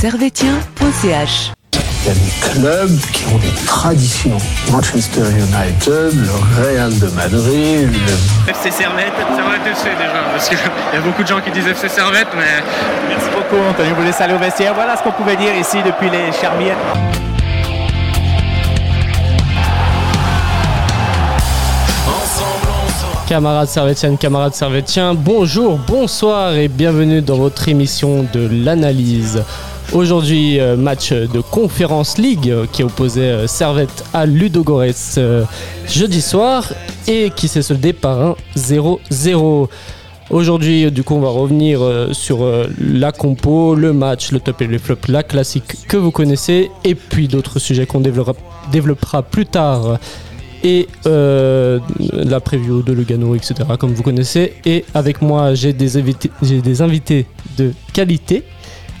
[0.00, 1.52] servetien.ch.
[1.72, 4.38] Il y a des clubs qui ont des traditions.
[4.70, 10.96] Manchester United, le Real de Madrid, le FC Servette, Servette FC déjà, parce qu'il y
[10.96, 12.62] a beaucoup de gens qui disent FC Servette, mais
[13.08, 13.90] Merci beaucoup, Anthony.
[13.96, 14.72] Vous laisse aller au vestiaire.
[14.72, 16.76] Voilà ce qu'on pouvait dire ici depuis les Charmières.
[23.26, 29.42] Camarades servétiennes, camarades servétiens, bonjour, bonsoir et bienvenue dans votre émission de l'analyse.
[29.94, 34.92] Aujourd'hui, euh, match de Conférence League euh, qui opposait euh, Servette à Ludogorets
[35.88, 36.70] jeudi soir
[37.06, 39.68] et qui s'est soldé par un 0-0.
[40.28, 41.80] Aujourd'hui, du coup, on va revenir
[42.12, 42.46] sur
[42.78, 46.94] la compo, le match, le top et le flop, la classique que vous connaissez et
[46.94, 49.98] puis d'autres sujets qu'on développera, plus tard
[50.62, 53.54] et la preview de Lugano, etc.
[53.78, 54.52] comme vous connaissez.
[54.66, 55.92] Et avec moi, j'ai des
[56.42, 57.24] des invités
[57.56, 58.44] de qualité.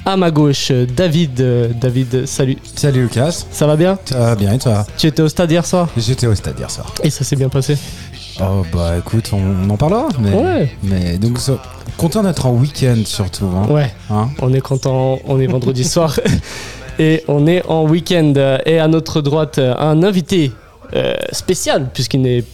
[0.04, 1.40] À ma gauche, David.
[1.40, 2.56] Euh, David, salut.
[2.74, 3.98] Salut Lucas, Ça va bien?
[4.06, 4.86] Ça va bien et toi?
[4.96, 5.88] Tu étais au stade hier soir?
[5.96, 6.92] J'étais au stade hier soir.
[7.02, 7.76] et ça s'est bien passé?
[8.40, 10.08] Oh bah écoute, on, on en parlera.
[10.20, 10.76] Mais, Ouais.
[10.82, 11.38] mais donc
[11.96, 13.46] content d'être en week-end surtout.
[13.54, 14.30] Hein, Ouais, Hein?
[14.40, 15.18] On est content.
[15.26, 16.18] On est vendredi soir
[16.98, 18.32] et on est en week-end.
[18.64, 20.52] Et à notre droite, un invité
[20.94, 22.44] euh, spécial puisqu'il n'est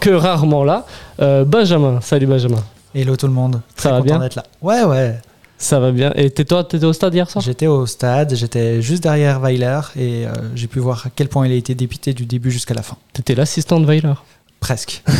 [0.00, 0.86] que rarement là.
[1.20, 1.98] Euh, Benjamin.
[2.00, 2.62] Salut Benjamin.
[2.94, 3.60] Hello tout le monde.
[3.76, 4.18] Ça va content bien?
[4.20, 4.44] d'être là.
[4.62, 5.16] Ouais, ouais.
[5.58, 6.12] Ça va bien.
[6.16, 7.42] Et toi, t'étais au stade hier soir?
[7.42, 11.46] J'étais au stade, j'étais juste derrière Weiler et euh, j'ai pu voir à quel point
[11.46, 12.96] il a été dépité du début jusqu'à la fin.
[13.12, 14.14] T'étais l'assistant de Weiler?
[14.60, 15.02] Presque.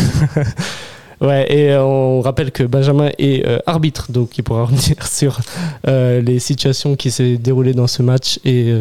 [1.20, 5.40] Ouais, et euh, on rappelle que Benjamin est euh, arbitre, donc il pourra revenir sur
[5.88, 8.38] euh, les situations qui s'est déroulées dans ce match.
[8.44, 8.72] Et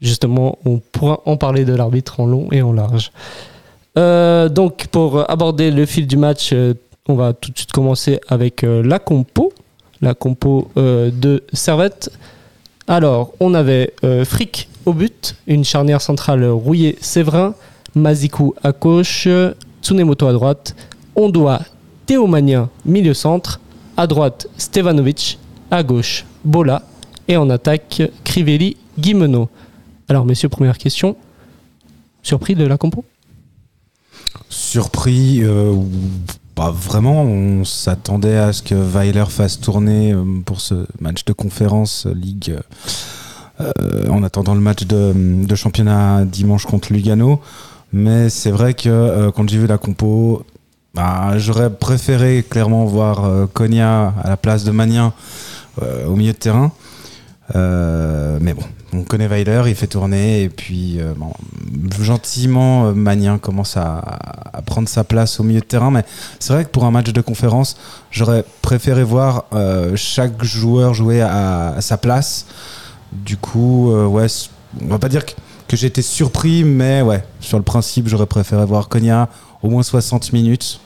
[0.00, 3.12] justement, on pourra en parler de l'arbitre en long et en large.
[3.96, 6.54] Donc, pour aborder le fil du match,
[7.08, 9.52] on va tout de suite commencer avec la compo.
[10.00, 12.10] La compo euh, de Servette.
[12.86, 17.54] Alors, on avait euh, Frick au but, une charnière centrale rouillé-séverin,
[17.94, 19.28] Mazikou à gauche,
[19.82, 20.74] Tsunemoto à droite,
[21.16, 21.60] Ondoa,
[22.06, 23.60] Théomania, milieu centre.
[23.96, 25.38] À droite, Stevanovic.
[25.70, 26.82] À gauche, Bola.
[27.26, 29.50] Et en attaque, Crivelli, Guimeno.
[30.08, 31.16] Alors, messieurs, première question.
[32.22, 33.04] Surpris de la compo?
[34.48, 35.74] Surpris, euh,
[36.66, 37.22] vraiment.
[37.22, 42.14] On s'attendait à ce que Weiler fasse tourner euh, pour ce match de conférence euh,
[42.14, 42.58] Ligue
[43.60, 47.40] euh, en attendant le match de, championnat dimanche contre Lugano.
[47.92, 50.44] Mais c'est vrai que quand j'ai vu la compo,
[50.94, 55.14] bah, j'aurais préféré clairement voir Konya à la place de Magnin
[56.06, 56.70] au milieu de terrain.
[57.54, 61.14] Euh, mais bon, on connaît Weiler, il fait tourner et puis euh,
[62.00, 64.02] gentiment euh, Magnin commence à,
[64.66, 65.90] prendre sa place au milieu de terrain.
[65.90, 66.04] Mais
[66.38, 67.76] c'est vrai que pour un match de conférence,
[68.10, 69.44] j'aurais préféré voir
[69.94, 72.46] chaque joueur jouer à, sa place.
[73.12, 74.26] Du coup, ouais,
[74.82, 75.32] on va pas dire que,
[75.68, 79.28] que été surpris, mais ouais, sur le principe, j'aurais préféré voir Konya
[79.62, 80.80] au moins 60 minutes.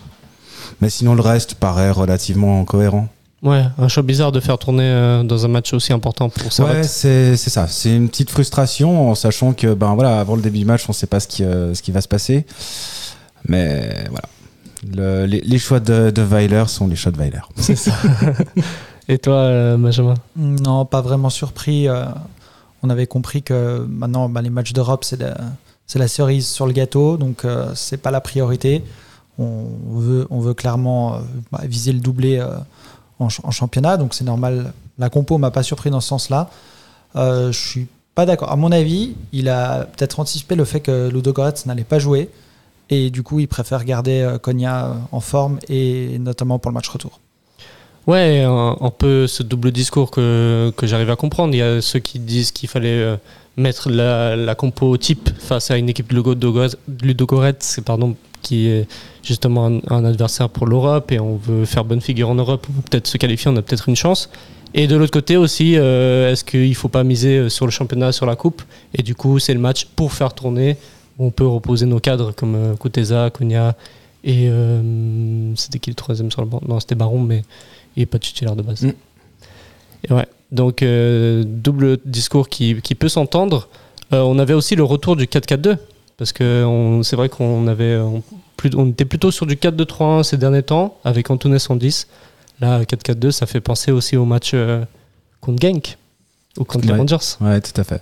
[0.81, 3.09] Mais sinon, le reste paraît relativement cohérent.
[3.43, 6.51] Ouais, un choix bizarre de faire tourner euh, dans un match aussi important pour Ouais,
[6.51, 6.85] Servette.
[6.85, 7.67] c'est c'est ça.
[7.67, 10.93] C'est une petite frustration en sachant que ben voilà, avant le début du match, on
[10.93, 12.47] sait pas ce qui euh, ce qui va se passer.
[13.49, 14.29] Mais voilà.
[14.95, 17.41] Le- les, les choix de, de Weiler sont les choix de Weiler.
[17.57, 17.93] C'est ça.
[19.09, 20.15] Et toi, euh, Benjamin?
[20.37, 21.89] Non, pas vraiment surpris.
[21.89, 22.05] euh,
[22.85, 25.37] on avait compris que maintenant, bah, les matchs d'Europe, c'est la,
[25.87, 28.83] c'est la cerise sur le gâteau, donc euh, c'est pas la priorité.
[29.39, 31.19] On veut, on veut clairement euh,
[31.53, 32.49] bah, viser le doublé euh,
[33.23, 34.73] en, ch- en championnat, donc c'est normal.
[34.99, 36.51] La compo m'a pas surpris dans ce sens-là.
[37.17, 38.51] Euh, je suis pas d'accord.
[38.51, 42.29] À mon avis, il a peut-être anticipé le fait que Ludogorets n'allait pas jouer,
[42.91, 46.75] et du coup, il préfère garder euh, Konya euh, en forme, et notamment pour le
[46.75, 47.21] match retour.
[48.07, 51.55] Ouais, un, peu ce double discours que, que j'arrive à comprendre.
[51.55, 53.17] Il y a ceux qui disent qu'il fallait euh,
[53.57, 56.17] mettre la, la compo type face à une équipe de
[57.03, 58.89] Ludogorets, pardon, qui est
[59.23, 62.83] justement un, un adversaire pour l'Europe et on veut faire bonne figure en Europe ou
[62.83, 64.31] peut-être se qualifier, on a peut-être une chance.
[64.75, 68.11] Et de l'autre côté aussi, euh, est-ce qu'il ne faut pas miser sur le championnat,
[68.13, 68.63] sur la coupe?
[68.95, 70.77] Et du coup, c'est le match pour faire tourner.
[71.19, 73.31] où On peut reposer nos cadres comme euh, Kuteza,
[74.25, 76.61] et euh, c'était qui le troisième sur le banc?
[76.67, 77.43] Non, c'était Baron, mais
[77.97, 78.83] il n'est pas titulaire de base.
[78.83, 78.93] Mm.
[80.09, 83.69] Et ouais, donc euh, double discours qui, qui peut s'entendre.
[84.13, 85.79] Euh, on avait aussi le retour du 4-4-2,
[86.23, 88.23] parce que c'est vrai qu'on avait, on,
[88.57, 92.07] plus- on était plutôt sur du 4-2-3-1 ces derniers temps, avec Antunes en 10.
[92.61, 94.85] Là, 4-4-2, ça fait penser aussi au match euh,
[95.41, 95.99] contre Genk,
[96.59, 96.99] ou contre les Ouais.
[96.99, 97.17] Rangers.
[97.41, 98.01] Ouais, tout à fait.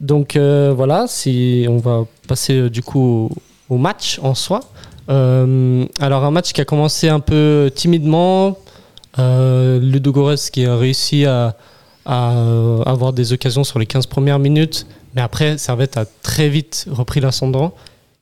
[0.00, 3.30] Donc euh, voilà, si on va passer euh, du coup
[3.70, 4.58] au, au match en soi.
[5.08, 8.58] Alors un match qui a commencé un peu timidement.
[9.16, 11.54] Ludogorets qui a réussi à,
[12.04, 12.30] à
[12.86, 14.84] avoir des occasions sur les 15 premières minutes.
[15.14, 17.74] Mais après, Servette a très vite repris l'ascendant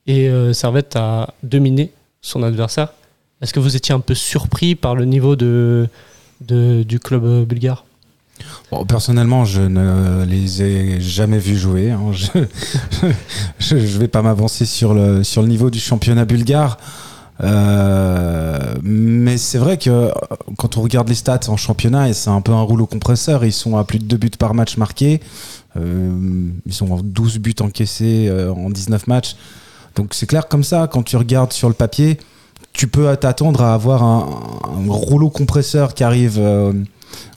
[0.06, 2.93] et euh, Servette a dominé son adversaire.
[3.41, 5.89] Est-ce que vous étiez un peu surpris par le niveau du
[7.00, 7.85] club euh, bulgare?
[8.89, 11.91] Personnellement, je ne les ai jamais vus jouer.
[11.91, 12.12] hein.
[13.59, 16.79] Je ne vais pas m'avancer sur le, niveau du championnat bulgare.
[17.43, 20.11] Euh, mais c'est vrai que
[20.56, 23.53] quand on regarde les stats en championnat, et c'est un peu un rouleau compresseur, ils
[23.53, 25.21] sont à plus de 2 buts par match marqués.
[25.76, 29.36] Euh, ils sont à 12 buts encaissés euh, en 19 matchs.
[29.94, 32.19] Donc c'est clair comme ça, quand tu regardes sur le papier,
[32.72, 34.26] tu peux t'attendre à avoir un,
[34.64, 36.72] un rouleau compresseur qui arrive euh,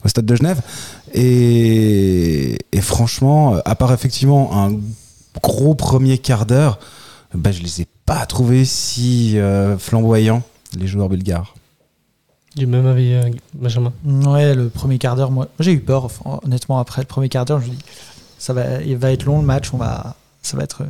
[0.04, 0.60] au stade de Genève.
[1.14, 4.74] Et, et franchement, à part effectivement un
[5.42, 6.78] gros premier quart d'heure,
[7.34, 10.42] bah, je les ai pas trouvés si euh, flamboyants,
[10.78, 11.54] les joueurs bulgares.
[12.54, 13.14] Du même avis,
[13.52, 13.92] Benjamin?
[14.04, 16.06] Ouais, le premier quart d'heure, moi, moi, j'ai eu peur.
[16.06, 17.84] enfin, honnêtement, après le premier quart d'heure, je me dis,
[18.38, 20.82] ça va, il va être long le match, on va, ça va être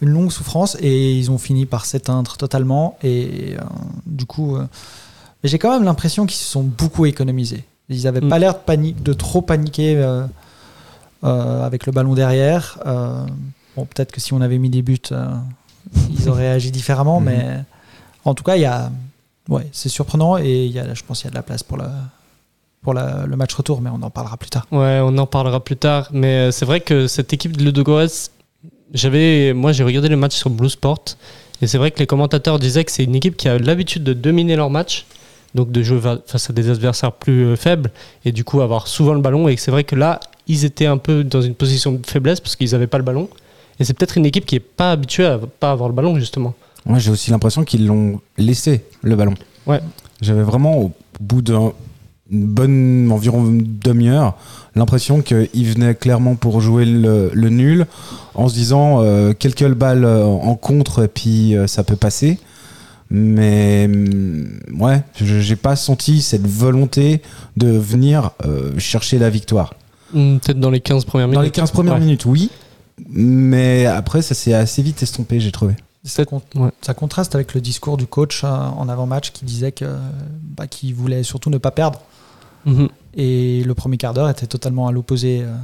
[0.00, 0.76] une longue souffrance.
[0.80, 2.98] Et ils ont fini par s'éteindre totalement.
[3.02, 3.62] Et euh,
[4.06, 4.66] du coup, euh,
[5.42, 7.64] mais j'ai quand même l'impression qu'ils se sont beaucoup économisés.
[7.88, 8.28] Ils n'avaient Mm.
[8.28, 10.26] pas l'air de, panique, de trop paniquer euh,
[11.22, 12.78] avec le ballon derrière.
[13.76, 14.98] Bon, peut-être que si on avait mis des buts,
[16.10, 17.20] ils auraient agi différemment.
[17.20, 17.26] Mhm.
[17.26, 17.64] Mais
[18.24, 18.90] en tout cas, il y a,
[19.48, 21.62] ouais, c'est surprenant et il y a, je pense qu'il y a de la place
[21.62, 21.84] pour le,
[22.84, 24.66] pour la- le match retour, mais on en parlera plus tard.
[24.70, 26.08] Ouais, on en parlera plus tard.
[26.12, 28.30] Mais euh, c'est vrai que cette équipe de Ludogorets,
[28.92, 31.04] j'avais, moi j'ai regardé le match sur Blue Sport.
[31.62, 34.12] Et c'est vrai que les commentateurs disaient que c'est une équipe qui a l'habitude de
[34.12, 35.06] dominer leur match.
[35.54, 37.90] Donc de jouer face à des adversaires plus euh, faibles.
[38.24, 39.48] Et du coup avoir souvent le ballon.
[39.48, 42.54] Et c'est vrai que là, ils étaient un peu dans une position de faiblesse parce
[42.56, 43.28] qu'ils n'avaient pas le ballon.
[43.80, 46.54] Et c'est peut-être une équipe qui n'est pas habituée à pas avoir le ballon, justement.
[46.86, 49.34] Moi, j'ai aussi l'impression qu'ils l'ont laissé, le ballon.
[49.66, 49.80] Ouais.
[50.20, 51.40] J'avais vraiment, au bout
[52.30, 54.36] d'une bonne environ demi-heure,
[54.74, 57.86] l'impression qu'ils venaient clairement pour jouer le, le nul,
[58.34, 62.38] en se disant euh, quelques balles en contre et puis euh, ça peut passer.
[63.10, 64.48] Mais hum,
[64.80, 67.20] ouais, je- j'ai pas senti cette volonté
[67.56, 69.74] de venir euh, chercher la victoire.
[70.12, 71.36] Hmm, Peut-être dans les 15 premières minutes.
[71.36, 72.00] Dans les 15 premières Ouais.
[72.00, 72.50] minutes, oui.
[73.10, 75.74] Mais après, ça s'est assez vite estompé, j'ai trouvé.
[76.04, 76.70] Ça, con- Ouais.
[76.82, 79.84] ça contraste avec le discours du coach en avant-match qui disait que
[80.56, 82.00] bah, qu'il voulait surtout ne pas perdre.
[82.66, 82.88] Mhm.
[83.16, 85.42] Et le premier quart d'heure était totalement à l'opposé.
[85.42, 85.54] euh.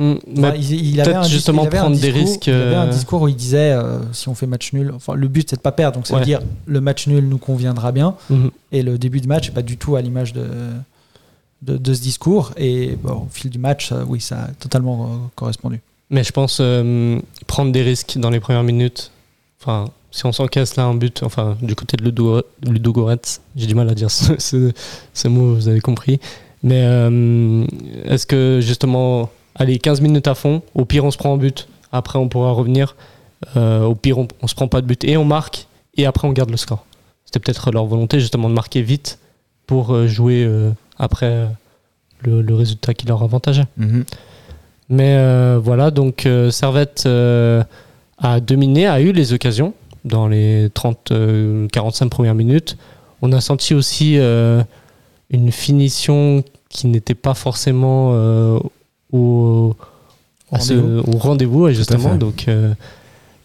[0.00, 2.74] Enfin, mais il, il avait justement il avait un prendre des discours- risques, Il avait
[2.76, 5.50] un euh, discours où il disait euh, si on fait match nul, enfin le but
[5.50, 6.20] c'est de pas perdre, donc ça Ouais.
[6.20, 8.14] veut dire le match nul nous conviendra bien.
[8.30, 8.50] mhm.
[8.70, 10.46] Et le début de match n'est pas du tout à l'image de,
[11.62, 12.52] de, de ce discours.
[12.56, 15.80] Et bon, au fil du match, euh, oui, ça a totalement euh, correspondu.
[16.10, 16.62] Mais je pense
[17.48, 19.10] prendre des risques dans les premières minutes.
[19.60, 22.40] Enfin, si on s'encaisse là un but, enfin, du côté de Ludo,
[23.56, 24.72] j'ai du mal à dire ce, ce-
[25.14, 26.18] ce mot, vous avez compris.
[26.62, 27.64] Mais euh,
[28.04, 31.68] est-ce que justement, allez, 15 minutes à fond, au pire on se prend un but,
[31.92, 32.96] après on pourra revenir,
[33.56, 36.26] Euh, au pire on, on se prend pas de but et on marque, et après
[36.26, 36.84] on garde le score.
[37.24, 39.20] C'était peut-être leur volonté justement de marquer vite
[39.66, 41.46] pour euh, jouer euh, après
[42.22, 43.66] le, le résultat qui leur avantageait.
[44.88, 49.72] Mais euh, voilà, donc Servette a dominé, a eu les occasions
[50.08, 52.76] dans les 30-45 premières minutes.
[53.22, 54.62] On a senti aussi euh,
[55.30, 58.58] une finition qui n'était pas forcément euh,
[59.12, 59.74] au,
[60.58, 61.12] ce- Rendez-vous.
[61.12, 62.14] au rendez-vous, ouais, justement.
[62.16, 62.74] Donc, euh,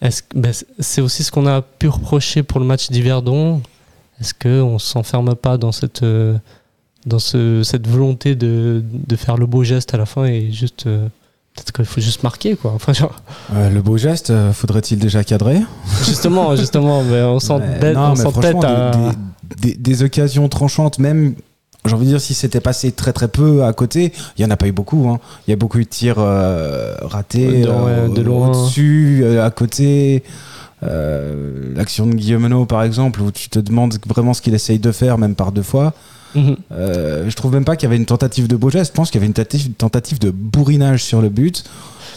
[0.02, 3.60] est-ce ben, c'est aussi ce qu'on a pu reprocher pour le match d'Hiverdon.
[4.20, 6.36] Est-ce qu'on ne s'enferme pas dans cette, euh,
[7.06, 10.86] dans ce, cette volonté de, de faire le beau geste à la fin et juste.
[11.54, 12.72] Peut-être qu'il faut juste marquer, quoi.
[12.74, 13.14] Enfin, genre,
[13.54, 15.60] Euh, le beau geste, euh, faudrait-il déjà cadrer?
[16.04, 17.38] Justement, justement, mais on
[18.16, 18.90] s'entête à.
[19.60, 21.34] des, des- des occasions tranchantes, même,
[21.84, 24.50] j'ai envie de dire, si c'était passé très très peu à côté, il n'y en
[24.50, 25.08] a pas eu beaucoup.
[25.08, 25.20] hein.
[25.46, 30.24] Il y a beaucoup eu de tirs euh, ratés, De- ouais, de au-dessus, à côté.
[30.82, 35.18] L'action de Guillaume par exemple, où tu te demandes vraiment ce qu'il essaye de faire,
[35.18, 35.92] même par deux fois.
[36.34, 36.56] Mhm.
[36.72, 38.92] Euh, je trouve même pas qu'il y avait une tentative de beau geste.
[38.92, 41.64] Je pense qu'il y avait une tentative, tentative de bourrinage sur le but,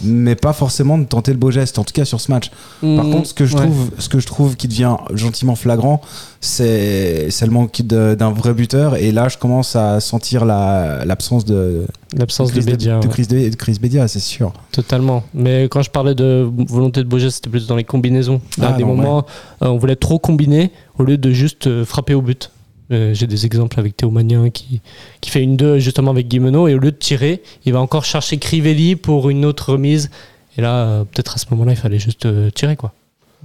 [0.03, 2.49] mais pas forcément de tenter le beau geste, en tout cas sur ce match.
[2.81, 3.11] Par Mhm.
[3.11, 3.63] contre, ce que je Ouais.
[3.63, 6.01] trouve, ce que je trouve qui devient gentiment flagrant,
[6.41, 8.95] c'est le manque de- d'un vrai buteur.
[8.95, 12.99] Et là, je commence à sentir la- l'absence de, L'absence de Chris Bédia.
[12.99, 13.11] de, ouais.
[13.13, 14.53] Chris, de- de Chris Bédia, c'est sûr.
[14.71, 15.23] Totalement.
[15.33, 18.41] Mais quand je parlais de volonté de beau geste, c'était plus dans les combinaisons.
[18.61, 19.25] À Ah, des non, moments,
[19.61, 22.51] euh, on voulait trop combiner au lieu de juste euh, frapper au but.
[22.91, 24.81] Euh, J'ai des exemples avec Théo Magnin qui,
[25.21, 28.05] qui fait une 2 justement avec Guimeno et au lieu de tirer, il va encore
[28.05, 30.09] chercher Crivelli pour une autre remise.
[30.57, 32.93] Et là, euh, peut-être à ce moment-là, il fallait juste euh, tirer quoi.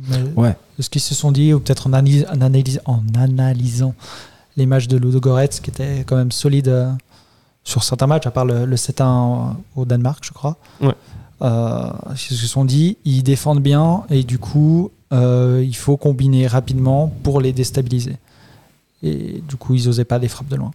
[0.08, 0.54] Mais Ouais.
[0.80, 3.94] Ce qu'ils se sont dit, ou peut-être en, analyse- en analyse- en analysant
[4.56, 6.90] les matchs de Ludo Goretz, qui étaient quand même solides euh,
[7.64, 10.56] sur certains matchs, à part le, le 7-1 au Danemark, je crois.
[10.80, 10.94] Ouais.
[11.42, 16.46] Euh, ils se sont dit, ils défendent bien et du coup, euh, il faut combiner
[16.46, 18.16] rapidement pour les déstabiliser.
[19.02, 20.70] Et du coup, ils n'osaient pas des frappes de loin.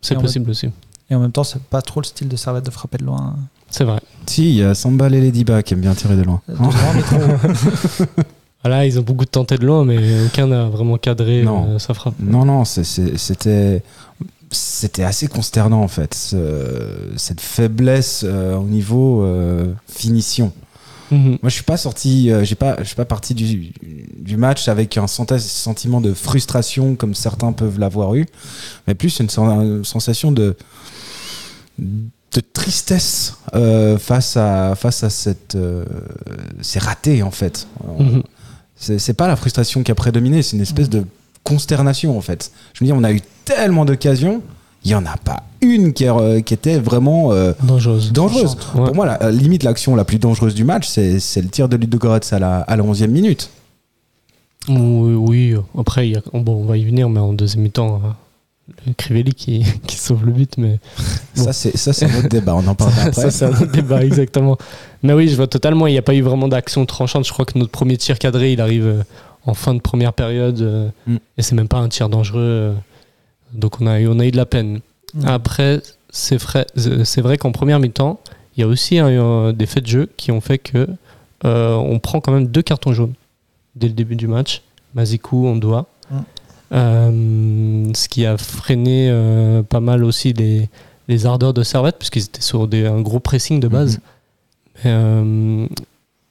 [0.00, 0.70] C'est possible aussi.
[1.10, 3.36] Et en même temps, c'est pas trop le style de Servette de frapper de loin.
[3.70, 4.00] C'est vrai.
[4.26, 6.40] Si, il y a Sambal et Ladyba qui aiment bien tirer de loin.
[6.48, 8.22] De loin, mais trop.
[8.64, 11.66] Voilà, ils ont beaucoup de tentés de loin, mais aucun n'a vraiment cadré Non.
[11.68, 12.14] euh, sa frappe.
[12.18, 13.82] Non, non, c'était
[14.50, 20.52] c'était assez consternant en fait, ce- cette faiblesse euh, au niveau euh, finition.
[21.10, 21.38] Mhm.
[21.42, 23.72] Moi, je suis pas sorti, euh, j'ai pas, je suis pas parti du,
[24.18, 28.26] du match avec un sentiment de frustration comme certains peuvent l'avoir eu,
[28.86, 29.44] mais plus une, sen-
[29.78, 30.56] une sensation de
[31.78, 35.84] de tristesse euh, face à face à cette euh,
[36.60, 37.66] c'est raté en fait.
[37.98, 38.22] Mhm.
[38.78, 41.04] C'est pas la frustration qui a prédominé, c'est une espèce de
[41.44, 42.50] consternation en fait.
[42.74, 44.42] Je me dis, on a eu tellement d'occasions,
[44.86, 46.04] il y en a pas une qui,
[46.44, 48.12] qui était vraiment euh, Dangereuse.
[48.12, 48.56] dangereuse.
[48.76, 48.84] Ouais.
[48.84, 51.76] Pour moi, la euh, limite l'action la plus dangereuse du match, c'est le tir de
[51.76, 53.50] Ludogorets à la, à la 11e minute.
[54.68, 55.54] Oui, oui.
[55.78, 58.92] après, il y a- bon, on va y venir, mais en deuxième mi-temps, euh, le
[58.94, 60.78] Crivelli qui, qui sauve le but, mais
[61.36, 61.44] Bon.
[61.52, 63.22] Ça, c'est un autre débat, on en parlera après.
[63.22, 64.56] ça, c'est un autre débat, exactement.
[65.02, 67.26] Mais oui, je vois totalement, il n'y a pas eu vraiment d'action tranchante.
[67.26, 69.02] Je crois que notre premier tir cadré, il arrive euh,
[69.46, 71.16] en fin de première période, euh, Mm.
[71.38, 72.74] et c'est même pas un tir dangereux.
[73.52, 74.80] Donc on a, eu, on a eu de la peine.
[75.24, 78.20] Après, c'est vrai, c'est vrai qu'en première mi-temps,
[78.56, 78.98] il y a aussi
[79.54, 80.88] des faits de jeu qui ont fait que
[81.44, 83.14] euh, on prend quand même deux cartons jaunes
[83.74, 84.62] dès le début du match.
[84.94, 85.86] Mazikou, on doit.
[86.72, 90.68] Euh, ce qui a freiné euh, pas mal aussi les,
[91.06, 93.98] les ardeurs de Servette, puisqu'ils étaient sur des, un gros pressing de base.
[93.98, 94.02] Mhm.
[94.86, 95.66] Euh,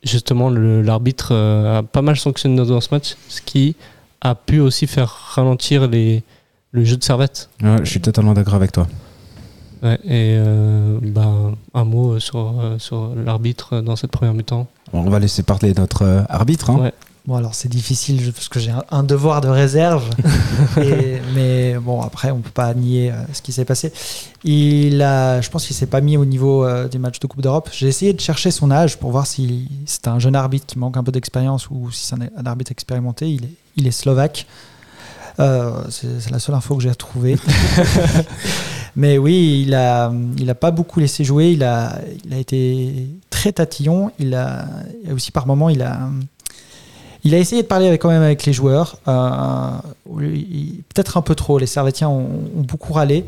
[0.03, 3.75] justement, l'arbitre a pas mal sanctionné dans ce match, ce qui
[4.21, 6.23] a pu aussi faire ralentir les,
[6.75, 7.49] le jeu de Servette.
[7.63, 8.85] Ouais, je suis totalement d'accord avec toi.
[9.83, 11.27] Ouais, et euh, bah,
[11.73, 14.67] un mot sur, euh, sur l'arbitre dans cette première mi-temps.
[14.91, 16.69] Bon, on va laisser parler notre euh, arbitre.
[16.69, 16.79] hein.
[16.79, 16.93] Ouais.
[17.27, 20.03] Bon, alors c'est difficile parce que j'ai un, devoir de réserve.
[20.77, 23.91] Et- mais bon, après, on peut pas nier euh, ce qui s'est passé.
[24.43, 27.41] Il a, je pense qu'il s'est pas mis au niveau euh, des matchs de Coupe
[27.41, 27.69] d'Europe.
[27.73, 30.97] J'ai essayé de chercher son âge pour voir si c'est un jeune arbitre qui manque
[30.97, 33.27] un peu d'expérience ou si c'est un, un arbitre expérimenté.
[33.31, 34.45] Il est, il est slovaque.
[35.39, 37.37] Euh, c'est la seule info que j'ai retrouvée.
[38.95, 41.51] Mais oui, il a, il a pas beaucoup laissé jouer.
[41.51, 44.11] Il a, il a été très tatillon.
[44.19, 44.65] Il a,
[45.13, 46.09] aussi par moments, il a,
[47.23, 48.97] il a essayé de parler avec, quand même avec les joueurs.
[49.07, 49.71] Euh,
[50.93, 51.57] Peut-être un peu trop.
[51.57, 53.25] Les Servétiens ont, ont beaucoup râlé.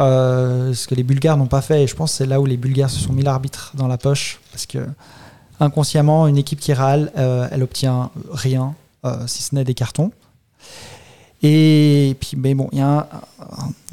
[0.00, 1.84] Euh, ce que les Bulgares n'ont pas fait.
[1.84, 3.96] Et je pense que c'est là où les Bulgares se sont mis l'arbitre dans la
[3.96, 4.40] poche.
[4.50, 4.86] Parce que
[5.58, 8.74] inconsciemment, une équipe qui râle, euh, elle obtient rien,
[9.26, 10.12] si ce n'est des cartons.
[11.42, 13.08] Et puis, mais bon, il y a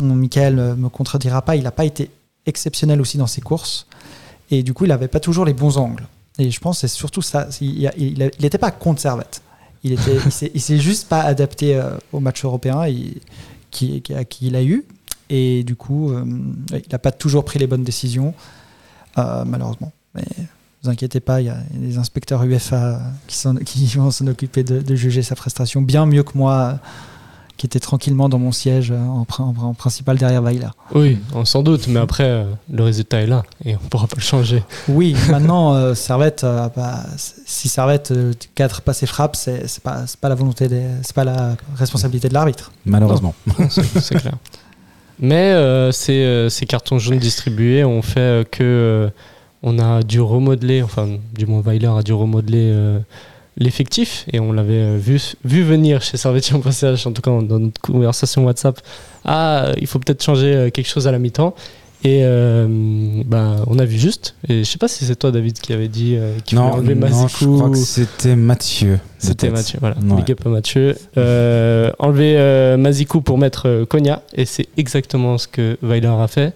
[0.02, 2.12] un, Michael euh, me contredira pas, il n'a pas été
[2.46, 3.88] exceptionnel aussi dans ses courses.
[4.52, 6.08] Et du coup, il n'avait pas toujours les bons angles.
[6.38, 7.48] Et je pense que c'est surtout ça.
[7.62, 9.42] Il n'était pas contre Servette.
[9.84, 10.18] Il était,
[10.54, 13.22] il s'est- juste pas adapté euh, au match européen et,
[14.16, 14.86] a eu.
[15.30, 16.26] Et du coup, euh,
[16.72, 18.34] il n'a pas toujours pris les bonnes décisions,
[19.18, 19.92] euh, malheureusement.
[20.16, 20.46] Mais ne
[20.84, 24.96] vous inquiétez pas, il y a des inspecteurs UFA qui, vont s'en occuper de, de
[24.96, 26.80] juger sa prestation bien mieux que moi,
[27.60, 30.70] qui était tranquillement dans mon siège euh, en, prin- en principal derrière Weiler.
[30.96, 34.16] Oui, on- sans doute, mais après, euh, le résultat est là et on pourra pas
[34.16, 34.64] le changer.
[34.88, 39.84] Oui, maintenant, euh, Servette, euh, bah, si Servette euh, cadre pas ses frappes, c'est c'est
[39.84, 42.72] pas, c'est pas la volonté, des- c'est pas la responsabilité de l'arbitre.
[42.86, 43.36] Malheureusement.
[43.70, 44.34] c'est clair.
[45.20, 49.10] Mais euh, ces, euh, ces cartons jaunes distribués ont fait euh, que euh,
[49.64, 53.00] on a dû remodeler, enfin du moins Weiler a dû remodeler euh,
[53.58, 57.32] l'effectif et on l'avait euh, vu, vu venir chez Servetti au passage, en tout cas
[57.42, 58.80] dans notre conversation WhatsApp.
[59.26, 61.56] Ah, il faut peut-être changer euh, quelque chose à la mi-temps.
[62.02, 62.66] Et euh,
[63.26, 64.36] bah, on a vu juste.
[64.48, 66.96] Et je sais pas si c'est toi, David, qui avait dit euh, qu'il Non, enlever
[66.96, 69.00] non, je crois que c'était Mathieu.
[69.18, 69.50] C'était.
[69.50, 69.98] Mathieu, voilà.
[69.98, 70.22] Ouais.
[70.22, 70.96] Big up à Mathieu.
[71.18, 76.54] Euh, enlever Mazikou pour mettre Konya, et c'est exactement ce que Weiler a fait.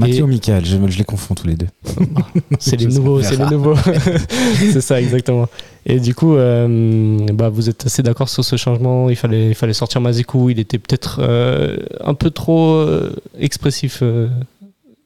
[0.00, 1.68] Mathieu Et- ou Michael, je, je les confonds tous les deux.
[2.58, 3.74] c'est les nouveaux, c'est les nouveaux.
[4.72, 5.48] c'est ça, exactement.
[5.86, 9.08] Et du coup, euh, bah, vous êtes assez d'accord sur ce changement.
[9.10, 10.50] Il fallait, il fallait sortir Mazikou.
[10.50, 14.28] Il était peut-être euh, un peu trop euh, expressif euh,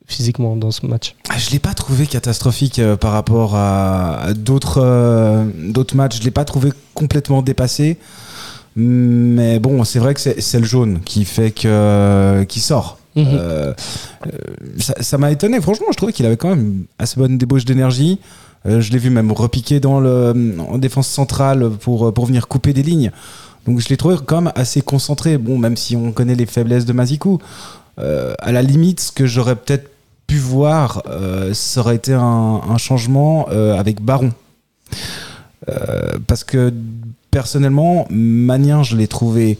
[0.06, 1.14] physiquement dans ce match.
[1.30, 5.44] Ah, Je l'ai pas trouvé catastrophique euh, par rapport à, à d'autres euh,
[5.94, 6.18] matchs.
[6.18, 7.98] Je l'ai pas trouvé complètement dépassé.
[8.76, 12.98] Mais bon, c'est vrai que c'est c'est le jaune qui fait que qui sort.
[13.16, 13.26] Mhm.
[13.32, 13.72] Euh,
[14.26, 14.30] euh,
[14.78, 15.60] ça m'a étonné.
[15.60, 18.18] Franchement, je trouvais qu'il avait quand même assez bonne débauche d'énergie.
[18.66, 22.72] Euh, je l'ai vu même repiquer dans le, en défense centrale pour, pour venir couper
[22.72, 23.10] des lignes.
[23.66, 25.38] Donc je l'ai trouvé quand même assez concentré.
[25.38, 27.38] Bon, même si on connaît les faiblesses de Mazikou.
[27.96, 29.88] À la limite, ce que j'aurais peut-être
[30.26, 31.02] pu voir,
[31.52, 32.20] ça aurait été un,
[32.68, 34.32] un changement avec Baron.
[36.26, 36.72] Parce que
[37.30, 39.58] personnellement, Magnin, je l'ai trouvé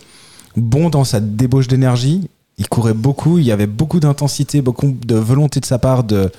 [0.57, 2.29] bon dans sa débauche d'énergie.
[2.59, 6.31] Il courait beaucoup, il y avait beaucoup d'intensité, beaucoup de volonté de sa part de,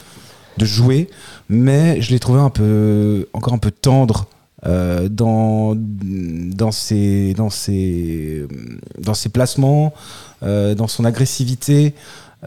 [0.58, 1.10] de jouer,
[1.50, 4.28] mais je l'ai trouvé un peu, encore un peu tendre
[4.66, 8.48] euh, dans, dans, ses, dans, ses,
[9.00, 9.94] dans ses placements,
[10.44, 11.94] euh, dans son agressivité.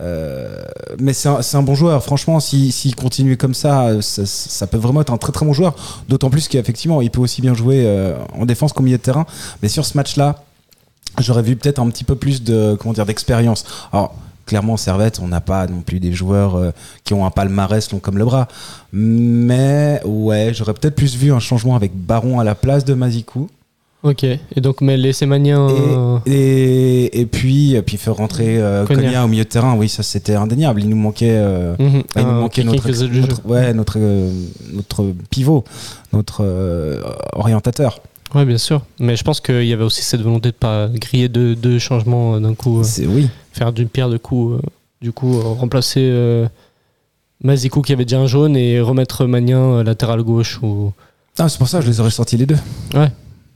[0.00, 0.62] Euh,
[0.98, 4.78] mais c'est un, un bon joueur, franchement, s'il s'il continuait comme ça, ça, ça peut
[4.78, 5.74] vraiment être un très très bon joueur.
[6.08, 7.86] D'autant plus qu'effectivement, il peut aussi bien jouer
[8.32, 9.26] en défense qu'au milieu de terrain.
[9.62, 10.42] Mais sur ce match-là,
[11.20, 13.64] j'aurais vu peut-être un petit peu plus de comment dire d'expérience.
[13.92, 14.14] Alors
[14.46, 16.70] clairement, Servette, on n'a pas non plus des joueurs euh,
[17.04, 18.48] qui ont un palmarès long comme le bras.
[18.92, 23.48] Mais ouais, j'aurais peut-être plus vu un changement avec Baron à la place de Mazikou.
[24.04, 25.68] Ok, et donc, mais laisser Magnin.
[25.68, 29.88] euh, Et, et, et puis, et puis faire rentrer euh, au milieu de terrain, oui,
[29.88, 30.80] ça c'était indéniable.
[30.82, 34.30] Il nous manquait, euh, mhm, il nous un- manquait notre, notre- ouais, notre, euh,
[34.72, 35.64] notre pivot,
[36.12, 38.00] notre euh, orientateur.
[38.34, 38.82] Ouais, bien sûr.
[38.98, 42.34] Mais je pense qu'il y avait aussi cette volonté de pas griller deux, deux changements
[42.34, 43.28] euh, d'un coup, euh, C'est oui.
[43.52, 44.56] faire d'une pierre deux coups.
[44.62, 44.68] euh,
[45.00, 46.48] du coup, remplacer
[47.42, 50.58] Mazikou qui avait déjà un jaune et remettre Magnin latéral gauche.
[50.62, 50.92] Ou...
[51.38, 52.58] Ah, c'est pour ça que je les aurais sortis les deux.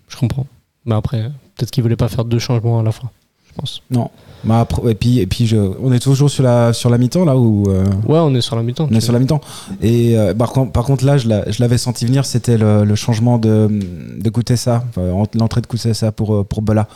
[0.08, 0.46] Je comprends.
[0.84, 1.22] Mais après,
[1.56, 3.10] peut-être qu'il voulait pas faire deux changements à la fois.
[3.54, 3.82] Je pense.
[3.90, 4.10] Non.
[4.44, 7.36] Bah, et puis, et puis je, on est toujours sur la, sur la mi-temps là
[7.36, 8.88] où euh, Ouais, on est sur la mi-temps.
[8.90, 9.40] on est sur la mi-temps.
[9.80, 12.84] Et euh, par, contre, par contre, là, je l'a- je l'avais senti venir, c'était le,
[12.84, 13.68] le changement de,
[14.18, 15.02] de Koutessa, enfin,
[15.34, 16.88] l'entrée de Koutessa pour, euh, pour Bola.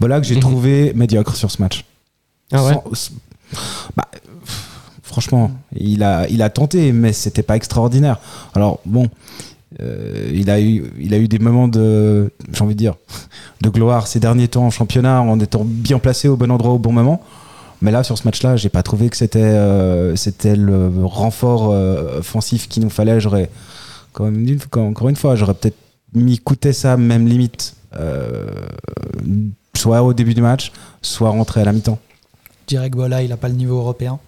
[0.00, 0.40] Bola que j'ai Mhm.
[0.40, 1.84] trouvé médiocre sur ce match.
[2.52, 2.72] Ah ouais?
[2.94, 3.10] Sans-
[3.96, 4.08] bah,
[5.02, 8.18] franchement, il a, il a tenté, mais c'était pas extraordinaire.
[8.54, 9.08] Alors bon,
[9.80, 12.94] euh, il a eu, il a eu des moments de, j'ai envie de dire,
[13.60, 16.78] de gloire ces derniers temps en championnat en étant bien placé au bon endroit au
[16.78, 17.22] bon moment.
[17.82, 22.20] Mais là, sur ce match-là, j'ai pas trouvé que c'était, euh, c'était le renfort euh,
[22.20, 23.20] offensif qu'il nous fallait.
[23.20, 23.50] J'aurais,
[24.12, 25.76] quand même dit- encore une fois, j'aurais peut-être
[26.14, 27.74] mis coûter ça même limite,
[29.76, 30.72] soit au début du match,
[31.02, 31.98] soit rentré à la mi-temps.
[32.66, 34.18] Que Bola, il n'a pas le niveau européen.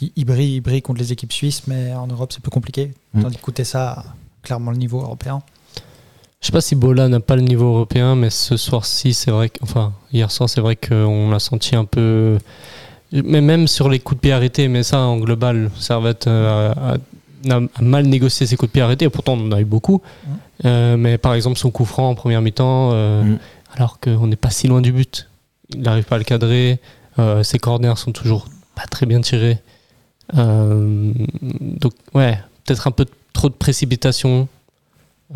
[0.00, 2.92] Il, il brille, il brille contre les équipes suisses, mais en Europe, c'est plus compliqué.
[3.14, 3.22] Mm.
[3.22, 4.04] Tandis que ça a
[4.42, 5.42] clairement le niveau européen.
[6.40, 9.48] Je sais pas si Bola n'a pas le niveau européen, mais ce soir-ci, c'est vrai
[9.48, 12.38] que, enfin, hier soir, c'est vrai qu'on l'a senti un peu.
[13.12, 16.92] Mais même sur les coups de pied arrêtés, mais ça en global, Servette euh, a,
[16.94, 19.06] a- a mal négocié ses coups de pied arrêtés.
[19.06, 20.00] et Pourtant, on en a eu beaucoup.
[20.64, 23.38] Euh, mais par exemple, son coup franc en première mi-temps, euh, Mm.
[23.76, 25.28] alors qu'on n'est pas si loin du but,
[25.74, 26.78] il n'arrive pas à le cadrer.
[27.18, 28.46] Euh, ses corners sont toujours
[28.76, 29.58] pas très bien tirés.
[30.36, 31.12] Euh,
[31.60, 33.06] donc, ouais, peut-être un peu
[33.38, 34.48] trop de précipitation.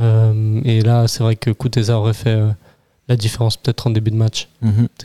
[0.01, 2.49] Euh, et là, c'est vrai que Kuteza aurait fait euh,
[3.09, 4.49] la différence peut-être en début de match.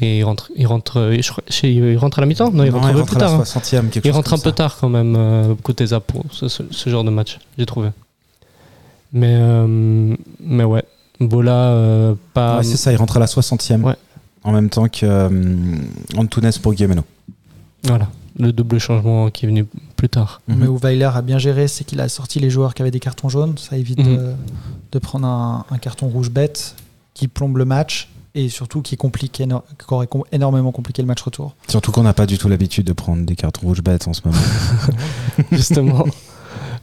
[0.01, 2.51] Et il rentre, il rentre, euh, je crois- chez- il rentre à la mi-temps?
[2.51, 3.33] Non, il rentre un peu tard.
[3.33, 3.43] hein.
[3.45, 7.03] 60e, quelque Il rentre un peu tard quand même, Kuteza, pour ce, ce- ce genre
[7.03, 7.89] de match, j'ai trouvé.
[9.13, 9.37] Mais,
[10.39, 10.83] mais ouais,
[11.19, 12.57] Bola, pas.
[12.57, 13.83] Ouais, c'est ça, il rentre à la 60e.
[13.83, 13.95] Ouais.
[14.43, 15.29] En même temps que
[16.17, 17.03] Antunes pour Guillemeno.
[17.83, 18.07] voilà,
[18.39, 20.41] le double changement qui est venu plus tard.
[20.47, 20.57] Mhm.
[20.59, 22.99] Mais où Weiler a bien géré, c'est qu'il a sorti les joueurs qui avaient des
[22.99, 23.57] cartons jaunes.
[23.57, 24.15] Ça évite Mhm.
[24.17, 24.31] de,
[24.91, 26.75] de prendre un, un carton rouge bête
[27.13, 31.07] qui plombe le match et surtout qui, complique éno- qui aurait com- énormément compliqué le
[31.07, 31.55] match retour.
[31.67, 34.21] Surtout qu'on n'a pas du tout l'habitude de prendre des cartons rouges bêtes en ce
[34.25, 34.37] moment.
[35.51, 36.05] justement,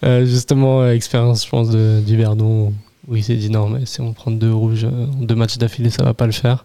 [0.04, 2.72] euh, justement euh, expérience, je pense, de, du Verdon,
[3.08, 5.58] où il s'est dit non, mais si on prend deux rouges euh, en deux matchs
[5.58, 6.64] d'affilée, ça va pas le faire.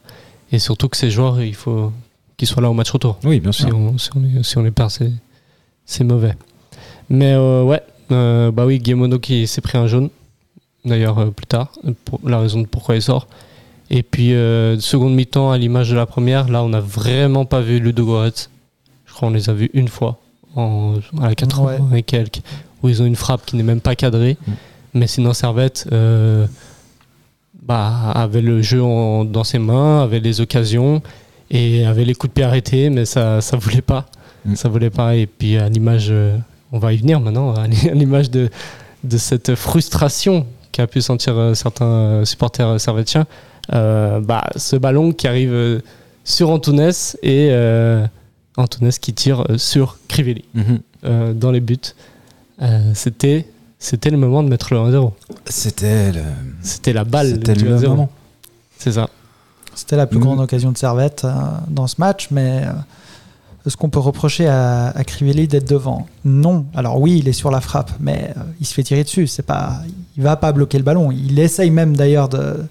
[0.51, 1.91] Et surtout que ces joueurs, il faut
[2.39, 3.19] qu'ils soient là au match retour.
[3.23, 3.67] oui, bien sûr.
[3.67, 5.11] Si on, si on les, si on les perd, c'est,
[5.85, 6.33] c'est mauvais.
[7.09, 10.09] Mais euh, ouais, euh, bah oui, Guillemono qui s'est pris un jaune,
[10.85, 11.71] d'ailleurs euh, plus tard,
[12.05, 13.27] pour la raison de pourquoi il sort.
[13.91, 17.61] Et puis, euh, seconde mi-temps, à l'image de la première, là, on n'a vraiment pas
[17.61, 18.49] vu Ludo Goretz.
[19.05, 20.19] Je crois qu'on les a vus une fois,
[20.55, 21.99] en, à la 80 Ouais.
[21.99, 22.41] et quelques,
[22.83, 24.37] où ils ont une frappe qui n'est même pas cadrée.
[24.47, 24.51] Mm.
[24.93, 26.45] Mais sinon, Servette euh,
[27.61, 31.01] bah, avait le jeu en- dans ses mains, avait les occasions
[31.51, 34.05] et avait les coups de pied arrêtés, mais ça ça voulait pas.
[34.45, 34.55] Mm.
[34.55, 35.15] Ça voulait pas.
[35.15, 36.37] Et puis, à l'image, euh,
[36.71, 38.49] on va y venir maintenant, à l'image de,
[39.03, 43.25] de cette frustration qu'a pu sentir euh, certains euh, supporters servettiens,
[43.73, 45.81] euh, bah, ce ballon qui arrive
[46.23, 46.91] sur Antunes
[47.23, 48.05] et euh,
[48.57, 50.79] Antunes qui tire sur Crivelli Mhm.
[51.05, 51.77] euh, dans les buts.
[52.93, 53.45] C'était
[53.81, 55.13] c'était le moment de mettre le 1-0.
[55.45, 56.19] C'était le,
[56.61, 57.87] C'était la balle c'était du le 1-0.
[57.89, 58.09] moment.
[58.77, 59.09] C'est ça.
[59.79, 60.23] C'était la plus Mhm.
[60.25, 61.31] grande occasion de Servette euh,
[61.69, 62.71] dans ce match, mais euh,
[63.65, 66.65] est-ce qu'on peut reprocher à, à Crivelli d'être devant Non.
[66.75, 69.27] Alors oui, il est sur la frappe, mais euh, il se fait tirer dessus.
[69.27, 69.81] C'est pas,
[70.17, 71.11] il va pas bloquer le ballon.
[71.11, 72.63] Il essaye même d'ailleurs de,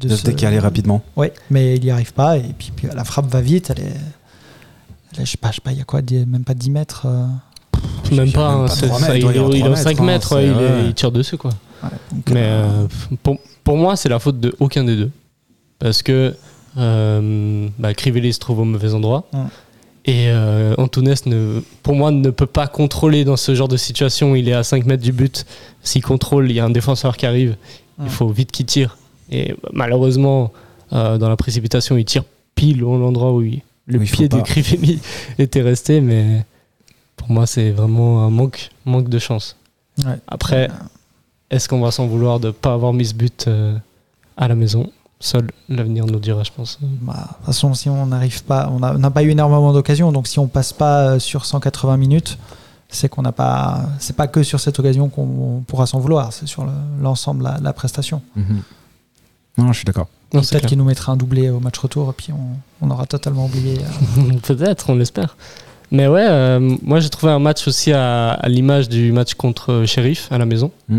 [0.00, 1.02] De se décaler rapidement.
[1.16, 2.36] Oui, mais il n'y arrive pas.
[2.38, 3.70] Et puis, puis, la frappe va vite.
[3.70, 3.94] Elle est,
[5.20, 7.02] je sais pas, je sais pas, il y a quoi, même pas 10 mètres.
[7.06, 7.26] euh,
[8.10, 9.76] Même Même pas, hein, ça, mètres, il il, doit y avoir il est trois en
[9.82, 10.84] 5 mètres, hein, ouais, il, est- ouais.
[10.86, 11.50] il tire dessus quoi.
[11.82, 12.86] ouais, donc, Mais euh, euh,
[13.22, 15.10] pour, pour moi, c'est la faute de aucun des deux.
[15.82, 16.34] Parce que
[16.78, 19.24] euh, bah, Crivelli se trouve au mauvais endroit.
[20.04, 24.34] Et euh, Antunes, ne, pour moi, ne peut pas contrôler dans ce genre de situation.
[24.36, 25.44] Il est à 5 mètres du but.
[25.82, 27.56] S'il contrôle, il y a un défenseur qui arrive.
[28.02, 28.96] Il faut vite qu'il tire.
[29.30, 30.52] Et bah, malheureusement,
[30.92, 34.36] euh, dans la précipitation, il tire pile au l'endroit où il- le pied de.
[34.44, 35.00] Crivelli
[35.38, 36.00] était resté.
[36.00, 36.44] Mais
[37.16, 39.56] pour moi, c'est vraiment un manque, manque de chance.
[39.98, 40.14] ouais.
[40.28, 40.68] Après,
[41.50, 43.76] est-ce qu'on va s'en vouloir de ne pas avoir mis ce but euh,
[44.36, 44.90] à la maison?
[45.24, 46.78] Seul l'avenir nous dira, je pense.
[46.82, 50.26] Bah, de toute façon, si on n'arrive pas, on n'a pas eu énormément d'occasions, donc
[50.26, 52.38] si on passe pas euh, sur 180 minutes,
[52.88, 56.46] c'est qu'on n'a pas, c'est pas que sur cette occasion qu'on pourra s'en vouloir, c'est
[56.48, 58.20] sur le- l'ensemble de la, la prestation.
[58.34, 58.62] Mhm.
[59.58, 60.08] Non, je suis d'accord.
[60.30, 63.44] Peut-être qu'il nous mettra un doublé au match retour, et puis on, on aura totalement
[63.46, 63.78] oublié.
[64.18, 65.36] euh, Peut-être, on l'espère.
[65.92, 69.84] Mais ouais, euh, moi j'ai trouvé un match aussi à, à l'image du match contre
[69.86, 70.70] Sheriff à la maison.
[70.88, 70.98] Mm.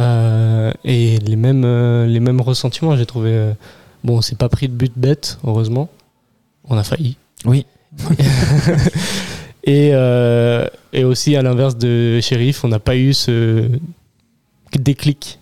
[0.00, 3.52] Euh, et les mêmes, euh, les mêmes ressentiments, j'ai trouvé.
[4.02, 5.88] bon, on s'est pas pris de but bête, heureusement.
[6.68, 7.16] On a failli.
[7.44, 7.66] Oui.
[9.64, 9.92] et,
[10.92, 13.68] et aussi à l'inverse de Sheriff, on n'a pas eu ce
[14.76, 15.38] déclic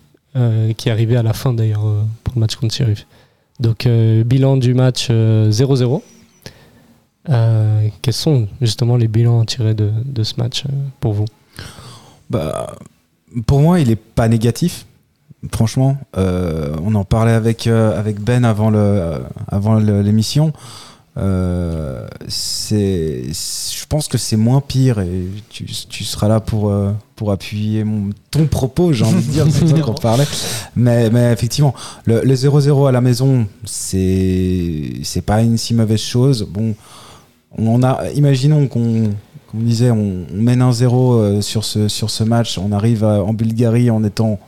[0.77, 1.85] qui est arrivé à la fin d'ailleurs
[2.23, 3.07] pour le match contre Sheriff.
[3.61, 6.03] Donc bilan du match euh, 0-0.
[7.29, 11.27] Euh, quels sont justement les bilans à tirer de, de ce match euh, pour vous?
[12.31, 12.75] Bah,
[13.47, 14.87] pour moi, il est pas négatif.
[15.55, 18.73] Franchement, Euh, on en parlait avec, avec Ben avant
[19.49, 20.53] avant l'émission.
[21.17, 26.73] Euh, c'est, je pense que c'est moins pire et tu, tu seras là pour,
[27.17, 27.85] pour appuyer
[28.31, 30.27] ton propos, j'ai envie de dire, c'est toi qu'on parlait.
[30.77, 36.47] Mais, mais effectivement, le, le 0-0 à la maison, c'est pas une si mauvaise chose.
[36.49, 36.75] Bon,
[37.59, 39.11] on a, imaginons qu'on,
[39.51, 42.73] comme on disait, on, on mène un 0 euh, sur, ce, sur ce match, on
[42.73, 44.39] arrive à- en Bulgarie en étant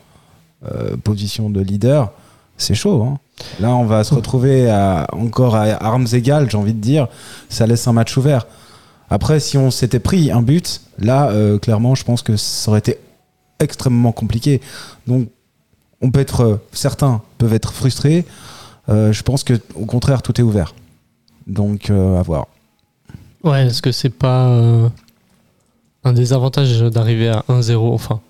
[0.71, 2.11] euh, position de leader,
[2.57, 3.03] c'est chaud.
[3.03, 3.19] hein.
[3.59, 7.07] Là, on va se retrouver à- encore à armes égales, j'ai envie de dire.
[7.49, 8.47] Ça laisse un match ouvert.
[9.09, 12.79] Après, si on s'était pris un but, là, euh, clairement, je pense que ça aurait
[12.79, 12.97] été
[13.59, 14.61] extrêmement compliqué.
[15.07, 15.27] Donc,
[16.01, 18.25] on peut être, certains peuvent être frustrés.
[18.89, 20.73] Euh, je pense que, au contraire, tout est ouvert.
[21.47, 22.47] Donc, à voir.
[23.43, 24.89] Ouais, est-ce que c'est pas euh,
[26.03, 28.21] un désavantage d'arriver à 1-0 Enfin,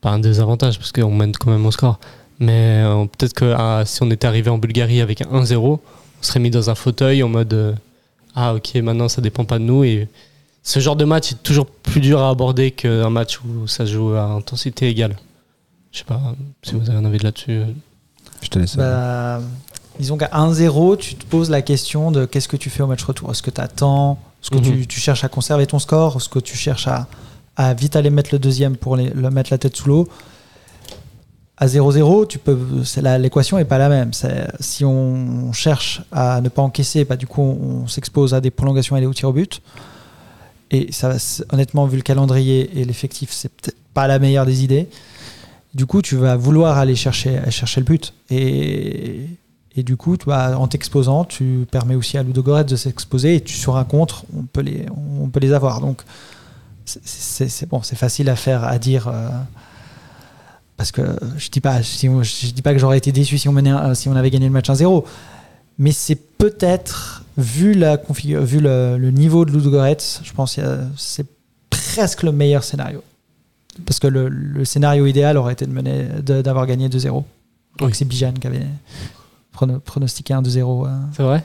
[0.00, 1.98] pas un désavantage parce qu'on mène quand même au score.
[2.38, 5.80] Mais euh, peut-être que ah, si on était arrivé en Bulgarie avec un 1-0, on
[6.20, 7.72] serait mis dans un fauteuil en mode euh,
[8.34, 9.82] Ah, ok, maintenant ça dépend pas de nous.
[9.82, 10.08] Et
[10.62, 13.92] ce genre de match est toujours plus dur à aborder qu'un match où ça se
[13.92, 15.16] joue à intensité égale.
[15.90, 16.20] Je sais pas
[16.62, 17.62] si vous avez un avis là-dessus.
[18.40, 18.76] Je te laisse.
[18.76, 19.40] Bah,
[19.98, 23.02] disons qu'à 1-0, tu te poses la question de qu'est-ce que tu fais au match
[23.02, 23.32] retour?
[23.32, 24.62] Est-ce que tu attends Est-ce que Mhm.
[24.80, 27.06] tu, tu cherches à conserver ton score Est-ce que tu cherches à,
[27.56, 30.08] à vite aller mettre le deuxième pour les- le mettre la tête sous l'eau
[31.58, 32.56] À 0-0, tu peux,
[33.18, 34.12] l'équation n'est pas la même.
[34.60, 38.50] Si on cherche à ne pas encaisser, bah, du coup, on, on s'expose à des
[38.50, 39.60] prolongations et des tirs au but.
[40.70, 41.16] Et ça,
[41.52, 44.88] honnêtement, vu le calendrier et l'effectif, c'est peut-être pas la meilleure des idées.
[45.74, 48.14] Du coup, tu vas vouloir aller chercher, chercher le but.
[48.30, 49.26] Et,
[49.76, 53.36] et du coup, en t'exposant, tu permets aussi à Ludogorets de s'exposer.
[53.36, 54.86] Et tu, sur un contre, on peut les,
[55.20, 55.80] on peut les avoir.
[55.80, 56.02] Donc,
[56.84, 59.08] c'est- bon, c'est facile à faire, à dire.
[59.08, 59.28] euh,
[60.76, 61.02] parce que
[61.36, 63.94] je dis pas, si on- je dis pas que j'aurais été déçu si on, menait
[63.94, 65.04] si on avait gagné le match 1-0.
[65.78, 71.26] Mais c'est peut-être, vu, la vu le, le niveau de Ludogorets, je pense que c'est
[71.70, 73.02] presque le meilleur scénario.
[73.86, 76.98] Parce que le, le scénario idéal aurait été de mener, de- d'avoir gagné 2-0.
[77.72, 77.94] Je crois Oui.
[77.94, 78.66] c'est Bijan qui avait
[79.52, 80.86] pronostiqué un 2-0.
[80.86, 81.44] euh, C'est vrai?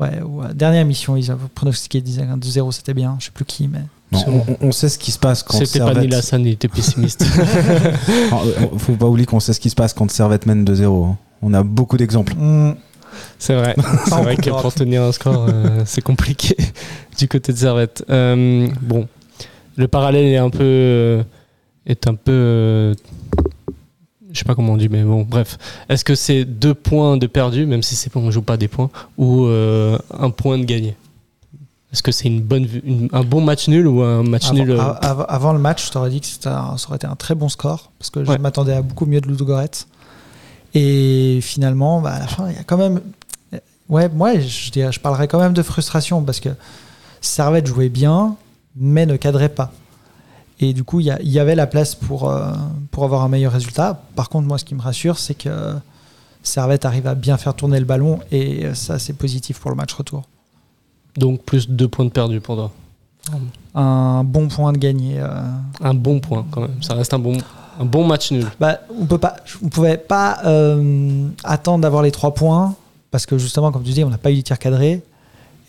[0.00, 3.16] Ouais, ou, euh, dernière émission, ils avaient pronostiqué, ils disaient un 2-0, c'était bien.
[3.20, 3.80] Je sais plus qui, mais.
[4.12, 6.04] Non, on, on sait ce qui se passe quand C'était pas Servette...
[6.10, 7.24] Neil Hassan, il était pessimiste.
[8.32, 11.04] Ah, euh, Faut pas oublier qu'on sait ce qui se passe quand Servette mène 2-0.
[11.06, 11.16] hein.
[11.42, 12.34] On a beaucoup d'exemples.
[12.36, 12.74] Hmm,
[13.38, 13.74] C'est vrai.
[14.06, 16.56] C'est vrai que pour tenir un score, euh, c'est compliqué
[17.18, 18.04] du côté de Servette.
[18.10, 19.06] Euh, bon,
[19.76, 21.22] le parallèle est un peu, euh,
[21.86, 22.94] est un peu, euh,
[24.34, 25.56] je sais pas comment on dit, mais bon, bref.
[25.88, 28.90] Est-ce que c'est deux points de perdu, même si c'est on joue pas des points,
[29.16, 30.94] ou euh, un point de gagné?
[31.92, 34.70] Est-ce que c'est une bonne, une- un bon match nul ou un match avant, nul
[34.72, 37.34] euh, av- av- avant le match, je t'aurais dit que ça aurait été un très
[37.36, 39.70] bon score, parce que je m'attendais à beaucoup mieux de Ludogorets.
[40.74, 43.00] Et finalement, bah, à la fin, il y a quand même.
[43.88, 46.48] Ouais, moi, je, dirais, je parlerais quand même de frustration, parce que
[47.20, 48.34] Servette jouait bien,
[48.76, 49.70] mais ne cadrait pas.
[50.60, 52.52] Et du coup, il y, avait la place pour, euh,
[52.92, 54.00] pour avoir un meilleur résultat.
[54.14, 55.74] Par contre, moi, ce qui me rassure, c'est que
[56.42, 59.92] Servette arrive à bien faire tourner le ballon, et ça, c'est positif pour le match
[59.92, 60.22] retour.
[61.16, 62.70] Donc plus deux points de perdu pour toi.
[63.74, 65.16] un bon point de gagner.
[65.18, 65.28] euh.
[65.80, 66.82] Un bon point quand même.
[66.82, 67.38] Ça reste un bon,
[67.78, 68.46] un bon match nul.
[68.58, 69.06] Bah, on
[69.62, 72.74] on pouvait pas euh, attendre d'avoir les trois points
[73.10, 75.02] parce que justement, comme tu dis, on n'a pas eu de tir cadré.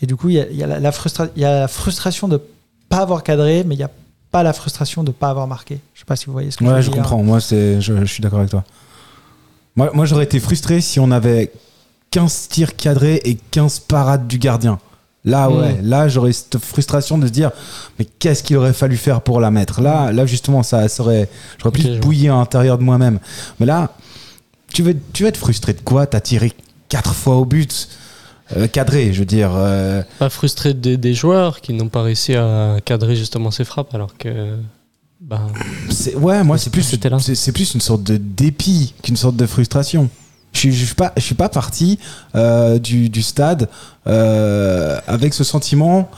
[0.02, 0.92] Et du coup, il y y a la,
[1.36, 2.40] y a frustration de
[2.88, 3.94] pas avoir cadré, mais il n'y a pas
[4.42, 5.80] la frustration de pas avoir marqué.
[5.94, 6.96] Je sais pas si vous voyez ce que je veux je dire.
[7.02, 7.22] comprends.
[7.22, 8.64] Moi, c'est, je, je suis d'accord avec toi.
[9.76, 11.52] Moi, moi j'aurais été frustré si on avait
[12.10, 14.78] 15 tirs cadrés et 15 parades du gardien.
[15.24, 15.56] Là, Mm.
[15.58, 17.50] ouais, là, j'aurais cette frustration de se dire,
[17.98, 19.80] mais qu'est-ce qu'il aurait fallu faire pour la mettre?
[19.80, 23.18] Là, là justement, ça serait, j'aurais Ok, plus je bouilli à l'intérieur de moi-même.
[23.58, 23.92] Mais là,
[24.72, 26.06] tu veux, tu vas être frustré de quoi?
[26.06, 26.52] T'as tiré
[26.88, 27.88] 4 fois au but,
[28.56, 29.50] euh, cadré, je veux dire.
[29.54, 33.94] euh, Pas frustré des, des joueurs qui n'ont pas réussi à cadrer justement ces frappes
[33.94, 34.56] alors que.
[35.20, 35.40] Ben,
[35.90, 40.08] C'est- ouais, moi, c'est plus, c'est, plus une sorte de dépit qu'une sorte de frustration.
[40.52, 41.98] Je suis, je suis pas, je suis pas parti
[42.34, 43.68] euh, du, du stade
[44.06, 46.08] euh, avec ce sentiment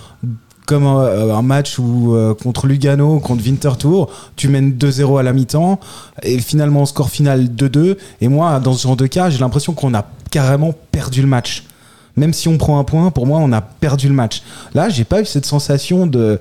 [0.67, 5.33] comme un, un match où euh, contre Lugano, contre Winterthur, tu mènes 2-0 à la
[5.33, 5.81] mi-temps
[6.23, 7.97] et finalement score final 2-2.
[8.21, 11.65] Et moi, dans ce genre de cas, j'ai l'impression qu'on a carrément perdu le match.
[12.19, 14.43] Même si on prend un point, pour moi, on a perdu le match.
[14.75, 16.41] Là, j'ai pas eu cette sensation de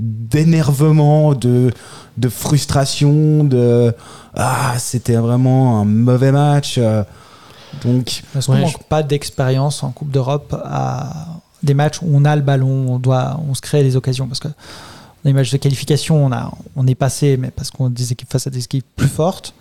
[0.00, 1.72] d'énervement, de,
[2.18, 3.94] de frustration, de
[4.34, 6.76] ah c'était vraiment un mauvais match.
[6.78, 7.04] euh,
[7.84, 11.26] Donc Parce qu'on Ouais, manque pas d'expérience en Coupe d'Europe à
[11.62, 14.26] des matchs où on a le ballon, on doit, on se crée les occasions.
[14.26, 14.54] Parce que dans
[15.24, 18.30] les matchs de qualification, on, a, on est passé, mais parce qu'on a des équipes
[18.30, 19.54] face à des équipes plus fortes,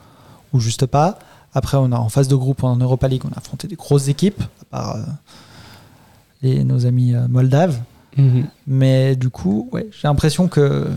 [0.52, 1.18] ou juste pas.
[1.54, 4.08] Après, on a en phase de groupe en Europa League, on a affronté des grosses
[4.08, 5.02] équipes, à part euh,
[6.44, 7.80] les- nos amis euh, moldaves.
[8.18, 8.46] mhm.
[8.68, 10.88] Mais du coup, ouais, j'ai l'impression que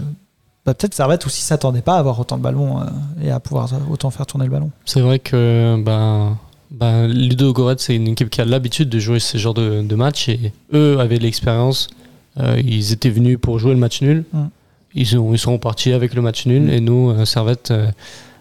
[0.67, 2.85] bah, peut-être Servette aussi s'attendait pas à avoir autant de ballons euh,
[3.23, 4.71] et à pouvoir euh, autant faire tourner le ballon.
[4.85, 6.37] C'est vrai que ben,
[6.73, 9.95] ben, Ludo Goretz, c'est une équipe qui a l'habitude de jouer ce genre de, de
[9.95, 11.89] match et eux avaient de l'expérience.
[12.39, 14.25] Euh, ils étaient venus pour jouer le match nul.
[14.33, 14.45] Mm.
[14.95, 17.73] Ils, ont, ils sont partis avec le match nul et nous, euh, Servette,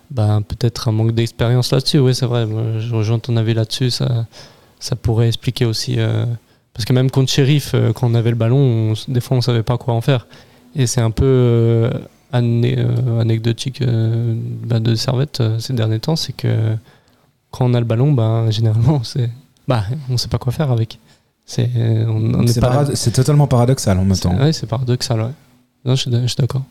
[0.10, 2.00] ben, peut-être un manque d'expérience là-dessus.
[2.00, 2.46] Oui, c'est vrai.
[2.46, 3.92] Moi, je rejoins ton avis là-dessus.
[3.92, 4.26] Ça,
[4.80, 5.98] ça pourrait expliquer aussi.
[6.76, 9.42] Parce que même contre Sheriff, euh, quand on avait le ballon, on des fois on
[9.42, 10.28] savait pas quoi en faire.
[10.76, 11.90] Et c'est un peu euh,
[12.34, 16.76] ané- euh, anecdotique ben, de Servette ces derniers temps, c'est que
[17.52, 19.30] quand on a le ballon, ben, généralement, c'est,
[19.68, 21.00] bah, on sait pas quoi faire avec.
[21.46, 21.70] C'est,
[22.08, 22.44] on, on
[23.12, 24.36] totalement paradoxal en même temps.
[24.36, 25.30] ouais, c'est paradoxal, ouais.
[25.86, 26.64] Non, je suis, d'a- je suis d'accord.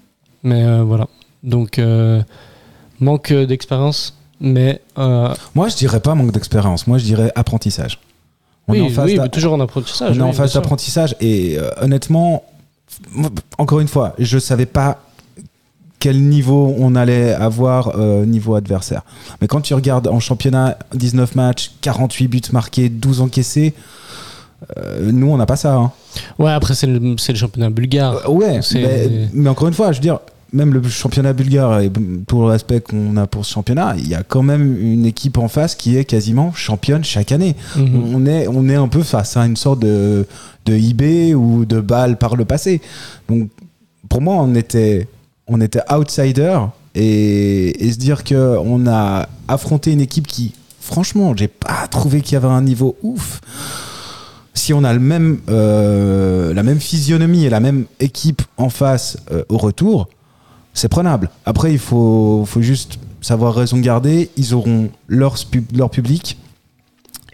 [0.42, 1.06] Mais voilà.
[1.42, 1.80] Donc,
[3.00, 4.82] manque d'expérience, mais.
[4.98, 6.86] euh, Moi, je dirais pas manque d'expérience.
[6.86, 7.98] Moi, je dirais apprentissage.
[8.68, 10.16] On oui, est en phase oui, mais toujours en apprentissage.
[10.16, 12.44] on est en phase d'apprentissage et euh, honnêtement,
[13.58, 15.00] encore une fois, je savais pas
[15.98, 19.02] quel niveau on allait avoir euh, niveau adversaire.
[19.40, 23.74] Mais quand tu regardes en championnat 19 matchs, 48 buts marqués, 12 encaissés,
[24.78, 25.74] euh, nous on n'a pas ça.
[25.74, 25.92] hein.
[26.38, 28.30] Ouais, après, c'est le, championnat bulgare.
[28.30, 28.60] Ouais,
[29.32, 30.20] mais encore une fois, je veux dire,
[30.54, 31.90] même le championnat bulgare et
[32.26, 35.36] tout le respect qu'on a pour ce championnat, il y a quand même une équipe
[35.36, 37.56] en face qui est quasiment championne chaque année.
[37.76, 38.14] Mhm.
[38.14, 40.26] On est, on est un peu face à une sorte de,
[40.64, 42.80] de eBay ou de balle par le passé.
[43.28, 43.50] Donc,
[44.08, 45.08] pour moi, on était,
[45.48, 46.58] on était outsider
[46.94, 52.20] et, et se dire que on a affronté une équipe qui, franchement, j'ai pas trouvé
[52.20, 53.40] qu'il y avait un niveau ouf.
[54.56, 59.18] Si on a le même, euh, la même physionomie et la même équipe en face
[59.32, 60.08] euh, au retour,
[60.74, 61.30] c'est prenable.
[61.46, 64.30] Après, il faut, faut juste savoir raison garder.
[64.36, 65.36] Ils auront leur,
[65.74, 66.36] leur public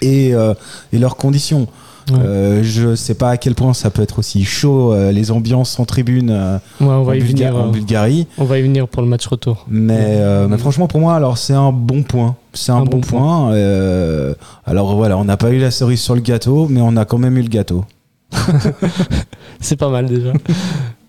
[0.00, 0.54] et, euh,
[0.92, 1.66] et leurs conditions.
[2.10, 2.18] Ouais.
[2.18, 5.78] Euh, je sais pas à quel point ça peut être aussi chaud, euh, les ambiances
[5.78, 8.26] en tribune euh, Ouais, on, en, va y Bulga- venir, en Bulgarie.
[8.36, 9.64] on va y venir pour le match retour.
[9.68, 12.36] Mais, mais franchement, pour moi, alors c'est un bon point.
[12.52, 13.52] C'est un, Un bon, bon point.
[13.52, 14.34] Euh,
[14.66, 17.18] alors voilà, on n'a pas eu la cerise sur le gâteau, mais on a quand
[17.18, 17.84] même eu le gâteau.
[19.60, 20.32] C'est pas mal déjà.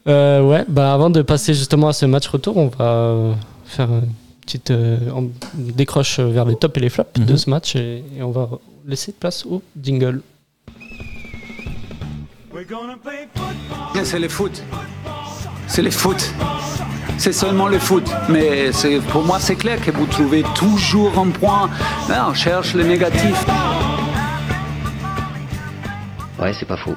[0.07, 3.33] Euh, ouais, bah avant de passer justement à ce match retour, on va euh,
[3.65, 4.09] faire une
[4.41, 7.37] petite euh, on décroche vers les tops et les flops de Mhm.
[7.37, 8.49] ce match et, et on va
[8.87, 10.21] laisser place au jingle.
[14.03, 14.63] C'est le foot.
[15.67, 16.33] C'est le foot.
[17.17, 18.03] C'est seulement le foot.
[18.29, 21.69] Mais c'est- pour moi, c'est clair que vous trouvez toujours un point.
[22.09, 23.45] Là, on cherche le négatif.
[26.39, 26.95] Ouais, c'est pas faux.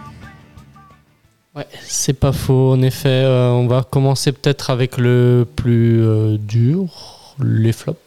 [1.57, 2.73] Ouais, c'est pas faux.
[2.73, 7.99] En effet, euh, on va commencer peut-être avec le plus euh, dur, les flops.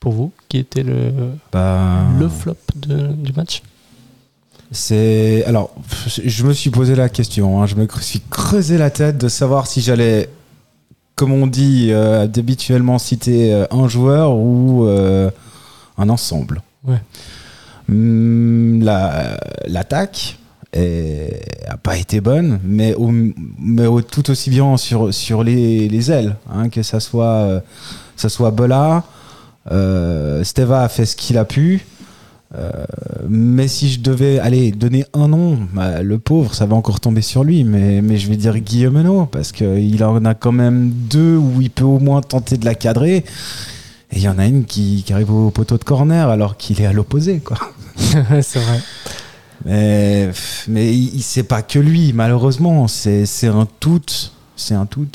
[0.00, 1.12] Pour vous, qui était le,
[1.52, 3.62] Bah, le flop de- du match?
[4.70, 5.70] C'est alors,
[6.22, 7.60] je me suis posé la question.
[7.62, 10.28] hein, je me suis creusé la tête de savoir si j'allais,
[11.16, 16.60] comme on dit euh, habituellement, citer euh, un joueur ou un ensemble.
[16.84, 17.00] Ouais.
[17.88, 20.38] Hum, la- L'attaque
[21.68, 22.94] a pas été bonne, mais,
[24.10, 27.60] tout aussi bien sur, les, les ailes, hein, que ça soit,
[28.24, 29.04] euh, Bola,
[29.70, 31.84] euh, Steva a fait ce qu'il a pu.
[32.54, 32.70] euh,
[33.28, 37.20] mais si je devais aller donner un nom, bah, le pauvre, ça va encore tomber
[37.20, 37.64] sur lui.
[37.64, 41.70] Mais, je vais dire Guillaume Henault, parce qu'il en a quand même deux où il
[41.70, 43.24] peut au moins tenter de la cadrer.
[44.10, 46.86] Et il y en a une qui, arrive au poteau de corner alors qu'il est
[46.86, 47.42] à l'opposé.
[48.40, 48.80] c'est vrai.
[49.64, 50.30] Mais,
[50.68, 52.86] mais c'est pas que lui, malheureusement.
[52.88, 54.02] C'est un tout.
[54.56, 55.08] C'est un tout.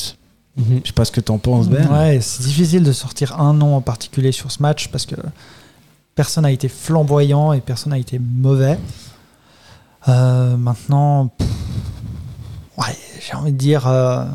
[0.56, 0.82] Mhm.
[0.84, 1.88] Je sais pas ce que t'en penses, Ben.
[1.91, 5.15] Ouais, c'est difficile de sortir un nom en particulier sur ce match parce que
[6.15, 8.77] personne n'a été flamboyant et personne n'a été mauvais.
[10.08, 11.32] Euh, maintenant,
[12.77, 14.25] ouais, j'ai envie de dire, euh,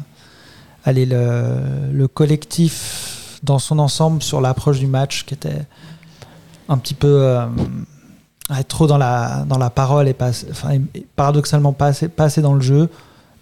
[0.85, 5.67] allez, le, le collectif dans son ensemble sur l'approche du match qui était
[6.69, 7.47] un petit peu euh,
[8.51, 12.25] ouais, trop dans la, dans la parole et, pas, enfin, et paradoxalement pas assez, pas
[12.25, 12.89] assez dans le jeu.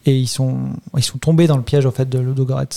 [0.05, 0.57] Et ils sont,
[0.97, 2.69] ils sont tombés dans le piège au fait de Ludogorets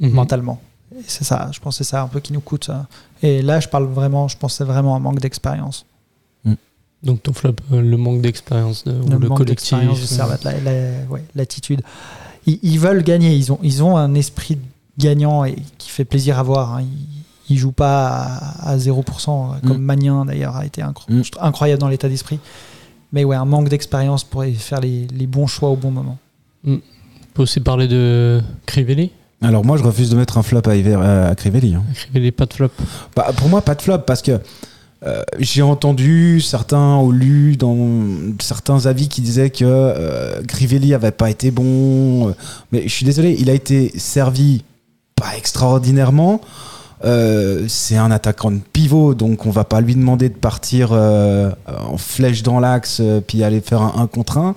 [0.00, 0.10] Mhm.
[0.10, 0.60] mentalement.
[1.06, 2.64] C'est ça, je pense que c'est ça un peu qui nous coûte.
[2.64, 2.86] ça.
[3.22, 5.86] Et là, je parle vraiment, je pense que c'est vraiment un manque d'expérience.
[7.02, 9.76] Donc ton flop, euh, le manque d'expérience de- ou Le le, manque collectif.
[10.42, 11.82] la- la- ouais, l'attitude.
[12.46, 14.58] Ils, ils veulent gagner, ils ont, ils ont un esprit
[14.96, 16.72] gagnant et qui fait plaisir à voir.
[16.76, 16.80] hein.
[16.82, 18.08] Ils, ils jouent pas
[18.62, 18.84] à, à 0%,
[19.54, 19.84] euh, comme Mm.
[19.84, 21.22] Magnin d'ailleurs a été incro- Mm.
[21.40, 22.38] incroyable dans l'état d'esprit.
[23.12, 26.18] Mais ouais, un manque d'expérience pour faire les, les bons choix au bon moment.
[26.66, 26.80] On
[27.34, 29.10] peut aussi parler de Crivelli.
[29.42, 30.94] Alors moi, je refuse de mettre un flop à, Iver-
[31.30, 31.74] à Crivelli.
[31.74, 31.82] hein.
[31.94, 32.70] Crivelli, pas de flop.
[33.14, 34.40] Bah, pour moi, pas de flop parce que
[35.06, 37.76] euh, j'ai entendu certains ou lu dans
[38.40, 42.28] certains avis qui disaient que euh, Crivelli avait pas été bon.
[42.28, 42.32] euh,
[42.72, 44.64] mais je suis désolé, il a été servi
[45.14, 46.40] pas extraordinairement.
[47.04, 51.50] Euh, c'est un attaquant de pivot, donc on va pas lui demander de partir euh,
[51.66, 54.54] en flèche dans l'axe euh, puis aller faire un 1 contre 1.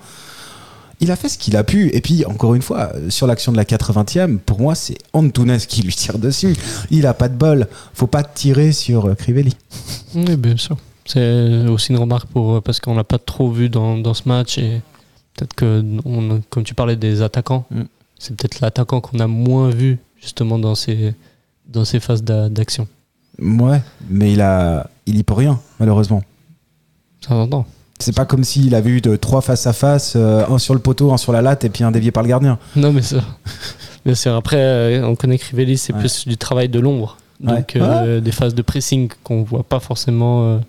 [1.00, 1.90] Il a fait ce qu'il a pu.
[1.94, 5.84] Et puis, encore une fois, sur l'action de la 80e, pour moi, c'est Antunes qui
[5.84, 6.56] lui tire dessus.
[6.90, 7.68] Il a pas de bol.
[7.94, 9.56] Faut pas tirer sur Crivelli.
[10.16, 10.76] Oui, bien sûr.
[11.06, 14.58] C'est aussi une remarque pour, parce qu'on l'a pas trop vu dans, dans ce match
[14.58, 14.82] et
[15.36, 17.84] peut-être que, on, comme tu parlais des attaquants, Mm.
[18.20, 21.14] c'est peut-être l'attaquant qu'on a moins vu justement dans ces,
[21.70, 22.88] dans ces phases d'a- d'action.
[23.40, 26.24] Ouais, mais il a, il y peut rien, malheureusement.
[27.22, 27.66] Ça s'entend.
[28.00, 30.80] C'est pas comme s'il avait eu de trois face à face, euh, un sur le
[30.80, 32.60] poteau, un sur la latte et puis un dévié par le gardien.
[32.76, 33.18] Non, mais ça.
[34.06, 36.00] Bien sûr, après, euh, on connaît Crivelli, c'est Ouais.
[36.00, 37.18] plus du travail de l'ombre.
[37.40, 37.82] Donc, Ouais.
[37.82, 40.60] euh, des phases de pressing qu'on voit pas forcément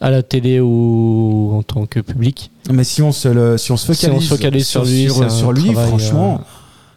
[0.00, 2.50] à la télé ou en tant que public.
[2.72, 5.10] Mais si on se, le- si on se Si on focalise, se focalise sur lui,
[5.10, 6.40] sur, sur lui, franchement,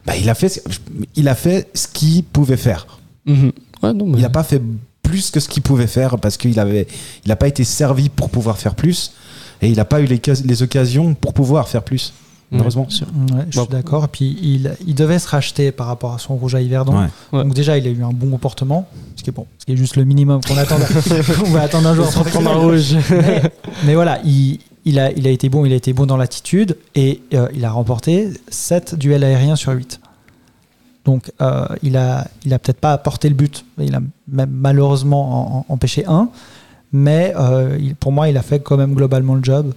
[0.05, 0.63] bah, il, a fait,
[1.15, 2.85] il a fait ce qu'il pouvait faire.
[3.25, 3.51] Mhm.
[3.83, 4.61] Ouais, non, mais- Il n'a pas fait
[5.03, 6.87] plus que ce qu'il pouvait faire parce qu'il avait,
[7.25, 9.13] il n'a pas été servi pour pouvoir faire plus
[9.61, 12.13] et il n'a pas eu les, cas- les occasions pour pouvoir faire plus.
[12.51, 12.87] Ouais, Malheureusement.
[12.91, 13.63] Ouais, je Bon.
[13.63, 14.03] suis d'accord.
[14.03, 16.99] Et puis, il, il devait se racheter par rapport à son rouge à Yverdon.
[16.99, 17.07] Ouais.
[17.31, 17.43] Ouais.
[17.45, 18.89] Donc, déjà, il a eu un bon comportement.
[19.15, 19.45] Ce qui est bon.
[19.57, 20.77] Ce qui est juste le minimum qu'on attend.
[20.77, 20.85] d'un-
[21.45, 23.01] on va attendre un joueur Se reprendre professionnel.
[23.13, 23.41] en rouge.
[23.41, 23.51] mais,
[23.85, 26.75] mais voilà, il, il a, il a été bon, il a été bon dans l'attitude
[26.93, 30.00] et euh, il a remporté 7 duels aériens sur 8.
[31.05, 35.57] Donc euh, il a, il a peut-être pas apporté le but, il a même malheureusement
[35.57, 36.29] en- en- empêché un,
[36.93, 39.73] mais euh, pour moi il a fait quand même globalement le job.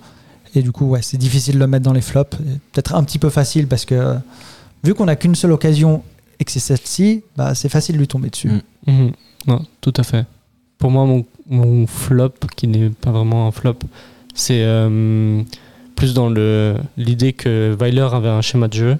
[0.56, 2.37] Et du coup, ouais, c'est difficile de le mettre dans les flops.
[2.72, 4.14] Peut-être un petit peu facile parce que
[4.84, 6.02] vu qu'on n'a qu'une seule occasion
[6.38, 8.50] et que c'est celle-ci, bah, c'est facile de lui tomber dessus.
[8.50, 8.60] Mm.
[8.87, 9.12] Mhm.
[9.48, 10.26] Non, tout à fait.
[10.78, 11.06] Pour moi,
[11.48, 13.78] mon, flop, qui n'est pas vraiment un flop,
[14.32, 15.42] c'est euh,
[15.96, 16.28] plus dans
[16.96, 18.98] l'idée que Weiler avait un schéma de jeu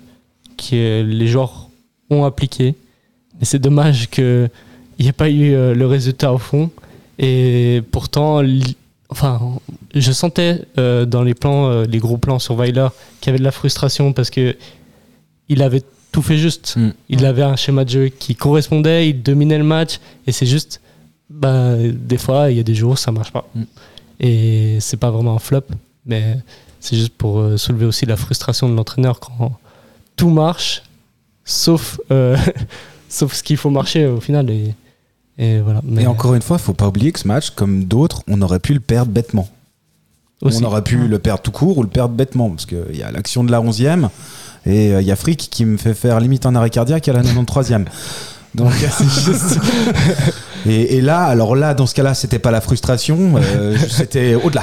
[0.57, 1.64] qui est, les joueurs
[2.11, 2.75] ont appliqué.
[3.41, 4.51] Et c'est dommage qu'il
[4.99, 6.71] n'y ait pas eu euh, le résultat au fond.
[7.19, 8.43] Et pourtant,
[9.09, 9.41] enfin,
[9.95, 12.89] je sentais euh, dans les plans, euh, les gros plans sur Weiler,
[13.21, 14.57] qu'il y avait de la frustration parce que
[15.49, 16.75] il avait tout fait juste.
[16.77, 16.91] Mm.
[17.09, 20.81] Il avait un schéma de jeu qui correspondait, il dominait le match, et c'est juste,
[21.29, 23.49] bah, des fois, il y a des jours ça marche pas.
[23.55, 23.63] Mm.
[24.21, 25.65] Et c'est pas vraiment un flop,
[26.07, 26.39] mais
[26.81, 29.53] c'est juste pour euh, soulever aussi la frustration de l'entraîneur quand
[30.17, 30.83] tout marche,
[31.45, 32.37] sauf, euh,
[33.09, 34.51] sauf ce qu'il faut marcher au final.
[34.51, 34.75] Et,
[35.39, 35.81] et voilà.
[35.85, 38.61] Mais Et encore une fois, faut pas oublier que ce match, comme d'autres, on aurait
[38.61, 39.49] pu le perdre bêtement.
[40.43, 40.63] aussi.
[40.63, 43.11] On aurait pu le perdre tout court ou le perdre bêtement, parce qu'il y a
[43.11, 44.09] l'action de la 11e
[44.67, 47.13] et euh, il y a Frick qui me fait faire limite un arrêt cardiaque à
[47.13, 47.85] la 93e.
[48.55, 48.71] Donc,
[49.27, 49.59] juste-
[50.67, 54.63] et, et là, alors là, dans ce cas-là, c'était pas la frustration, euh, c'était au-delà.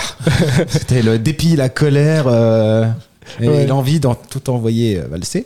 [0.67, 2.87] C'était le dépit, la colère euh,
[3.41, 3.67] et Ouais.
[3.67, 5.45] l'envie d'en tout envoyer euh, valser.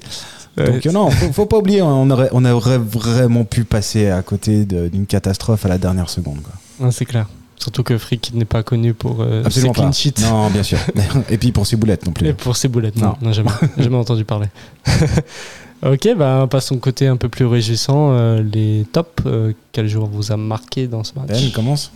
[0.57, 4.09] Ouais, Donc euh, non, faut, faut pas oublier, on aurait, on aurait vraiment pu passer
[4.09, 6.39] à côté d'une catastrophe à la dernière seconde.
[6.41, 6.91] quoi.
[6.91, 7.27] C'est clair.
[7.57, 9.91] Surtout que Frick n'est pas connu pour euh, ses Absolument clean pas.
[9.93, 10.21] sheets.
[10.21, 10.77] Non, bien sûr.
[11.29, 12.27] Et puis pour ses boulettes non plus.
[12.27, 13.15] Et pour ses boulettes, non, Non.
[13.21, 14.47] non, jamais, jamais entendu parler.
[15.85, 18.11] ok, bah, passons au côté un peu plus réjouissant.
[18.11, 21.91] euh, les tops, euh, quel joueur vous a marqué dans ce match Ben, commence.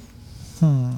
[0.61, 0.89] Hmm.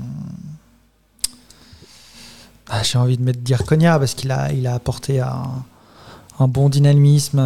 [2.69, 5.43] Ah, J'ai envie de mettre dire Konya parce qu'il a, il a apporté un,
[6.41, 7.39] un bon dynamisme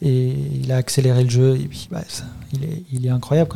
[0.00, 0.28] et, et
[0.62, 1.56] il a accéléré le jeu.
[1.56, 2.02] Et puis, bah,
[2.52, 3.50] il, est, il est incroyable.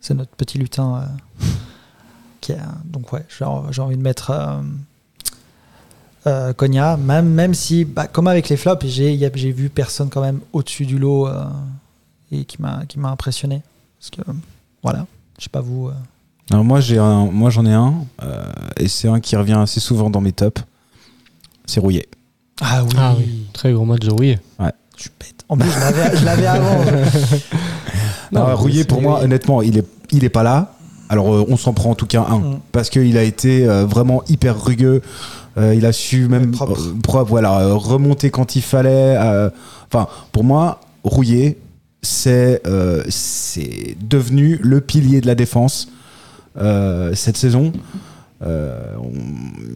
[0.00, 1.02] C'est, notre petit lutin.
[1.02, 1.46] euh,
[2.40, 3.44] qui a- donc, ouais, j'ai,
[3.80, 4.62] envie de mettre euh,
[6.26, 10.86] euh, même, même si, bah, comme avec les flops, j'ai, vu personne quand même au-dessus
[10.86, 11.44] du lot euh,
[12.30, 13.62] et qui m'a, qui m'a impressionné.
[13.98, 14.20] Parce que,
[14.82, 15.06] voilà,
[15.38, 15.90] je sais pas vous.
[16.48, 18.04] Alors moi j'ai moi j'en ai un
[18.76, 20.62] et c'est un qui revient assez souvent dans mes tops.
[21.64, 22.08] C'est Rouillé.
[22.60, 22.90] Ah oui.
[22.98, 24.38] Ah oui, très gros match de Rouillé.
[24.96, 25.34] Je suis bête.
[25.48, 26.80] En plus, je l'avais, je l'avais avant.
[28.32, 30.72] Non, Non, Rouillé c'est- pour moi honnêtement il est il est pas là.
[31.08, 32.60] Alors euh, on s'en prend en tout cas un Mm.
[32.72, 35.00] parce qu'il a été euh, vraiment hyper rugueux.
[35.58, 36.80] Euh, il a su même propre.
[36.80, 39.16] euh, propre, voilà euh, remonter quand il fallait.
[39.18, 39.48] euh,
[39.92, 41.58] Enfin pour moi Rouillé
[42.02, 45.88] c'est euh, c'est devenu le pilier de la défense
[46.58, 47.72] euh, cette saison.
[48.42, 48.94] Euh,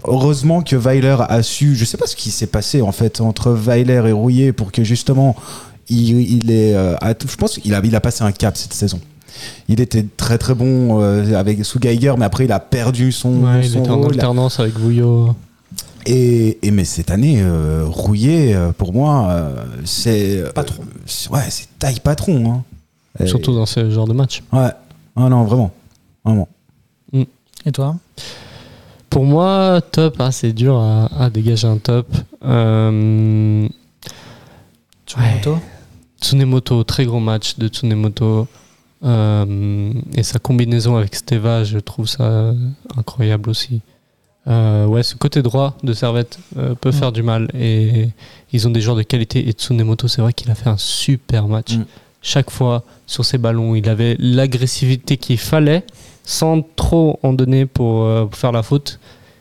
[0.07, 3.51] heureusement que Weiler a su, je sais pas ce qui s'est passé en fait entre
[3.53, 5.35] Weiler et Rouillet pour que justement
[5.89, 8.75] il, il est, euh, à- je pense qu'il a, il a passé un cap cette
[8.75, 9.01] saison.
[9.69, 13.45] Il était très très bon euh, avec sous Geiger, mais après il a perdu son,
[13.45, 14.13] Ouais, il son était en rôle.
[14.13, 15.35] alternance avec Vouillot.
[16.07, 20.83] Et, et mais cette année, euh, Rouillet, euh, pour moi, euh, c'est Patron.
[20.83, 22.53] euh, ouais, c'est taille patron.
[22.53, 22.65] hein.
[23.19, 24.43] Et- Surtout dans ce genre de match.
[24.53, 24.69] Ouais.
[25.17, 25.71] Ah non, vraiment,
[26.25, 26.49] vraiment.
[27.67, 27.97] Et toi?
[29.11, 32.07] Pour moi, top, hein, c'est dur à, à dégager un top.
[32.45, 33.69] Euh,
[35.07, 35.59] Tsunemoto
[36.21, 38.47] Tsunemoto, très gros match de Tsunemoto.
[39.03, 42.53] Euh, et sa combinaison avec Steva, je trouve ça
[42.97, 43.81] incroyable aussi.
[44.47, 46.93] Euh, ouais, ce côté droit de Servette euh, peut Mm.
[46.93, 47.49] faire du mal.
[47.59, 48.09] Et
[48.53, 49.49] ils ont des joueurs de qualité.
[49.49, 51.77] Et Tsunemoto, c'est vrai qu'il a fait un super match.
[51.77, 51.85] Mm.
[52.23, 55.85] Chaque fois, sur ses ballons, il avait l'agressivité qu'il fallait,
[56.25, 58.99] sans trop en donner pour, euh, pour faire la faute.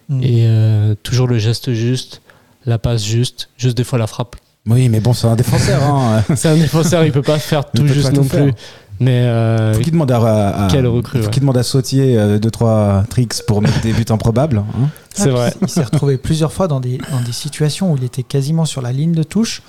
[0.09, 0.23] Mm.
[0.23, 2.21] Et euh, toujours le geste juste,
[2.65, 4.35] la passe juste, juste des fois la frappe.
[4.67, 5.81] Oui, mais bon, c'est un défenseur.
[5.83, 6.23] Hein.
[6.35, 8.43] C'est un défenseur, il peut pas faire tout juste non faire.
[8.43, 8.53] plus.
[8.99, 11.31] Mais euh, Faut qu'il demande à, à- Quelle recrue, Faut ouais.
[11.31, 14.57] qu'il demande à Sautier euh, deux trois tricks pour mettre des buts improbables.
[14.57, 14.89] hein.
[15.13, 15.53] c'est Ah, vrai.
[15.61, 18.81] Il s'est retrouvé plusieurs fois dans des, dans des situations où il était quasiment sur
[18.81, 19.61] la ligne de touche,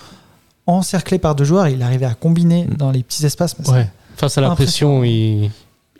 [0.66, 1.68] encerclé par deux joueurs.
[1.68, 2.74] Il arrivait à combiner Mm.
[2.76, 3.54] dans les petits espaces.
[3.60, 3.90] mais Ouais.
[4.16, 5.50] Face à la pression, il,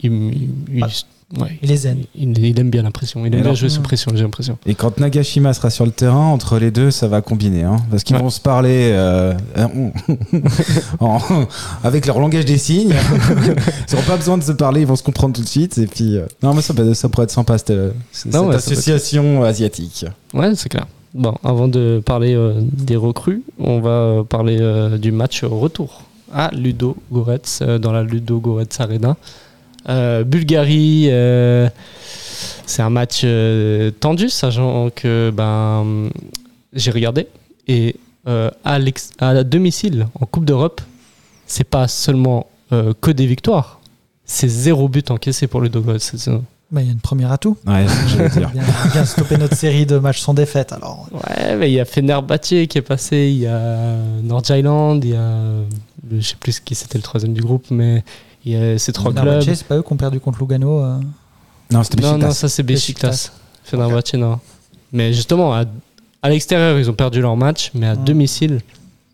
[0.03, 1.43] il, il, il- Ah.
[1.43, 1.59] ouais.
[1.63, 1.99] Il est zen.
[2.17, 3.25] Il, il aime bien la pression.
[3.25, 4.59] Il aime bien jouer sous pression, j'ai l'impression.
[4.67, 7.63] Et quand Nagashima sera sur le terrain, entre les deux, ça va combiner.
[7.63, 8.23] Hein, parce qu'ils Ouais.
[8.23, 9.35] vont se parler euh,
[11.01, 11.21] en-
[11.85, 12.95] avec leur langage des signes.
[13.31, 15.79] ils n'auront pas besoin de se parler, ils vont se comprendre tout de suite.
[15.79, 17.73] Et puis, euh, non, mais ça, pourrait être sympa, cette,
[18.13, 20.05] cette Non, ouais, être- association asiatique.
[20.35, 20.87] Ouais, c'est clair.
[21.15, 26.03] Bon, avant de parler euh, des recrues, on va euh, parler euh, du match retour
[26.33, 29.17] à Ludo Goretz, euh, dans la Ludo Goretz Arena.
[29.89, 31.69] Euh, Bulgarie, euh,
[32.67, 36.11] c'est un match euh, tendu, sachant que ben,
[36.73, 37.27] j'ai regardé.
[37.69, 37.97] Et
[38.29, 38.79] euh, à,
[39.21, 40.81] à domicile, en Coupe d'Europe,
[41.47, 43.81] c'est pas seulement euh, que des victoires,
[44.25, 46.45] c'est zéro but encaissé pour Ludo Goretz cette saison.
[46.71, 47.57] Bah, il y a une première atout.
[47.67, 48.49] Ouais, je vais dire.
[48.55, 48.63] Bien,
[48.93, 50.73] bien stopper notre série de matchs sans défaite.
[50.73, 55.05] Alors, Ouais, mais il y a Fenerbahce qui est passé, il y a North Island,
[55.05, 55.41] il y a.
[56.13, 58.05] Je sais plus qui c'était le troisième du groupe, mais
[58.45, 59.43] il y a ces trois clubs.
[59.43, 60.81] C'est pas eux qui ont perdu contre Lugano.
[60.81, 60.99] euh.
[61.71, 62.27] Non, c'était Non, Besiktas.
[62.27, 63.31] non, ça c'est Besiktas.
[63.65, 64.41] Fenerbahçe, non.
[64.93, 65.65] Mais justement, à,
[66.23, 68.05] à l'extérieur, ils ont perdu leur match, mais à Mm.
[68.05, 68.61] domicile,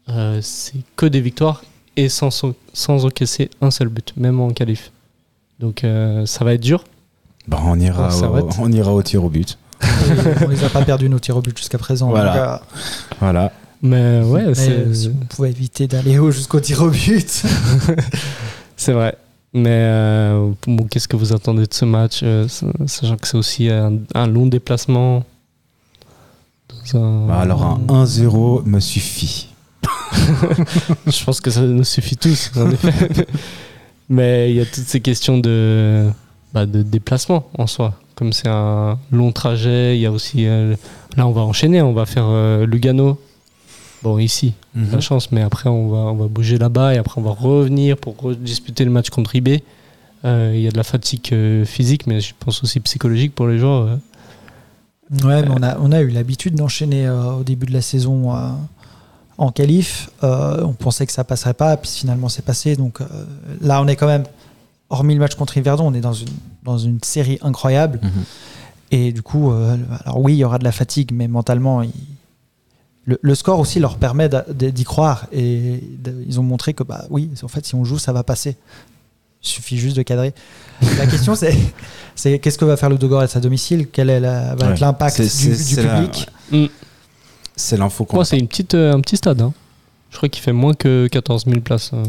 [0.09, 1.63] euh, c'est que des victoires
[1.97, 2.31] et sans,
[2.73, 4.91] sans encaisser un seul but, même en qualif.
[5.61, 6.85] Donc euh, ça va être dur.
[7.49, 9.59] Bon, on, ira Oh, au, être- on ira au tir au but.
[10.45, 12.09] On les a pas perdus nos tirs au but jusqu'à présent.
[12.11, 12.33] Voilà.
[12.33, 12.57] Donc, euh,
[13.21, 13.53] Voilà.
[13.83, 14.95] Mais ouais, mais c'est.
[14.95, 17.43] si on pouvait éviter d'aller au- jusqu'au tir au but.
[18.77, 19.17] C'est vrai.
[19.53, 20.51] Mais euh,
[20.91, 22.47] qu'est-ce que vous attendez de ce match, euh,
[22.87, 25.25] sachant que c'est aussi un, un long déplacement
[26.95, 29.49] un- Bah, alors, un 1-0 me suffit.
[31.07, 33.27] Je pense que ça nous suffit tous, en effet.
[34.09, 36.09] Mais il y a toutes ces questions de,
[36.53, 37.95] bah, de déplacement en soi.
[38.15, 40.47] Comme c'est un long trajet, il y a aussi.
[40.47, 40.75] euh,
[41.17, 42.29] là, on va enchaîner, on va faire
[42.67, 43.19] Lugano.
[44.07, 44.93] Bon, ici, Mhm.
[44.93, 47.97] la chance, mais après, on va, on va bouger là-bas et après, on va revenir
[47.97, 49.65] pour disputer le match contre IB.
[50.25, 53.49] Euh, Il y a de la fatigue euh, physique, mais je pense aussi psychologique pour
[53.49, 53.83] les joueurs.
[53.89, 53.97] euh.
[55.27, 58.33] Ouais, mais on a, on a eu l'habitude d'enchaîner euh, au début de la saison
[58.33, 58.49] euh,
[59.39, 60.09] en qualif.
[60.23, 62.77] Euh, on pensait que ça passerait pas, puis finalement c'est passé.
[62.77, 63.07] Donc euh,
[63.61, 64.25] là, on est quand même,
[64.89, 66.29] hormis le match contre Yverdon, on est dans une,
[66.63, 67.99] dans une série incroyable.
[68.03, 68.11] Mhm.
[68.93, 71.91] Et du coup, euh, alors oui, il y aura de la fatigue, mais mentalement, il-
[73.07, 75.27] le, le score aussi leur permet d'y croire.
[75.33, 78.23] Et de- ils ont montré que, bah oui, en fait, si on joue, ça va
[78.23, 78.57] passer.
[79.43, 80.35] Il suffit juste de cadrer.
[80.99, 81.57] La question, c'est
[82.17, 83.87] c'est qu'est-ce que va faire le Dogorets à domicile?
[83.93, 86.27] Quel est la- va être l'impact du, la- public?
[86.53, 86.67] Mm.
[87.55, 89.41] C'est l'info qu'on Moi, c'est une petite, euh, un petit stade.
[89.41, 89.53] hein.
[90.11, 91.91] Je crois qu'il fait moins que 14 000 places.
[91.95, 92.03] euh.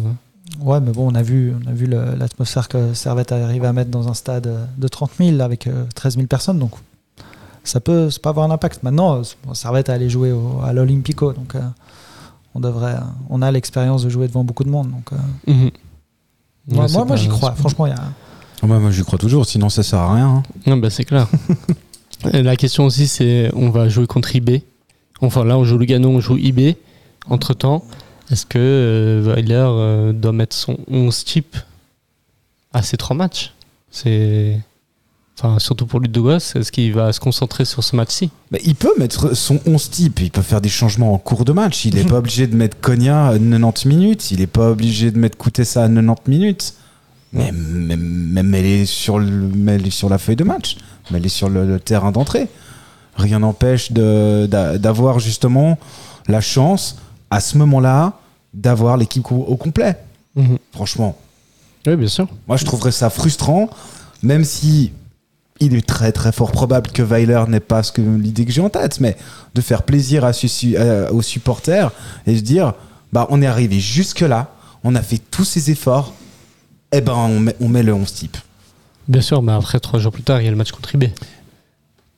[0.61, 3.91] Ouais, mais bon, on a vu, on a vu l'atmosphère que Servette arrive à mettre
[3.91, 6.57] dans un stade euh, de 30 000 avec euh, 13 000 personnes.
[6.57, 6.71] Donc,
[7.69, 8.83] ça peut, ça peut avoir un impact.
[8.83, 11.33] Maintenant, bon, Servette a allé jouer au- à l'Olympico.
[11.33, 11.61] Donc, euh,
[12.55, 12.99] on, devrait, euh,
[13.29, 14.89] on a l'expérience de jouer devant beaucoup de monde.
[14.91, 15.71] Donc, euh, Mhm.
[16.69, 17.51] moi, Ouais, moi, j'y crois.
[17.53, 18.03] Franchement, il y a.
[18.67, 20.27] Bah, moi, j'y crois toujours, sinon ça sert à rien.
[20.27, 20.43] hein.
[20.65, 21.27] Non, bah, c'est clair.
[22.33, 24.63] Et la question aussi, c'est on va jouer contre IB.
[25.21, 26.75] Enfin, là, on joue Lugano, on joue IB.
[27.29, 27.83] Entre temps,
[28.31, 31.55] est-ce que euh, Weiler euh, doit mettre son 11 type
[32.73, 33.53] à ces trois matchs?
[33.91, 34.59] C'est.
[35.39, 38.31] Enfin, surtout pour Ludogos, est-ce qu'il va se concentrer sur ce match-ci?
[38.51, 41.51] Mais il peut mettre son 11 type, il peut faire des changements en cours de
[41.51, 41.85] match.
[41.85, 45.19] Il n'est pas obligé de mettre Konya à 90 minutes, il n'est pas obligé de
[45.19, 46.73] mettre Koutessa à 90 minutes.
[47.33, 50.77] Mais même, même elle, est sur le, mais elle est sur la feuille de match,
[51.11, 52.47] mais elle est sur le, le terrain d'entrée.
[53.15, 55.77] Rien n'empêche d'avoir justement
[56.27, 56.97] la chance,
[57.29, 58.13] à ce moment-là,
[58.55, 59.97] d'avoir l'équipe au complet.
[60.71, 61.15] Franchement,
[61.85, 62.27] Oui, bien sûr.
[62.47, 63.69] moi je trouverais ça frustrant,
[64.23, 64.91] même si
[65.59, 68.61] il est très très fort probable que Weiler n'ait pas ce que l'idée que j'ai
[68.61, 69.17] en tête, mais
[69.55, 70.31] de faire plaisir à
[70.75, 71.91] euh, aux supporters
[72.25, 72.73] et se dire
[73.13, 74.51] bah on est arrivé jusque là,
[74.83, 76.13] on a fait tous ces efforts,
[76.91, 78.37] et ben on met, on met le 11 type.
[79.07, 81.05] Bien sûr, mais après, trois jours plus tard, il y a le match contre IB.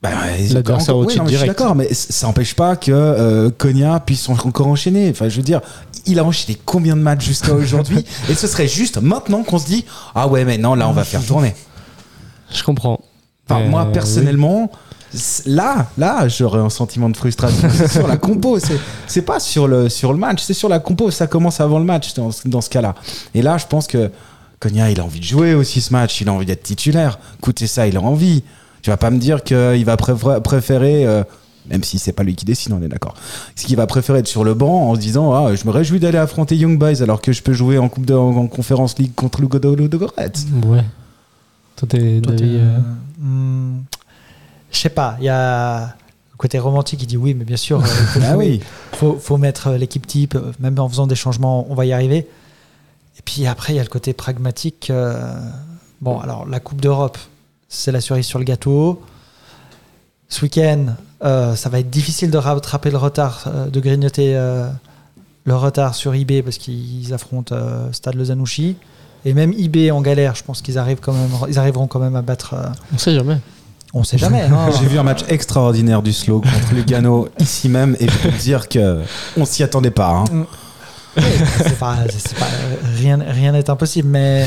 [0.02, 0.10] Bah,
[0.50, 4.00] L'adversaire au oui, non, mais Je suis d'accord, mais ça n'empêche pas que euh, Konya
[4.00, 5.10] puisse en- encore enchaîner.
[5.10, 5.60] Enfin, je veux dire,
[6.06, 9.66] il a enchaîné combien de matchs jusqu'à aujourd'hui Et ce serait juste maintenant qu'on se
[9.66, 9.84] dit
[10.14, 11.54] ah ouais, mais non, là on va faire tourner.
[12.52, 12.98] Je comprends.
[13.50, 14.70] Enfin, Euh, moi, personnellement,
[15.46, 17.68] là, là, j'aurais un sentiment de frustration.
[17.72, 18.58] C'est sur la compo,
[19.08, 21.10] c'est, pas sur le, sur le match, c'est sur la compo.
[21.10, 22.94] Ça commence avant le match dans, ce- dans ce cas-là.
[23.34, 24.10] Et là, je pense que
[24.60, 26.20] Konya, il a envie de jouer aussi ce match.
[26.20, 27.18] Il a envie d'être titulaire.
[27.38, 28.42] Écoutez ça, il a envie.
[28.82, 31.22] Tu vas pas me dire qu'il va préférer, préférer, euh,
[31.68, 33.14] même si c'est pas lui qui décide, on est d'accord.
[33.56, 36.00] Ce qu'il va préférer être sur le banc en se disant ah, je me réjouis
[36.00, 38.96] d'aller affronter Young Boys alors que je peux jouer en coupe de, en, en conférence
[38.98, 40.46] league contre le Godo de Goretz.
[40.66, 40.82] Ouais.
[41.80, 42.78] Toi, t'es d'avis, euh,
[43.18, 43.80] hmm,
[44.70, 47.80] je sais pas, il y a le côté romantique qui dit oui, mais bien sûr,
[47.80, 48.46] euh, il faut, Ah jouer.
[48.46, 48.60] oui.
[48.92, 52.28] faut, faut mettre euh, l'équipe type, même en faisant des changements, on va y arriver.
[53.18, 54.88] Et puis après, il y a le côté pragmatique.
[54.90, 55.40] euh,
[56.02, 57.16] bon, alors la Coupe d'Europe,
[57.70, 59.02] c'est la cerise sur le gâteau.
[60.28, 60.86] Ce week-end,
[61.24, 64.34] euh, ça va être difficile de rattraper le retard, euh, de grignoter
[65.44, 67.56] le retard sur IB parce qu'ils affrontent
[67.92, 68.76] Stade Lozanouchi.
[69.24, 72.16] Et même IB en galère, je pense qu'ils arrivent quand même, ils arriveront quand même
[72.16, 72.54] à battre.
[72.54, 73.38] euh, On sait jamais.
[73.92, 74.42] on sait jamais.
[74.42, 74.70] hein.
[74.80, 78.40] J'ai vu un match extraordinaire du slow contre Lugano ici même et je peux te
[78.40, 79.00] dire que
[79.36, 80.10] on s'y attendait pas.
[80.10, 80.46] hein.
[81.16, 81.24] Oui,
[81.58, 82.46] c'est pas, c'est pas-
[82.96, 84.46] rien rien n'est impossible, mais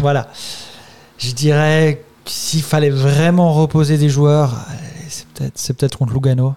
[0.00, 0.28] voilà.
[1.18, 6.12] Je dirais que s'il fallait vraiment reposer des joueurs, allez, c'est peut-être c'est peut-être contre
[6.12, 6.54] Lugano.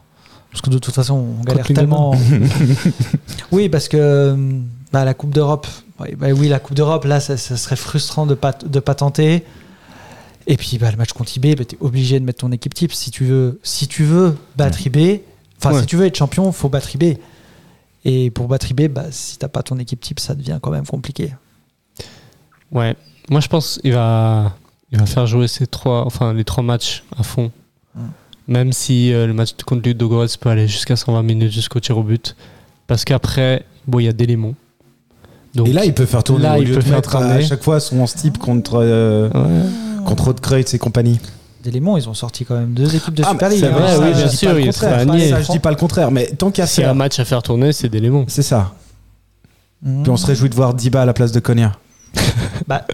[0.51, 2.13] Parce que de toute façon, on galère tellement.
[3.51, 4.35] oui, parce que
[4.91, 5.67] bah, la Coupe d'Europe,
[6.01, 8.95] oui, bah oui, la Coupe d'Europe, là, ça, ça serait frustrant de pas, de pas
[8.95, 9.43] tenter.
[10.47, 12.73] Et puis, bah, le match contre IB, bah, tu es obligé de mettre ton équipe
[12.73, 12.93] type.
[12.93, 15.21] Si tu veux, si tu veux battre IB,
[15.57, 15.81] enfin, Ouais.
[15.81, 17.17] si tu veux être champion, faut battre IB.
[18.05, 20.85] Et pour battre IB, bah, si t'as pas ton équipe type, ça devient quand même
[20.87, 21.33] compliqué.
[22.71, 22.95] Ouais.
[23.29, 24.55] Moi, je pense qu'il va,
[24.91, 27.51] il va faire jouer ces trois, enfin, les trois matchs à fond.
[27.95, 28.01] Mm.
[28.47, 32.03] Même si euh, le match contre Ludogorets peut aller jusqu'à 120 minutes jusqu'au tir au
[32.03, 32.35] but.
[32.87, 34.55] Parce qu'après, bon, il y a Delémont.
[35.55, 37.15] Donc, Et là, il peut faire tourner Là, au il lieu peut de faire mettre
[37.15, 40.03] à chaque fois son 11 type contre euh, Ouais.
[40.05, 40.33] contre
[40.73, 41.19] et compagnie.
[41.63, 43.59] D'éléments, ils ont sorti quand même deux équipes de Ah, Super League.
[43.59, 43.71] c'est hein.
[43.71, 46.63] vrai, oui, bien sûr, il sera Ça, je dis pas le contraire, mais tant qu'à
[46.63, 48.25] a un faire, match à faire tourner, c'est Delémont.
[48.27, 48.73] c'est ça.
[49.81, 50.03] Mhm.
[50.03, 51.73] Puis on se réjouit de voir Diba à la place de Konya.
[52.67, 52.85] Bah,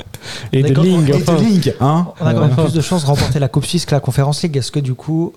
[0.54, 0.82] Et de.
[0.82, 1.38] Ling, Et de enfin.
[1.82, 2.64] Hein on a quand même Enfin.
[2.64, 4.56] plus de chances de remporter la Coupe Suisse que la Conférence League.
[4.58, 5.34] Est-ce que du coup,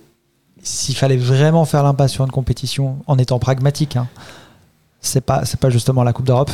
[0.63, 4.07] s'il fallait vraiment faire l'impasse sur une compétition en étant pragmatique, hein,
[5.01, 6.51] c'est pas, c'est pas justement la Coupe d'Europe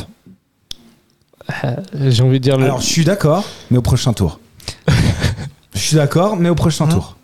[1.93, 2.65] J'ai envie de dire le.
[2.65, 4.39] Alors, je suis d'accord, mais au prochain tour.
[5.73, 7.17] Je suis d'accord, mais au prochain Hein tour.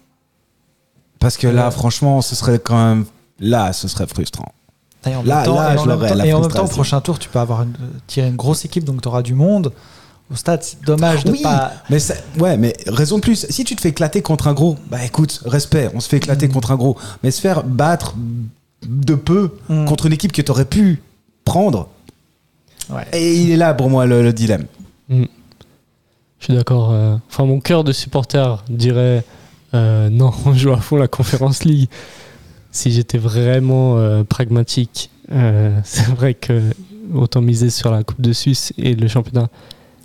[1.19, 1.71] Parce que là, Ouais.
[1.71, 3.05] franchement, ce serait quand même.
[3.39, 4.51] Là, ce serait frustrant.
[5.07, 6.51] Et en Là- même temps, là, et je en même l'aurais, temps- et en même
[6.51, 7.73] temps, au prochain tour, tu peux avoir une,
[8.07, 9.71] tirer une grosse équipe, donc tu auras du monde.
[10.31, 11.71] Au stade, c'est dommage de Oui, pas.
[11.89, 13.47] mais ça- ouais, mais raison de plus.
[13.49, 16.47] Si tu te fais éclater contre un gros, bah écoute, respect, on se fait éclater
[16.47, 16.51] Mm.
[16.51, 16.97] contre un gros.
[17.23, 18.15] Mais se faire battre
[18.85, 19.85] de peu Mm.
[19.85, 21.01] contre une équipe que tu aurais pu
[21.45, 21.87] prendre,
[23.13, 24.65] Et il est là pour moi le, le dilemme.
[25.09, 25.25] Mm.
[26.39, 26.91] Je suis d'accord.
[26.91, 29.23] euh, Enfin, mon cœur de supporter dirait
[29.73, 31.89] euh, non, on joue à fond la Conference League.
[32.71, 35.09] Si j'étais vraiment euh, pragmatique,
[35.83, 36.61] c'est vrai que
[37.13, 39.49] autant miser sur la Coupe de Suisse et le championnat.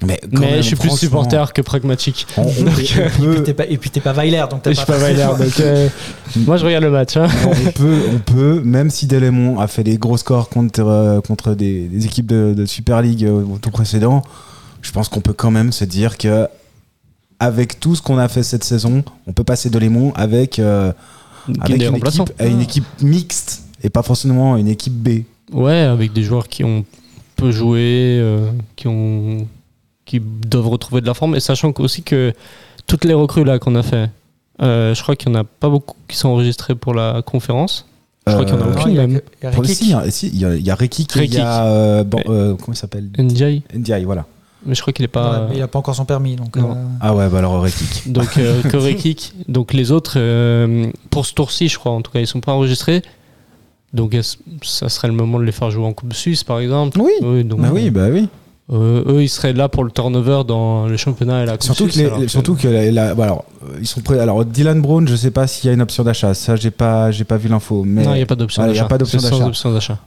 [0.05, 2.27] Mais, quand Mais même, je suis plus supporter que pragmatique.
[2.37, 4.63] on- on- Et, on et peut- puis t'es pas, et puis t'es pas Weiler, donc
[4.63, 5.89] t'as Je suis pas Weiler, donc euh,
[6.37, 7.17] moi je regarde le match.
[7.17, 7.29] hein.
[7.47, 11.55] on peut, on peut, même si Delémont a fait des gros scores contre, euh, contre
[11.55, 14.23] des, des équipes de, de Super League euh, au tour précédent,
[14.83, 16.47] je pense qu'on peut quand même se dire que
[17.41, 20.93] avec tout ce qu'on a fait cette saison, on peut passer Delémont avec, euh,
[21.61, 25.23] avec une, équipe, euh, une équipe mixte et pas forcément une équipe B.
[25.53, 26.85] Ouais, avec des joueurs qui ont
[27.37, 29.47] peu joué, euh, qui ont
[30.07, 32.33] qui doivent retrouver de la forme, et sachant que- aussi que
[32.87, 34.09] toutes les recrues là qu'on a fait,
[34.63, 37.87] euh, je crois qu'il n'y en a pas beaucoup qui sont enregistrés pour la conférence.
[38.29, 39.21] Je crois qu'il y en a Euh, aucune même.
[39.43, 41.35] Le si, il y a- si, il y a, il y a Rekik et il
[41.35, 44.25] y a euh, bon, euh, comment il s'appelle NJ, NDI, voilà.
[44.65, 45.47] mais je crois qu'il n'est pas.
[45.49, 46.57] mais il a pas encore son permis, donc.
[46.57, 46.73] Non.
[46.73, 48.11] euh, Ah ouais, bah alors Rekik.
[48.13, 49.33] Donc euh, que Rekik.
[49.49, 52.53] Donc les autres, euh, pour ce tour-ci, je crois, en tout cas, ils sont pas
[52.53, 53.03] enregistrés.
[53.93, 54.17] Donc
[54.63, 57.01] ça serait le moment de les faire jouer en Coupe Suisse, par exemple?
[57.01, 58.29] Oui, Oui, donc, bah oui, bah oui.
[58.73, 61.91] Euh, eux, ils seraient là pour le turnover dans le championnat et la Surtout que,
[61.93, 62.03] Suisse.
[62.03, 64.19] les- alors que- surtout que la- la- bah alors, euh, ils sont prêts.
[64.19, 66.35] Alors Dylan Brown, je sais pas s'il y a une option d'achat.
[66.35, 67.85] Ça, j'ai pas, j'ai pas vu l'info.
[67.87, 68.89] Mais Non, il n'y a pas d'option Voilà, d'achat.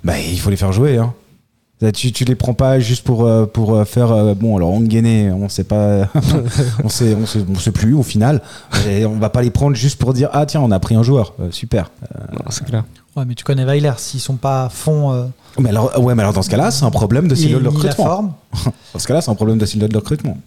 [0.04, 0.98] bah, il faut les faire jouer.
[0.98, 1.14] Hein.
[1.82, 4.12] Là, Tu, tu les prends pas juste pour, euh, pour euh, faire.
[4.12, 6.10] euh, bon, alors Onguené, on sait pas.
[6.84, 8.42] on, sait, on, sait, on sait plus au final.
[8.90, 11.04] Et on va pas les prendre juste pour dire Ah, tiens, on a pris un
[11.04, 11.34] joueur.
[11.40, 11.92] Euh, super.
[12.34, 12.84] Non, c'est clair.
[13.16, 15.12] Ouais, mais tu connais Weiler, s'ils sont pas à fond.
[15.12, 15.26] euh,
[15.60, 17.64] Mais alors, ouais, mais alors dans ce cas-là, c'est un problème de il silo de
[17.66, 18.06] la recrutement.
[18.06, 18.34] forme.
[18.94, 20.38] Dans ce cas-là, c'est un problème de silo de recrutement.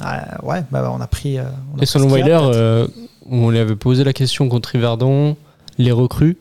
[0.00, 1.38] Ah, ouais, bah, on a pris.
[1.38, 2.56] euh, on a Et pris selon ce qu'il y a, Weiler, peut-être.
[2.56, 2.86] euh,
[3.30, 5.36] on lui avait posé la question contre Riverdon,
[5.78, 6.36] les recrues.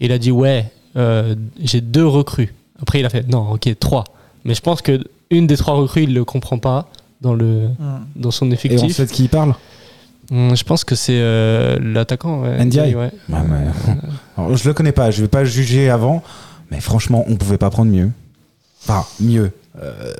[0.00, 2.54] Il a dit Ouais, euh, j'ai deux recrues.
[2.80, 4.04] Après, il a fait Non, ok, trois.
[4.44, 6.88] Mais je pense que une des trois recrues, il ne le comprend pas
[7.22, 8.04] dans, le, Hmm.
[8.16, 8.96] dans son Et on effectif.
[8.96, 9.54] sait de qui il parle?
[10.30, 12.42] Je pense que c'est euh, l'attaquant.
[12.42, 12.64] ouais.
[12.64, 12.94] NDI.
[12.94, 12.94] Ouais.
[12.94, 13.92] Ouais, mais-
[14.36, 16.22] Alors, je le connais pas, je vais pas juger avant,
[16.70, 18.10] mais franchement, on pouvait pas prendre mieux.
[18.84, 19.50] Enfin, mieux.
[19.82, 20.12] Euh,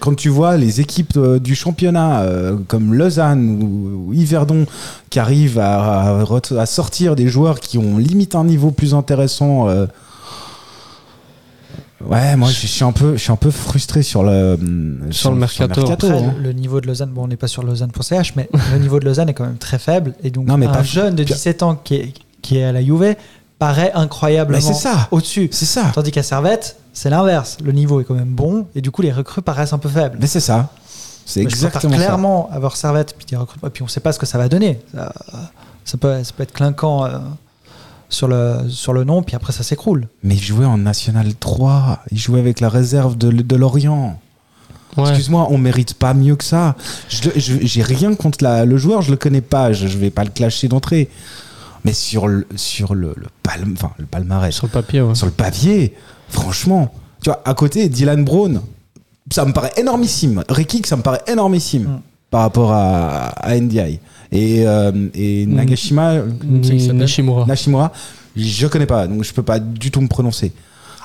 [0.00, 2.26] quand tu vois les équipes euh, du championnat
[2.66, 4.66] comme Lausanne ou, ou Yverdon
[5.08, 6.18] qui arrivent à,
[6.58, 9.68] à sortir des joueurs qui ont limite un niveau plus intéressant.
[12.04, 14.58] Euh, Ouais, moi je suis un peu, je suis un peu frustré sur le
[15.10, 15.90] Sur le mercato.
[15.90, 16.34] Après, hein.
[16.40, 19.28] le, niveau de Lausanne, bon, on n'est pas sur Lausanne.ch, mais le niveau de Lausanne
[19.28, 20.14] est quand même très faible.
[20.22, 22.72] Et donc, Non, mais un pas- jeune de 17 ans qui est, qui est à
[22.72, 23.14] la Juve
[23.58, 25.48] paraît incroyablement Mais c'est ça, au-dessus.
[25.52, 27.56] c'est ça, Tandis qu'à Servette, c'est l'inverse.
[27.64, 30.18] Le niveau est quand même bon, et du coup, les recrues paraissent un peu faibles.
[30.20, 30.70] mais c'est ça,
[31.24, 31.98] c'est exactement ça.
[31.98, 34.38] clairement avoir Servette, puis des recrutements, et puis on ne sait pas ce que ça
[34.38, 34.80] va donner.
[34.94, 35.12] Ça,
[35.84, 37.18] ça peut, ça peut être clinquant euh,
[38.08, 40.08] sur, le, sur le nom, puis après ça s'écroule.
[40.22, 44.18] Mais il jouait en National 3, il jouait avec la réserve de, de Lorient.
[44.96, 45.08] Ouais.
[45.08, 46.76] Excuse-moi, on mérite pas mieux que ça.
[47.08, 49.98] Je le- je- J'ai rien contre la- le joueur, je le connais pas, je, je
[49.98, 51.10] vais pas le clasher d'entrée.
[51.84, 55.14] Mais sur le, sur le, le, palm- enfin, le palmarès, Sur le papier, ouais.
[55.16, 55.94] sur le papier,
[56.28, 58.60] franchement, tu vois, à côté, Dylan Brown,
[59.30, 60.44] ça me paraît énormissime.
[60.48, 62.00] Rekik, ça me paraît énormissime Mm.
[62.34, 64.00] Par rapport à, à NDI.
[64.32, 65.54] Et, euh, et Mm.
[65.54, 67.46] Nagashima, s'appelle Nishimura.
[67.46, 67.92] Nashimura,
[68.34, 70.50] je connais pas, donc je peux pas du tout me prononcer.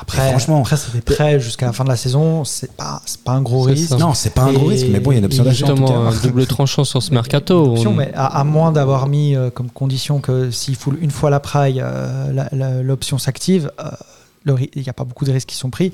[0.01, 3.19] Après, Et franchement, après des prêts jusqu'à la fin de la saison, c'est pas, c'est
[3.21, 3.89] pas un gros C'est risque.
[3.89, 3.97] ça.
[3.97, 5.67] non, c'est pas un gros Et- risque, mais bon, il y a une option d'achat
[5.67, 7.73] Justement, un double tranchant sur ce mercato.
[7.73, 11.11] Option, on- mais à, à moins d'avoir mis euh, comme condition que s'il fout une
[11.11, 13.91] fois la praille, euh, la- la- l'option s'active, euh,
[14.45, 15.91] le il n'y a pas beaucoup de risques qui sont pris.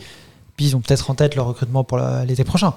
[0.56, 2.74] Puis ils ont peut-être en tête leur recrutement pour la- l'été prochain.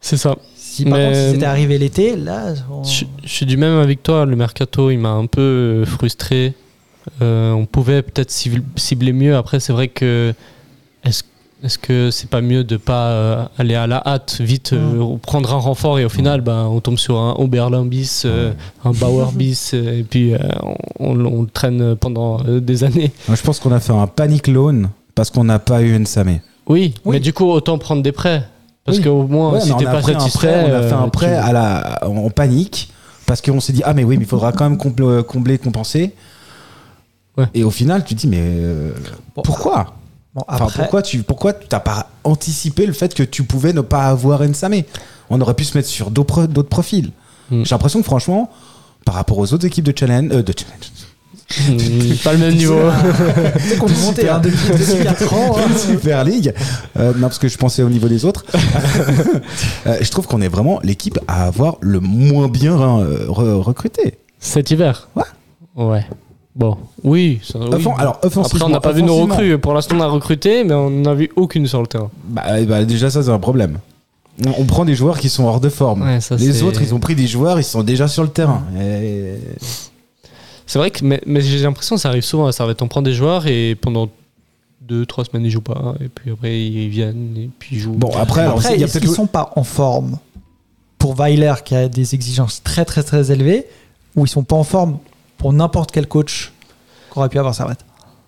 [0.00, 0.34] C'est ça.
[0.80, 3.78] Si par Mais- contre si c'était arrivé l'été, là, on- Je, je suis du même
[3.78, 4.26] avec toi.
[4.26, 6.54] Le mercato, il m'a un peu euh, frustré.
[7.22, 9.36] Euh, on pouvait peut-être cibl- cibler mieux.
[9.36, 10.34] Après, c'est vrai que
[11.04, 11.22] est-ce
[11.62, 15.52] est-ce que c'est pas mieux de pas euh, aller à la hâte, vite euh, prendre
[15.52, 18.52] un renfort et au final, ben, on tombe sur un Oberlin bis, euh,
[18.82, 20.38] un Bauer bis, euh, et puis euh,
[20.98, 23.12] on, on le traîne pendant euh, des années.
[23.28, 26.06] Moi, je pense qu'on a fait un panic loan parce qu'on n'a pas eu une
[26.06, 26.40] Samé.
[26.66, 27.16] Oui, Oui.
[27.16, 28.42] mais du coup, autant prendre des prêts.
[28.90, 29.04] Parce Oui.
[29.04, 30.38] qu'au moins, Ouais, si t'es a pas pris un satisfait.
[30.48, 32.92] prêt, on a fait un euh, prêt tu- à la, en panique
[33.26, 36.14] parce qu'on s'est dit ah mais oui mais il faudra quand même combler, combler compenser.
[37.38, 37.46] Ouais.
[37.54, 38.92] Et au final tu te dis mais euh,
[39.36, 39.94] Bon, pourquoi?
[40.34, 43.72] Bon, Enfin, après, pourquoi tu pourquoi tu t'as pas anticipé le fait que tu pouvais
[43.72, 44.82] ne pas avoir Nsame
[45.30, 47.10] On aurait pu se mettre sur d'autres d'autres profils.
[47.50, 47.64] Mm.
[47.64, 48.50] J'ai l'impression que franchement
[49.04, 50.90] par rapport aux autres équipes de challenge euh, de challenge
[51.68, 52.78] Mm, pas le même niveau.
[53.58, 55.56] c'est qu'on est monté hein, depuis, depuis 4 ans.
[55.58, 55.76] hein.
[55.76, 56.54] Super League.
[56.98, 58.44] Euh, non, parce que je pensais au niveau des autres.
[59.86, 64.18] Euh, je trouve qu'on est vraiment l'équipe à avoir le moins bien euh, re- recruté.
[64.38, 65.22] Cet hiver Ouais.
[65.74, 66.04] Ouais.
[66.54, 67.40] Bon, oui.
[67.42, 67.68] ça- oui.
[67.70, 69.58] Offen- alors, Après, offensivement, on n'a pas vu nos recrues.
[69.58, 72.10] Pour l'instant, on a recruté, mais on n'a vu aucune sur le terrain.
[72.24, 73.78] Bah, bah, déjà, ça, c'est un problème.
[74.46, 76.02] On, on prend des joueurs qui sont hors de forme.
[76.02, 78.62] Ouais, ça, Les autres, ils ont pris des joueurs, ils sont déjà sur le terrain.
[78.78, 79.34] Et-
[80.70, 82.80] C'est vrai que, mais, mais j'ai l'impression que ça arrive souvent à Servette.
[82.80, 84.08] On prend des joueurs et pendant
[84.80, 87.94] deux, trois semaines ils jouent pas, et puis après ils viennent et puis ils jouent.
[87.94, 90.20] Bon, après, alors, Après, il y a est-ce peut-être qu'ils sont pas en forme
[90.96, 93.66] pour Weiler qui a des exigences très très très élevées
[94.14, 94.98] ou ils sont pas en forme
[95.38, 96.52] pour n'importe quel coach
[97.10, 97.84] qu'aurait pu avoir Servette?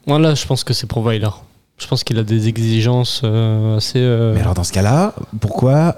[0.09, 1.31] Moi là, je pense que c'est pour Weiler.
[1.79, 4.01] Je pense qu'il a des exigences euh, assez.
[4.01, 5.97] euh, Mais alors dans ce cas-là, pourquoi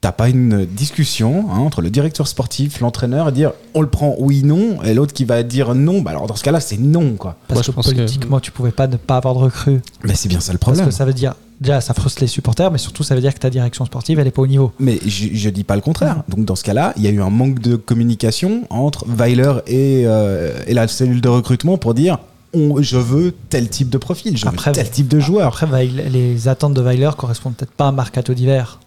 [0.00, 4.14] t'as pas une discussion hein, entre le directeur sportif, l'entraîneur et dire on le prend
[4.18, 7.16] oui non et l'autre qui va dire non bah alors dans ce cas-là c'est non
[7.16, 7.36] quoi.
[7.48, 9.80] Parce Moi, je que pense que- politiquement, tu pouvais pas ne pas avoir de recrue.
[10.04, 10.86] Mais c'est bien ça le Parce problème.
[10.86, 13.38] que ça veut dire, déjà, ça frustre les supporters, mais surtout, ça veut dire que
[13.40, 14.72] ta direction sportive, elle est pas au niveau.
[14.78, 16.22] Mais je, je dis pas le contraire.
[16.28, 20.04] Donc dans ce cas-là, il y a eu un manque de communication entre Weiler et,
[20.06, 22.18] euh, et la cellule de recrutement pour dire
[22.54, 25.48] on, je veux tel type de profil, je Après, veux tel type de joueur.
[25.62, 28.80] Après, les attentes de Weiler correspondent peut-être pas à un mercato d'hiver.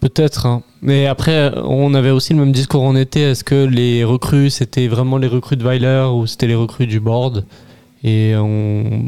[0.00, 0.46] Peut-être.
[0.46, 0.62] hein.
[0.82, 3.20] Mais après, on avait aussi le même discours en été.
[3.20, 7.00] Est-ce que les recrues, c'était vraiment les recrues de Weiler ou c'était les recrues du
[7.00, 7.44] board?
[8.02, 9.04] Et on...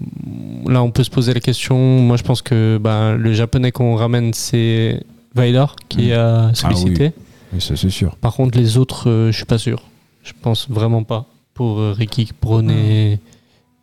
[0.66, 1.76] là, on peut se poser la question.
[1.78, 5.02] Moi, je pense que bah, le japonais qu'on ramène, c'est
[5.34, 6.12] Weiler qui Mhm.
[6.12, 7.12] a sollicité.
[7.54, 8.16] Oui, ça, c'est sûr.
[8.16, 9.82] Par contre, les autres, euh, je suis pas sûr.
[10.22, 11.24] Je pense vraiment pas.
[11.54, 13.18] Pour euh, Ricky Brown et.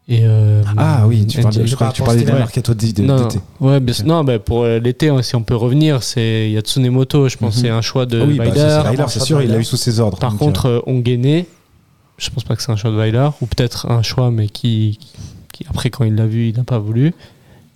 [0.10, 1.51] Et, euh, Ah oui, tu James.
[1.64, 2.36] je crois que tu parlais Steven.
[2.39, 3.28] mercato d- de- non, non.
[3.28, 3.39] d'été.
[3.60, 3.78] Ouais.
[3.78, 4.05] Ok.
[4.05, 7.30] non bah, pour euh, l'été, hein, si on peut revenir, c'est il y a Tsunemoto,
[7.30, 7.62] je pense, Mhm.
[7.62, 8.60] c'est un choix de Ah oui, bah, Weiler.
[8.60, 10.18] c'est Weiler, c'est sûr, il l'a eu sous ses ordres.
[10.18, 11.43] Par Donc, contre, euh, Ongene,
[12.18, 14.97] je pense pas que c'est un choix de Weiler, ou peut-être un choix, mais qui,
[15.53, 17.14] qui après, quand il l'a vu, il n'a pas voulu.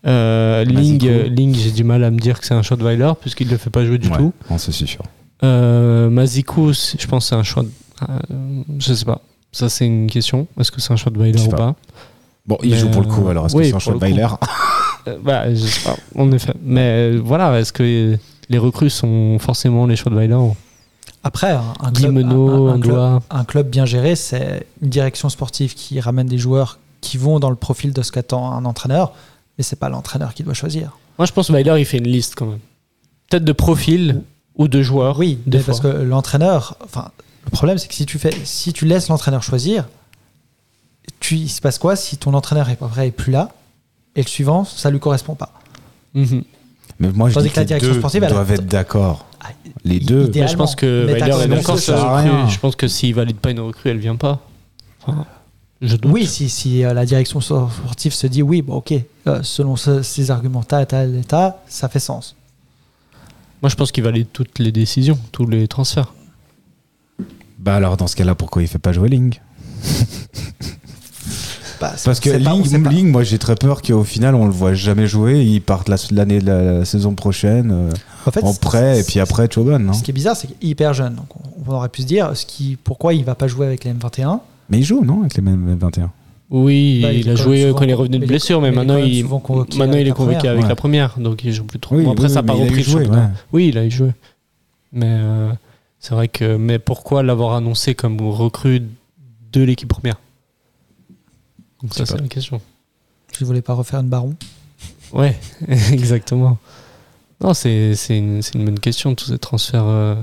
[0.05, 2.83] Euh, Ling, euh, Ling j'ai du mal à me dire que c'est un choix de
[2.83, 4.33] Weiler, puisqu'il ne le fait pas jouer du ouais, tout.
[4.49, 5.01] non, c'est sûr.
[5.43, 7.63] Euh, Mazikou, je pense que c'est un choix.
[7.63, 7.69] De,
[8.09, 9.21] euh, je sais pas.
[9.51, 10.47] Ça, c'est une question.
[10.59, 11.57] Est-ce que c'est un choix de Weiler ou pas.
[11.57, 11.75] pas?
[12.45, 13.97] Bon, il Mais, joue pour le coup, euh, alors est-ce oui, que c'est un.
[13.97, 14.27] Weiler
[15.07, 16.53] Euh, bah, je sais pas, en effet.
[16.63, 18.17] Mais euh, voilà, est-ce que
[18.49, 20.37] les recrues sont forcément les choix de Weiler
[21.23, 24.89] Après, un, un club, Guimeno, un- un- un club- un club bien géré, c'est une
[24.89, 28.63] direction sportive qui ramène des joueurs qui vont dans le profil de ce qu'attend un
[28.65, 29.13] entraîneur,
[29.57, 30.97] mais c'est pas l'entraîneur qui doit choisir.
[31.19, 32.59] Moi, je pense que Weiler, il fait une liste quand même.
[33.29, 34.21] Peut-être de profil
[34.55, 35.17] ou de joueurs.
[35.19, 37.09] Oui, parce que l'entraîneur, enfin,
[37.45, 39.85] le problème c'est que si tu fais, si tu laisses l'entraîneur choisir,
[41.19, 43.49] tu, il se passe quoi si ton entraîneur est pas vrai et plus là,
[44.15, 45.53] et le suivant, ça lui correspond pas.
[46.13, 46.43] Mhm.
[46.99, 49.25] Mais moi, je Tandis dis que la que les direction deux sportive, doivent être d'accord.
[49.43, 49.47] Ah,
[49.83, 50.31] Les deux.
[50.33, 52.47] Mais je pense que Weiler est d'accord la.
[52.49, 54.39] Je pense que s'il valide pas une recrue, elle vient pas.
[55.05, 55.25] Enfin,
[55.81, 56.11] je doute.
[56.13, 58.93] Oui, si, si euh, la direction sportive se dit oui, bon, ok,
[59.27, 61.21] euh, selon ce- ces arguments, tel,
[61.67, 62.35] ça fait sens.
[63.61, 66.13] Moi, je pense qu'il valide toutes les décisions, tous les transferts.
[67.57, 69.39] Bah alors, dans ce cas-là, pourquoi il fait pas jouer Ling?
[71.83, 74.51] Bah, Parce que Ling, c'est pas- Ling, moi j'ai très peur qu'au final on le
[74.51, 75.43] voit jamais jouer.
[75.43, 77.89] Il parte la- l'année de la, la saison prochaine euh,
[78.25, 79.79] en, fait, en c'est- prêt et puis après Choban.
[79.79, 81.15] Non Ce qui est bizarre, c'est qu'il est hyper jeune.
[81.15, 83.83] Donc on, on aurait pu se dire ce qui, pourquoi il va pas jouer avec
[83.83, 84.39] les M21.
[84.69, 86.09] Mais il joue non avec les mêmes 21.
[86.51, 88.75] Oui, Bah, il il, est a joué quand il est revenu de blessure, mais, mais
[88.75, 90.51] il est maintenant, il, maintenant avec il est la convoqué première.
[90.51, 90.69] avec Ouais.
[90.69, 91.95] la première, donc il joue plus trop.
[91.97, 93.03] Oui, Bon, après, oui, ça n'a oui, pas mais il a repris eu le joué,
[93.05, 93.23] championnat.
[93.25, 93.31] ouais.
[93.51, 94.09] Oui, il a joué.
[94.93, 95.49] Mais euh,
[95.99, 96.55] c'est vrai que.
[96.55, 98.83] Mais pourquoi l'avoir annoncé comme recrue
[99.51, 100.15] de l'équipe première?
[101.83, 102.59] Donc, ça, c'est la question.
[103.37, 104.35] Je voulais pas refaire une baron.
[105.11, 105.37] Ouais,
[105.91, 106.57] exactement.
[107.41, 110.15] Non, c'est c'est une, c'est une bonne question, tous ces transferts, euh,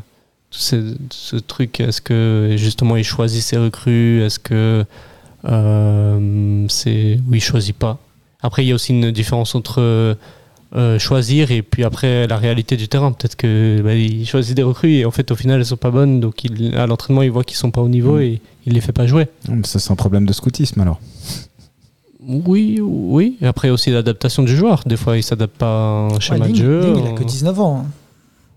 [0.51, 1.81] tout ces- ce truc.
[1.81, 4.85] Est-ce que justement il choisit ses recrues Est-ce que
[5.45, 7.19] euh, c'est.
[7.29, 7.99] Oui, il choisit pas?
[8.43, 10.17] Après, il y a aussi une différence entre
[10.77, 13.13] euh, choisir et puis après la réalité du terrain.
[13.13, 15.91] Peut-être que bah, il choisit des recrues et en fait, au final, elles sont pas
[15.91, 16.21] bonnes.
[16.21, 18.23] Donc, il, à l'entraînement, il voit qu'ils sont pas au niveau Mm.
[18.23, 19.27] et il les fait pas jouer.
[19.65, 21.01] Ça c'est un problème de scoutisme alors.
[22.47, 23.37] Oui, oui.
[23.41, 24.83] Et après, aussi l'adaptation du joueur.
[24.87, 26.81] Des fois, il s'adapte pas à un schéma Ouais, de jeu.
[26.95, 27.79] Ling, il a que 19 ans.
[27.85, 27.91] hein.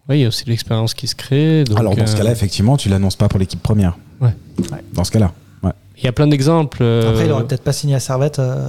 [0.10, 1.64] Oui, il y a aussi l'expérience qui se crée.
[1.64, 3.98] donc, alors dans ce euh, cas-là effectivement tu l'annonces pas pour l'équipe première.
[4.20, 4.36] Ouais.
[4.72, 4.80] Ouais.
[4.94, 5.32] Dans ce cas-là.
[5.98, 6.80] Il y a plein d'exemples.
[6.82, 8.68] euh, Après, il aurait peut-être pas signé à Servette euh,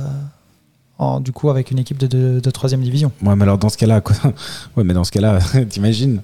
[0.98, 3.11] en, du coup avec une équipe de, de, de 3 division.
[3.22, 4.14] Ouais mais alors dans ce cas-là, quoi...
[4.76, 6.20] ouais mais dans ce cas-là, t'imagines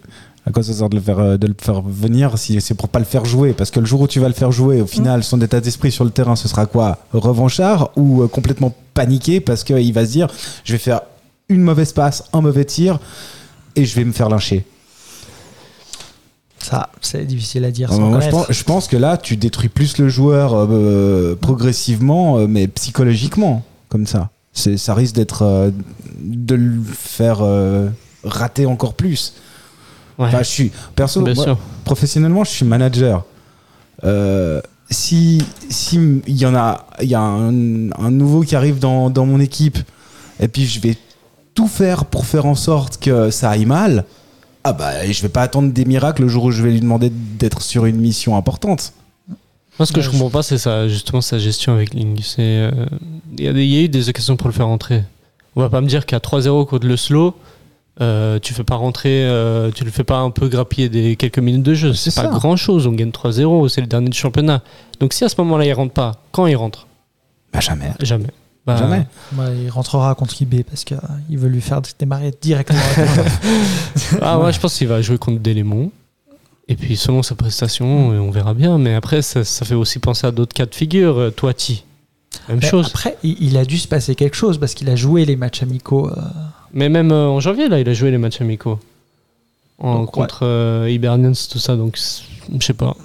[0.46, 2.88] à quoi ça sert de le faire euh, de le faire venir si c'est pour
[2.88, 3.52] pas le faire jouer?
[3.52, 5.92] Parce que le jour où tu vas le faire jouer au final son état d'esprit
[5.92, 6.98] sur le terrain ce sera quoi?
[7.12, 10.28] Revanchard ou euh, complètement paniqué parce qu'il va se dire
[10.64, 11.02] je vais faire
[11.48, 12.98] une mauvaise passe un mauvais tir
[13.76, 14.64] et je vais me faire lyncher.
[16.58, 19.70] Ça, c'est difficile à dire sans moi, je, pense, je pense que là tu détruis
[19.70, 24.30] plus le joueur euh, progressivement mais psychologiquement comme ça.
[24.52, 25.70] Ça risque d'être euh,
[26.20, 27.88] de le faire euh,
[28.24, 29.34] rater encore plus
[30.20, 33.24] ouais, Enfin, je suis perso moi, professionnellement, je suis manager.
[34.04, 34.60] Euh,
[34.90, 39.10] si si il y en a il y a un, un nouveau qui arrive dans,
[39.10, 39.78] dans mon équipe
[40.40, 40.96] et puis je vais
[41.54, 44.04] tout faire pour faire en sorte que ça aille mal,
[44.64, 47.10] Ah bah, je vais pas attendre des miracles le jour où je vais lui demander
[47.10, 48.92] d'être sur une mission importante.
[49.78, 52.20] Moi, ce que Ouais, je je- comprends pas, c'est ça, justement sa gestion avec Ling.
[52.22, 52.70] C'est, euh,
[53.38, 55.02] il y, a y eu des occasions pour le faire rentrer.
[55.56, 57.34] On va pas me dire qu'à 3-0 contre le slow,
[58.00, 61.38] euh, tu fais pas rentrer, euh, tu le fais pas un peu grappiller des quelques
[61.38, 61.92] minutes de jeu.
[61.92, 62.28] C'est pas ça.
[62.28, 62.86] grand chose.
[62.86, 64.62] On gagne 3-0, c'est le dernier du championnat.
[65.00, 66.86] Donc si à ce moment-là il rentre pas, quand il rentre?
[67.52, 67.92] Bah jamais.
[68.00, 68.28] Jamais.
[68.66, 69.06] Bah, Jamais.
[69.36, 70.98] Ouais, il rentrera contre IB parce qu'il
[71.38, 72.78] veut lui faire démarrer directement.
[74.20, 75.90] Ah ouais, je pense qu'il va jouer contre Delémont.
[76.68, 78.78] Et puis selon sa prestation, euh, on verra bien.
[78.78, 81.18] Mais après, ça, ça fait aussi penser à d'autres cas de figure.
[81.18, 81.84] Euh, Toiti,
[82.48, 82.86] même Mais chose.
[82.86, 86.08] Après, il, a dû se passer quelque chose parce qu'il a joué les matchs amicaux.
[86.08, 86.20] euh,
[86.72, 88.78] Mais même euh, en janvier, là, il a joué les matchs amicaux.
[89.78, 90.22] En, Donc, ouais.
[90.22, 91.76] contre euh, Hibernians, tout ça.
[91.76, 92.96] Donc, je sais pas.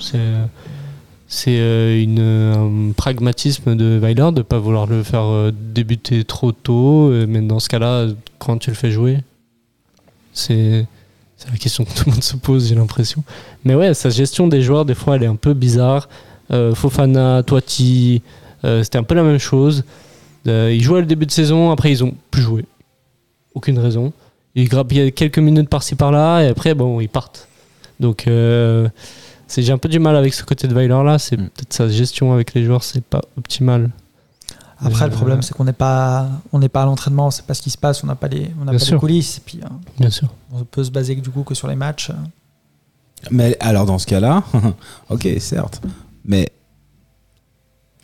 [1.27, 7.09] C'est euh, un pragmatisme de Weiler de pas vouloir le faire débuter trop tôt.
[7.27, 8.07] Mais dans ce cas-là,
[8.39, 9.19] quand tu le fais jouer,
[10.33, 10.85] c'est
[11.51, 13.23] la question que tout le monde se pose, j'ai l'impression.
[13.63, 16.09] Mais ouais, sa gestion des joueurs, des fois, elle est un peu bizarre.
[16.49, 18.21] Fofana, Toiti,
[18.83, 19.83] c'était un peu la même chose.
[20.47, 22.65] Euh, ils jouaient le début de saison, après ils ont plus joué.
[23.53, 24.11] Aucune raison.
[24.55, 27.47] Ils grappillaient quelques minutes par-ci par-là, et après, bon, ils partent.
[27.99, 28.87] Donc, euh,
[29.47, 31.17] c'est- j'ai un peu du mal avec ce côté de Weiler là.
[31.19, 31.49] C'est Mm.
[31.49, 33.89] peut-être sa gestion avec les joueurs, c'est pas optimal.
[34.79, 37.43] Après, Euh, le problème, c'est qu'on n'est pas, on n'est pas à l'entraînement, on sait
[37.43, 38.99] pas ce qui se passe, on n'a pas les, on n'a Bien pas les sûr.
[38.99, 39.67] coulisses, et puis euh,
[39.99, 40.27] Bien sûr.
[40.53, 42.11] on peut se baser du coup que sur les matchs.
[43.31, 44.43] Mais alors dans ce cas-là,
[45.09, 45.81] ok, certes,
[46.25, 46.49] mais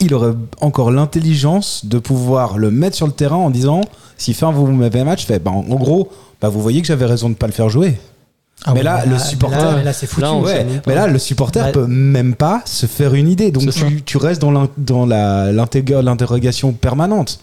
[0.02, 3.82] il aurait encore l'intelligence de pouvoir le mettre sur le terrain en disant
[4.18, 6.10] si fin vous m'avez un match, fait, bah, en en gros,
[6.42, 8.00] bah, vous voyez que j'avais raison de ne pas le faire jouer.
[8.64, 10.22] Ah Mais ouais, là, le supporter- mais là, mais là, c'est foutu.
[10.22, 13.50] Là, Ouais, mais là, le supporter Bah, peut même pas se faire une idée.
[13.52, 17.40] Donc tu, tu restes dans l'in- dans la- l'interrogation permanente.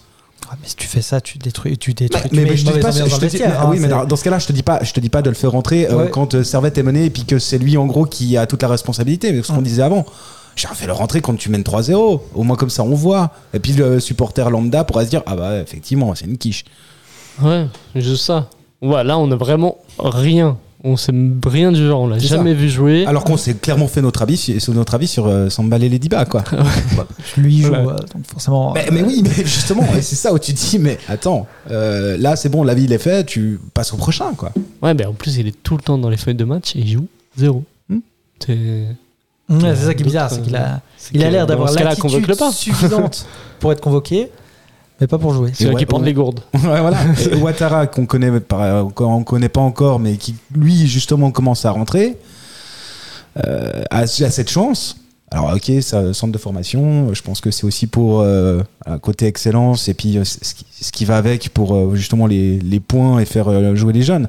[0.49, 2.21] Ah, mais si tu fais ça, tu détruis, tu détruis.
[2.23, 3.79] Mais, tu mais- mais je te dis pas, je te le dis- ah oui, hein,
[3.81, 5.35] mais dans, dans ce cas-là, je te dis pas, je te dis pas de le
[5.35, 8.05] faire rentrer euh, quand euh, Servette est mené et puis que c'est lui en gros
[8.05, 9.33] qui a toute la responsabilité.
[9.33, 10.05] Mais ce qu'on disait avant,
[10.59, 12.21] j'ai fait le rentrer quand tu mènes 3-0.
[12.35, 13.31] Au moins comme ça, on voit.
[13.53, 16.65] Et puis le supporter lambda pourra se dire ah bah effectivement, c'est une quiche.
[17.41, 18.49] Ouais, juste ça.
[18.81, 20.57] Ouais, là, on a vraiment rien.
[20.81, 21.11] On sait
[21.45, 22.01] rien du genre.
[22.03, 23.05] On l'a jamais vu jouer.
[23.05, 26.07] Alors qu'on s'est clairement fait notre avis, sur- notre avis sur euh, Samba et Lady
[26.07, 26.41] Ba, quoi.
[27.37, 27.79] Lui joue, Ouais.
[27.79, 28.71] euh, donc forcément.
[28.73, 32.17] mais, euh, mais oui, mais justement, c'est ça où tu te dis mais attends, euh,
[32.17, 34.53] là c'est bon, l'avis il est fait, tu passes au prochain, quoi.
[34.81, 36.79] Ouais, mais en plus, il est tout le temps dans les feuilles de match et
[36.79, 37.07] il joue
[37.37, 37.65] zéro.
[37.89, 37.99] Hmm.
[38.45, 38.85] C'est
[39.49, 40.81] ouais, c'est ça qui est bizarre, c'est qu'il a,
[41.11, 43.25] il a l'air d'avoir l'attitude suffisante
[43.59, 44.29] pour être convoqué,
[44.99, 45.51] mais pas pour jouer.
[45.53, 46.05] C'est ouais, qui ouais.
[46.05, 46.41] les gourdes.
[46.53, 46.97] Ouais, voilà.
[47.31, 52.17] Et Ouattara, qu'on connaît, on connaît pas encore, mais qui, lui, justement, commence à rentrer,
[53.45, 54.97] euh, a, a cette chance.
[55.31, 58.63] Alors, ok, ça, centre de formation, je pense que c'est aussi pour euh,
[59.01, 62.57] côté excellence et puis euh, ce qui, ce qui va avec pour euh, justement les,
[62.59, 64.27] les points et faire euh, jouer les jeunes.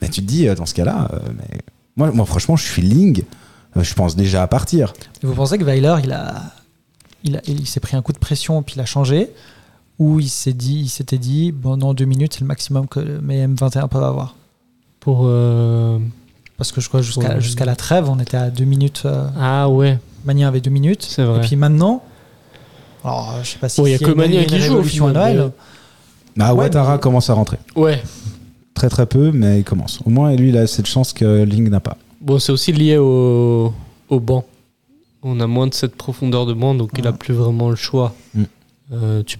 [0.00, 1.58] Mais tu te dis, euh, dans ce cas-là, euh, mais
[1.96, 3.22] moi, moi, franchement, je suis Ling, euh,
[3.82, 4.92] je pense déjà à partir.
[5.22, 6.34] Et vous pensez que Weiler, il a,
[7.24, 9.30] il, a- il s'est pris un coup de pression puis il a changé,
[9.98, 13.00] ou il s'est dit, il s'était dit, bon non, deux minutes c'est le maximum que
[13.20, 14.34] mes M21 peuvent avoir?
[15.00, 15.22] Pour.
[15.24, 15.98] euh,
[16.56, 17.40] Parce que je crois jusqu'à Ouais.
[17.40, 19.02] jusqu'à la trêve, on était à deux minutes.
[19.04, 21.02] euh, Ah ouais, Mania avait deux minutes.
[21.08, 21.38] c'est vrai.
[21.38, 22.02] Et puis maintenant,
[23.04, 24.84] alors je sais pas si il y a s'il que Mania qui joue, au à
[24.84, 25.50] final, Noël.
[26.36, 27.58] Bah, Ouais, Ouattara mais- commence à rentrer.
[27.76, 28.02] Ouais.
[28.74, 30.00] Très très peu, mais il commence.
[30.04, 31.96] Au moins, lui, il a cette chance que Ling n'a pas.
[32.24, 33.72] Bon, c'est aussi lié au,
[34.08, 34.44] au banc.
[35.22, 37.16] On a moins de cette profondeur de banc, donc il a Ouais.
[37.16, 38.14] plus vraiment le choix.
[38.34, 38.42] Mm.
[38.92, 39.38] Euh, tu,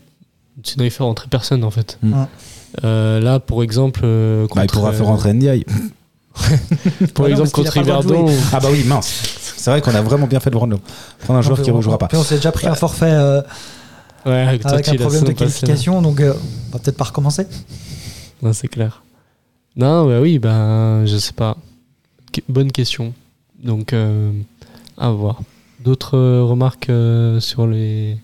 [0.63, 1.99] sinon, il fait rentrer personne en fait.
[2.03, 2.15] Mm.
[2.85, 5.65] Euh, là, pour exemple, euh, Bah, il contre, pourra faire rentrer Ndiaye.
[7.15, 8.27] Pour Ouais, non, exemple, contre Yverdon.
[8.53, 9.55] Ah bah oui, mince.
[9.57, 10.79] C'est vrai qu'on a vraiment bien fait de prendre,
[11.21, 12.09] prendre un joueur qui ne rejouera pas.
[12.09, 13.41] Puis on s'est déjà pris un forfait euh,
[14.27, 16.33] Ouais, avec, un problème de qualification, donc euh,
[16.69, 17.47] on va peut-être pas recommencer.
[18.43, 19.03] Non, c'est clair.
[19.77, 21.57] Non, bah oui, ben, je sais pas.
[22.49, 23.13] Bonne question.
[23.63, 24.31] Donc, euh,
[24.99, 25.41] à voir.
[25.83, 28.17] D'autres euh, remarques euh, sur les,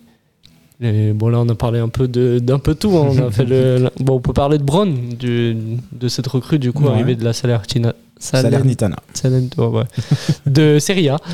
[0.81, 2.91] les- Bon, là, on a parlé un peu de- d'un peu tout.
[2.97, 3.09] hein.
[3.11, 5.57] On a fait le, Bon, on peut parler de Braun, du,
[5.93, 6.91] de cette recrue, du coup, Ouais.
[6.93, 7.95] arrivée de la Salernitana.
[8.19, 8.97] Salernitana.
[9.15, 9.85] Salern- ouais, ouais.
[10.47, 11.17] de Serie A.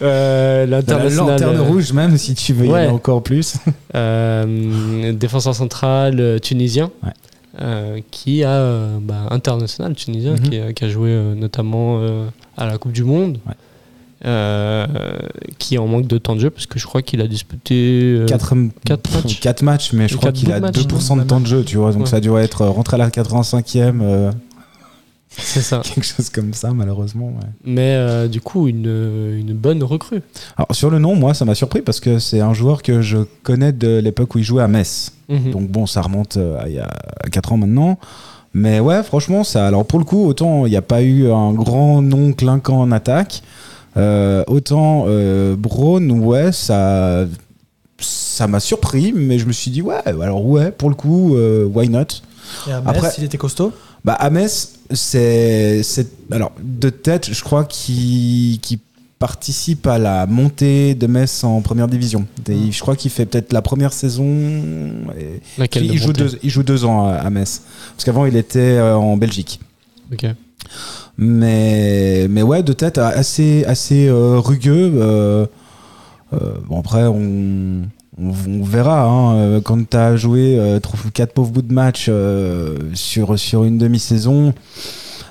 [0.00, 1.28] Euh, La L'international.
[1.30, 2.80] lanterne euh, rouge, même si tu veux y Ouais.
[2.80, 3.54] aller encore plus.
[3.94, 7.12] euh, défenseur central tunisien Ouais.
[7.60, 10.40] Euh, qui a euh, bah, international tunisien Mhm.
[10.40, 12.26] qui, a, qui a joué euh, notamment euh,
[12.56, 13.54] à la Coupe du Monde Ouais.
[14.24, 14.86] euh,
[15.58, 18.14] qui est en manque de temps de jeu parce que je crois qu'il a disputé
[18.20, 18.54] euh, 4
[19.40, 19.92] quatre matchs.
[19.92, 21.26] Mais je crois qu'il a bouts de match, 2% de ouais.
[21.26, 21.92] temps de jeu, tu vois.
[21.92, 22.06] Donc Ouais.
[22.06, 24.30] ça doit être euh, rentré à la 85e, euh,
[25.38, 27.26] c'est ça quelque chose comme ça, malheureusement.
[27.28, 27.48] ouais.
[27.64, 30.22] mais euh, du coup une, une bonne recrue
[30.56, 33.18] Alors sur le nom, moi, ça m'a surpris parce que c'est un joueur que je
[33.42, 35.12] connais de l'époque où il jouait à Metz.
[35.28, 35.50] Mhm.
[35.50, 36.90] Donc bon, ça remonte euh, à il y a
[37.30, 37.98] 4 ans maintenant.
[38.54, 39.66] Mais ouais, franchement, ça.
[39.66, 42.92] Alors pour le coup, autant il n'y a pas eu un grand nom clinquant en
[42.92, 43.42] attaque,
[43.96, 47.24] euh, autant euh, Braun, ouais, ça,
[47.98, 51.64] ça m'a surpris, mais je me suis dit ouais, alors ouais, pour le coup, euh,
[51.66, 52.00] why not?
[52.68, 53.72] Et à Metz, Après- il était costaud?
[54.04, 58.58] Bah à Metz, c'est, c'est alors de tête, je crois qu'il
[59.18, 62.26] participe à la montée de Metz en première division.
[62.48, 64.24] Et Je crois qu'il fait peut-être la première saison.
[65.18, 67.62] et- Laquelle de il, joue deux, il joue deux ans à, à Metz.
[67.94, 69.60] Parce qu'avant, il était euh, en Belgique.
[70.12, 70.26] Ok.
[71.18, 74.92] Mais, mais ouais, de tête assez, assez euh, rugueux.
[74.96, 75.46] euh,
[76.32, 76.38] euh,
[76.68, 77.82] bon, après, on,
[78.18, 79.04] on, verra.
[79.04, 83.38] hein, euh, quand tu as joué euh, trois- quatre pauvres bouts de match euh, sur,
[83.38, 84.52] sur une demi-saison,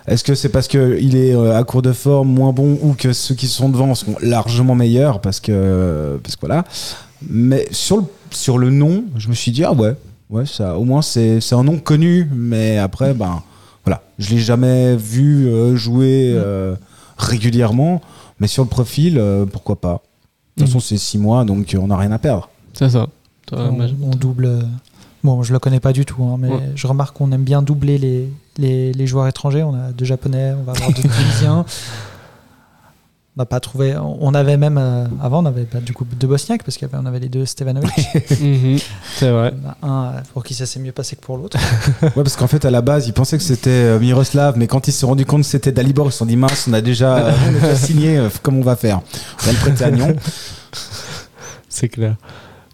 [0.08, 3.14] est-ce que c'est parce qu'il est euh, à court de forme, moins bon, ou que
[3.14, 6.64] ceux qui sont devant sont largement meilleurs Parce que, parce que voilà.
[7.30, 9.96] Mais sur le, sur le nom, je me suis dit, ah ouais,
[10.32, 12.28] ouais ça, au moins c'est c'est un nom connu.
[12.34, 13.44] Mais après, ben
[13.86, 16.76] voilà, je l'ai jamais vu euh, jouer euh,
[17.18, 18.02] régulièrement,
[18.40, 20.02] mais sur le profil, euh, pourquoi pas.
[20.58, 22.50] De toute façon, c'est six mois, donc euh, on n'a rien à perdre.
[22.74, 23.08] C'est ça.
[23.48, 23.70] Toi,
[24.04, 24.46] on, double.
[24.46, 24.62] euh,
[25.24, 26.72] Bon, je le connais pas du tout, hein, mais Ouais.
[26.76, 29.62] je remarque qu'on aime bien doubler les, les, les joueurs étrangers.
[29.64, 31.64] On a deux japonais, on va avoir deux tunisiens.
[33.38, 33.96] On n'a pas trouvé.
[33.98, 37.20] On avait même euh, avant, on avait bah, du coup deux bosniaques parce qu'on avait
[37.20, 37.92] les deux Stevanovic.
[38.42, 38.78] Mhm,
[39.16, 39.54] C'est vrai.
[39.84, 41.58] Un euh, pour qui ça s'est mieux passé que pour l'autre.
[42.02, 44.88] Ouais, parce qu'en fait, à la base, ils pensaient que c'était euh, Miroslav, mais quand
[44.88, 46.82] ils se sont rendus compte que c'était Dalibor, ils se sont dit mince, on a
[46.82, 49.02] déjà, euh, on a déjà signé, euh, comment on va faire
[49.44, 50.16] On va le prêter à Nyon.
[51.70, 52.16] C'est clair.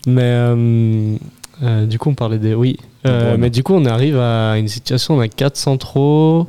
[0.08, 1.16] Mais euh,
[1.62, 2.54] euh, du coup, on parlait des.
[2.56, 2.78] Oui.
[3.06, 6.48] Euh, mais du coup, on arrive à une situation on a 4 centraux.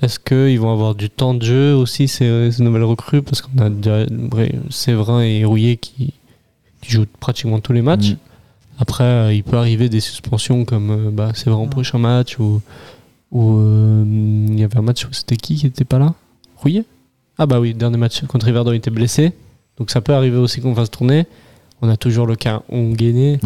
[0.00, 3.22] Est-ce qu'ils vont avoir du temps de jeu aussi, ces, ces nouvelles recrues?
[3.22, 4.06] Parce qu'on a déjà
[4.70, 6.14] Séverin et Rouillet qui,
[6.80, 8.12] qui jouent pratiquement tous les matchs.
[8.12, 8.16] Mm.
[8.78, 11.70] Après, euh, il peut arriver des suspensions comme euh, bah, Séverin au Mm.
[11.70, 12.60] prochain match ou.
[13.34, 14.04] euh,
[14.48, 16.14] il y avait un match où c'était qui qui était pas là?
[16.56, 16.84] Rouillet?
[17.38, 19.32] Ah, bah oui, dernier match contre Riverdon, il était blessé.
[19.78, 21.26] Donc ça peut arriver aussi qu'on fasse tourner.
[21.82, 23.40] On a toujours le cas Onguené.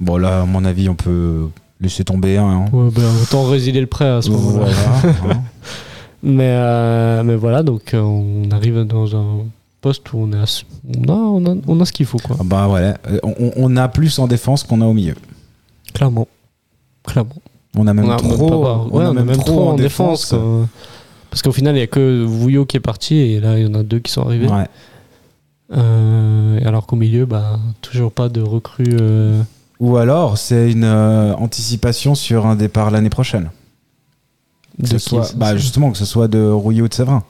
[0.00, 1.48] Bon, là, à mon avis, on peut
[1.80, 2.44] laisser tomber un.
[2.46, 2.64] hein.
[2.72, 4.66] Ouais, ben, autant résilier le prêt à ce moment-là.
[4.72, 5.42] Voilà, hein.
[6.22, 9.44] Mais, euh, mais voilà, donc euh, on arrive dans un
[9.80, 10.62] poste où on, est a,
[11.12, 12.36] on, a, on a ce qu'il faut, quoi.
[12.40, 15.14] Ah Bah ouais, euh, on, on a plus en défense qu'on a au milieu.
[15.94, 16.26] Clairement.
[17.06, 17.34] Clairement.
[17.76, 20.34] On a même on a trop, ouais, on a même trop en défense.
[21.30, 23.68] Parce qu'au final, il n'y a que Vouillot qui est parti et là, il y
[23.70, 24.48] en a deux qui sont arrivés.
[24.48, 24.66] Ouais.
[25.72, 28.96] Euh, alors qu'au milieu, bah, toujours pas de recrues.
[29.00, 29.42] euh,
[29.80, 33.50] Ou alors, c'est une euh, anticipation sur un départ l'année prochaine.
[34.78, 37.24] Que de ce soit, bah, justement, que ce soit de Rouillet ou de Séverin.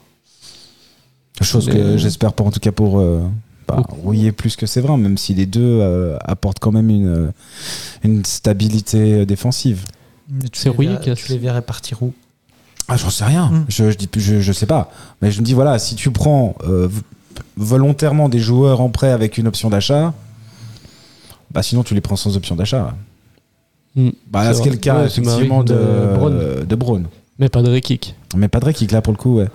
[1.42, 3.22] Chose que j'espère pas, en tout cas pour euh,
[3.68, 3.82] bah.
[3.88, 7.32] Rouillet plus que Séverin, même si les deux euh, apportent quand même une,
[8.04, 9.84] une stabilité défensive.
[10.54, 12.12] C'est verrais- qui a- Tu les verrais partir où?
[12.88, 13.50] Ah, j'en sais rien.
[13.50, 13.66] Mm.
[13.68, 14.90] Je, je, dis, je, je sais pas.
[15.20, 16.88] Mais je me dis, voilà, si tu prends euh,
[17.56, 20.12] volontairement des joueurs en prêt avec une option d'achat,
[21.52, 22.94] bah sinon tu les prends sans option d'achat.
[24.30, 26.64] Bah, C'est le cas, Ouais, effectivement, de, de Braun.
[26.68, 27.02] de Braun.
[27.38, 28.14] Mais pas de Rekik.
[28.36, 29.46] Mais pas de Rekik, là, pour le coup, ouais.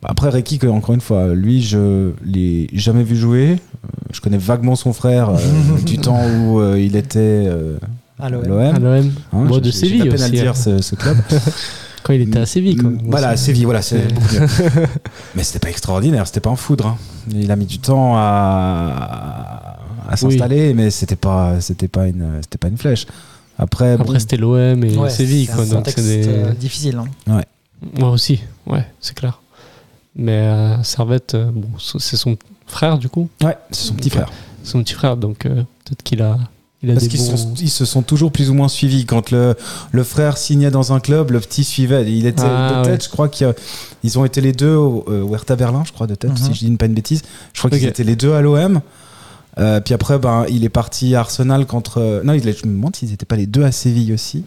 [0.00, 3.58] Bah, Après, Rekik, encore une fois, lui, je l'ai jamais vu jouer.
[3.84, 5.36] Euh, Je connais vaguement son frère euh,
[5.84, 7.76] du temps où euh, il était euh,
[8.18, 8.42] À l'OM.
[8.50, 10.54] Hein, Bon, de Séville à aussi, le dire, hein.
[10.54, 11.18] ce, ce club.
[12.02, 13.00] Quand il était à Séville, quand même.
[13.04, 14.86] Voilà, à Séville, voilà, c'est beaucoup mieux.
[15.34, 16.86] Mais c'était pas extraordinaire, c'était pas un foudre.
[16.86, 16.96] hein.
[17.30, 19.76] Il a mis du temps à,
[20.08, 23.06] à s'installer, mais c'était pas, c'était pas une, c'était pas une flèche.
[23.58, 25.64] Après, bon, Après, c'était l'OM et Ouais, Séville, c'est quoi.
[25.64, 26.28] un Donc, contexte c'est des...
[26.28, 26.98] euh, difficile.
[27.28, 27.40] hein.
[27.98, 29.40] Moi aussi, ouais, c'est clair.
[30.16, 32.36] Mais euh, Servette, euh, bon, c'est son
[32.66, 33.28] frère, du coup.
[33.42, 34.14] ouais, c'est son petit Ok.
[34.14, 34.30] frère.
[34.64, 36.38] Son petit frère, donc euh, peut-être qu'il a,
[36.82, 37.66] il a Parce qu'ils bons...
[37.68, 39.04] se sont toujours plus ou moins suivis.
[39.04, 39.54] Quand le,
[39.92, 42.10] le frère signait dans un club, le petit suivait.
[42.10, 43.04] Il était Ah, de tête, ouais.
[43.04, 46.30] je crois qu'ils ont été les deux au euh, Werther Berlin, je crois, de tête,
[46.30, 46.36] Mhm.
[46.36, 47.22] si je dis pas une bêtise.
[47.52, 48.80] Je crois qu'ils étaient les deux à l'OM.
[49.58, 51.98] Euh, puis après, ben, il est parti à Arsenal contre.
[52.00, 54.44] euh, non, il je me demande s'ils n'étaient pas les deux à Séville aussi.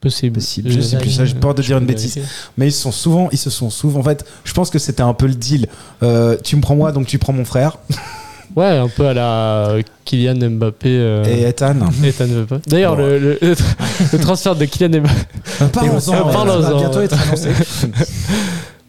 [0.00, 0.34] Possible.
[0.36, 2.14] Possible, je sais plus, ça, j'ai peur de je dire une bêtise.
[2.14, 2.22] vérifier.
[2.56, 3.98] Mais ils se sont souvent, ils se sont souvent.
[3.98, 5.66] En fait, je pense que c'était un peu le deal.
[6.04, 7.78] Euh, tu me prends moi, donc tu prends mon frère.
[8.58, 10.88] Ouais, un peu à la euh, Kylian Mbappé.
[10.88, 11.74] euh, Et Ethan.
[12.02, 12.68] Ethan Mbappé.
[12.70, 13.02] D'ailleurs, Bon.
[13.06, 15.70] le, le- le transfert de Kylian Mbappé.
[15.72, 16.62] Parlons-en, Euh, parlons-en.
[16.62, 17.50] Ça va bientôt être annoncé.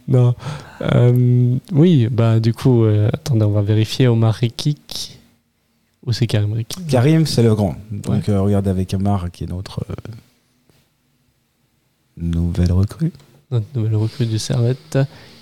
[0.08, 0.34] Non.
[0.82, 5.18] Euh, oui, bah du coup, euh, attendez, on va vérifier Omar Rekik.
[6.06, 7.76] Ou c'est Karim Rekik Karim, c'est le grand.
[7.92, 9.94] Donc euh, regarde avec Amar, qui est notre euh,
[12.16, 13.12] nouvelle recrue.
[13.50, 14.98] notre nouvelle recrue du Servette.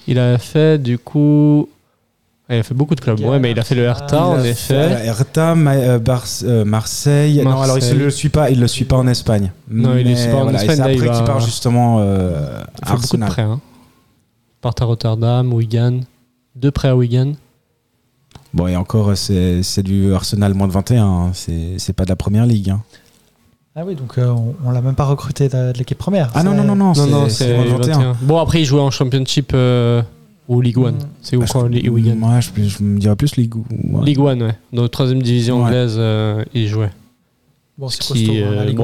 [0.06, 1.68] Il a fait du coup
[2.51, 4.74] il a fait beaucoup de clubs, ouais, mais il a fait le Hertha, en effet.
[5.05, 5.99] Hertha, euh,
[6.44, 7.42] euh, Marseille.
[7.44, 8.51] Non, alors il ne le suit pas.
[8.51, 9.53] Il le suit pas en Espagne.
[9.70, 12.84] Non, il le Mais suit pas en Espagne, C'est après qu'il part justement euh, Il
[12.84, 13.28] à fait beaucoup de Arsenal.
[13.28, 13.42] prêts.
[13.42, 13.61] Hein.
[14.57, 16.01] Il part à Rotterdam, Wigan.
[16.57, 17.32] Deux prêts à Wigan.
[18.55, 21.05] Bon, et encore, c'est c'est du Arsenal moins de 21.
[21.07, 21.30] hein.
[21.34, 22.70] C'est c'est pas de la première ligue.
[22.70, 22.80] hein.
[23.76, 26.30] Ah oui, donc euh, on, on l'a même pas recruté de, de l'équipe première.
[26.34, 26.92] Ah non, non, non, non.
[26.94, 27.92] Non, non, c'est c'est moins de 21.
[27.99, 28.16] 21.
[28.22, 30.03] Bon, après, il jouait en Championship euh,
[30.49, 30.94] ou League One.
[30.96, 31.09] Mm.
[31.22, 33.55] C'est où Ah, je- quoi, Ligue Wigan Moi, je, je me dirais plus Ligue.
[33.57, 34.05] ouais.
[34.05, 34.55] Ligue One, ouais.
[34.72, 35.66] Dans la troisième division Ouais.
[35.66, 36.90] anglaise, euh, il jouait.
[37.76, 38.32] Bon, c'est Ce costaud.
[38.32, 38.80] qui, hein, la euh, Ligue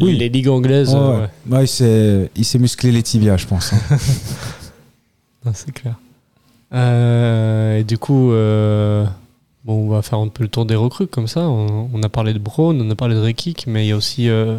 [0.00, 0.16] Oui.
[0.16, 1.28] les ligues anglaises, Ouais, euh, ouais.
[1.50, 1.56] ouais.
[1.58, 3.72] Ouais, il s'est il s'est musclé les tibias, je pense.
[3.74, 3.96] hein.
[5.54, 5.94] C'est clair.
[6.74, 9.06] Euh, et du coup, euh,
[9.64, 11.48] bon, on va faire un peu le tour des recrues comme ça.
[11.48, 13.96] On, on a parlé de Braun, on a parlé de Rekik, mais il y a
[13.96, 14.58] aussi euh,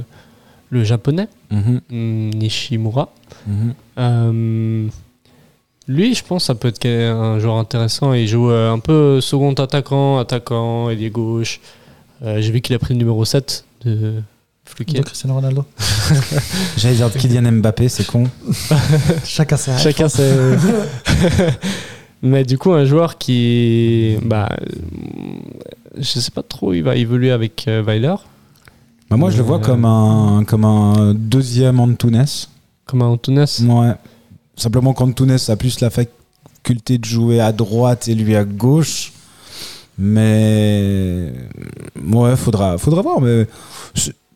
[0.72, 3.10] le japonais, Mhm, mm, Nishimura.
[3.48, 3.74] mhm.
[4.00, 4.88] Euh,
[5.90, 8.14] lui, je pense, ça peut être un joueur intéressant.
[8.14, 11.60] Il joue euh, un peu second attaquant, attaquant, ailier gauche.
[12.24, 14.22] Euh, J'ai vu qu'il a pris le numéro 7 de
[14.66, 15.00] Flukier.
[15.00, 15.66] De Cristiano Ronaldo.
[16.78, 18.26] J'allais dire de Kylian Mbappé, c'est con.
[19.26, 19.78] Chacun ses.
[19.80, 20.32] Chacun ses.
[22.22, 24.18] Mais du coup, un joueur qui.
[24.24, 24.50] Bah,
[25.98, 28.16] je sais pas trop, il va évoluer avec euh, Weiler,
[29.10, 32.26] Bah, moi, je le vois Euh, comme un, comme un deuxième Antunes.
[32.86, 33.46] comme un Antunes.
[33.62, 33.94] Ouais.
[34.60, 39.14] Simplement qu'Antunes a plus la faculté de jouer à droite et lui à gauche.
[39.98, 41.32] Mais.
[42.12, 43.22] Ouais, faudra, faudra voir.
[43.22, 43.48] Mais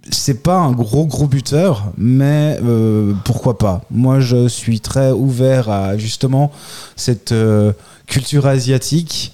[0.10, 1.92] c'est- pas un gros, gros buteur.
[1.98, 6.52] Mais euh, pourquoi pas Moi, je suis très ouvert à justement
[6.96, 7.74] cette euh,
[8.08, 9.34] culture asiatique.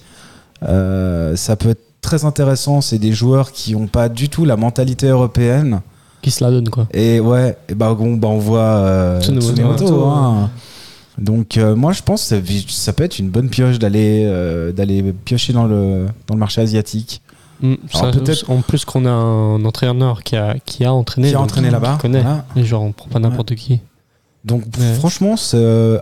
[0.64, 2.80] Euh, ça peut être très intéressant.
[2.80, 5.82] C'est des joueurs qui n'ont pas du tout la mentalité européenne.
[6.22, 6.86] Qui se la donne, quoi.
[6.92, 9.54] Et ouais, et bah, bon, bah, on voit Tsunemoto.
[9.54, 10.50] Tsunemoto, hein.
[11.20, 14.72] Donc euh, moi je pense que ça, ça peut être une bonne pioche d'aller euh,
[14.72, 17.20] d'aller piocher dans le, dans le marché asiatique.
[17.60, 21.28] Mm, Alors, ça, peut-être- En plus qu'on a un entraîneur qui a, qui a entraîné.
[21.28, 21.98] Qui a donc entraîné qui là-bas.
[22.00, 22.22] connaît.
[22.22, 22.46] voilà.
[22.56, 23.80] Et genre, on prend pas n'importe qui.
[24.46, 24.94] Donc Ouais.
[24.94, 25.34] franchement,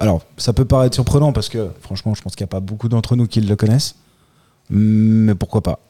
[0.01, 2.89] alors ça peut paraître surprenant parce que franchement je pense qu'il n'y a pas beaucoup
[2.89, 3.97] d'entre nous qui le connaissent.
[4.71, 5.81] Mais pourquoi pas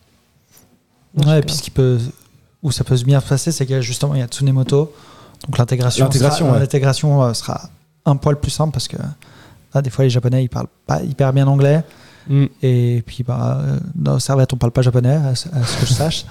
[1.16, 1.98] Ouais, et puis ce qui peut,
[2.62, 4.92] où ça peut se bien se passer, c'est que justement, il y a Tsunemoto.
[5.46, 7.30] Donc l'intégration L'intégration, sera, ouais.
[7.30, 7.70] euh, sera
[8.08, 8.96] un poil plus simple parce que
[9.74, 11.82] là, des fois, les Japonais, ils parlent pas hyper bien anglais.
[12.28, 12.44] Mm.
[12.62, 15.86] Et puis, bah, euh, dans Servette, on parle pas japonais, à, ce à ce que
[15.86, 16.26] je sache.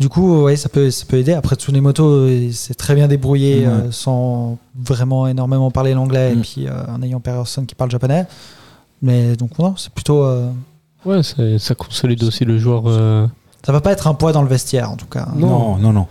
[0.00, 1.32] Du coup, ouais, ça peut, ça peut aider.
[1.34, 3.66] Après, Tsunemoto, euh, il s'est très bien débrouillé Ouais.
[3.66, 6.40] euh, sans vraiment énormément parler l'anglais et Mm.
[6.42, 8.26] puis euh, en ayant personne qui parle japonais.
[9.02, 10.24] Mais donc, non, c'est plutôt.
[10.24, 10.50] euh,
[11.04, 12.84] Ouais, ça consolide aussi le joueur.
[12.86, 13.26] euh.
[13.64, 15.28] ça va pas être un poids dans le vestiaire, en tout cas.
[15.36, 15.48] Non.
[15.48, 16.06] Non, non, non.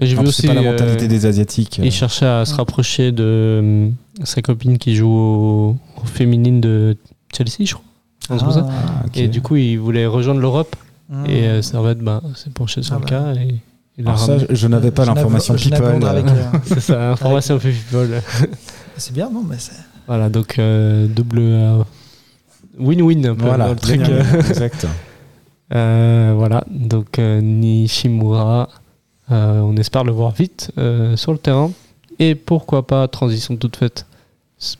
[0.00, 0.46] J'ai vu c'est aussi.
[0.46, 1.80] pas la euh, mentalité des asiatiques.
[1.82, 3.88] Il cherchait à se rapprocher de euh,
[4.24, 6.96] sa copine qui joue au, au féminine de
[7.36, 7.84] Chelsea, je crois.
[8.52, 8.66] Ça.
[8.70, 9.04] Ah.
[9.14, 10.76] Et du coup, il voulait rejoindre l'Europe.
[11.08, 11.26] mm.
[11.26, 13.32] Et euh, Servette bah, s'est penché sur Ah le cas.
[13.98, 15.82] Et l'a ça, je, n'avais pas l'information people.
[15.82, 18.22] Euh, euh, C'est ça, information peu people.
[18.96, 19.56] c'est bien, non mais.
[20.06, 21.82] Voilà, donc euh, double euh,
[22.78, 24.00] win-win un peu voilà, dans le truc.
[24.00, 24.22] euh.
[24.48, 24.86] exact.
[25.74, 28.66] Euh, voilà, donc euh, Nishimura, euh,
[29.30, 31.70] on espère le voir vite euh, sur le terrain.
[32.18, 34.06] Et pourquoi pas, transition toute faite,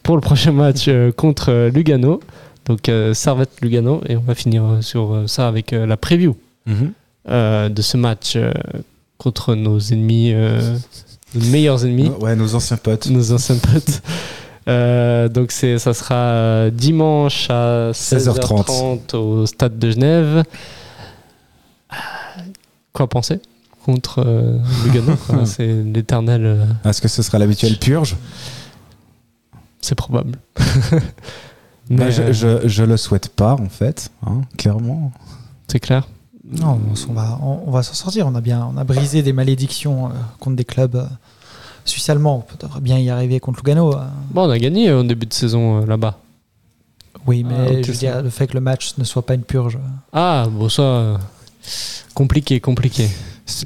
[0.02, 2.20] pour le prochain match euh, contre euh, Lugano.
[2.66, 4.02] Donc euh, Servette Lugano.
[4.08, 6.36] Et on va finir euh, sur euh, ça avec euh, la preview
[6.66, 6.92] Mhm.
[7.30, 8.52] euh, de ce match euh,
[9.16, 10.76] contre nos ennemis, euh,
[11.34, 13.06] nos meilleurs ennemis Ouais, nos anciens potes.
[13.08, 14.02] nos anciens potes.
[14.68, 19.00] Euh, donc c'est, ça sera euh, dimanche à 16h30.
[19.08, 20.44] 16h30 au stade de Genève.
[21.92, 21.96] Euh,
[22.92, 23.40] Quoi penser?
[23.84, 25.16] Contre euh, Lugano.
[25.44, 26.42] C'est l'éternel.
[26.44, 28.16] euh, Est-ce que ce sera l'habituelle purge?
[29.80, 30.38] C'est probable.
[31.92, 32.32] Bah, Mais je, euh,
[32.62, 35.10] je, je le souhaite pas en fait, hein, clairement.
[35.66, 36.06] c'est clair.
[36.48, 36.78] Non,
[37.08, 38.28] on va, on, on va s'en sortir.
[38.28, 41.04] On a bien, on a brisé des malédictions euh, contre des clubs euh,
[41.84, 42.46] suisse-allemands.
[42.52, 43.92] On devrait bien y arriver contre Lugano.
[43.96, 44.04] euh.
[44.30, 46.18] Bon, on a gagné au début de saison euh, là-bas.
[47.26, 49.26] Oui, mais Ah, ok, je veux ça dire, le fait que le match ne soit
[49.26, 49.76] pas une purge.
[50.12, 51.18] Ah, bon, ça.
[52.14, 53.08] compliqué, compliqué.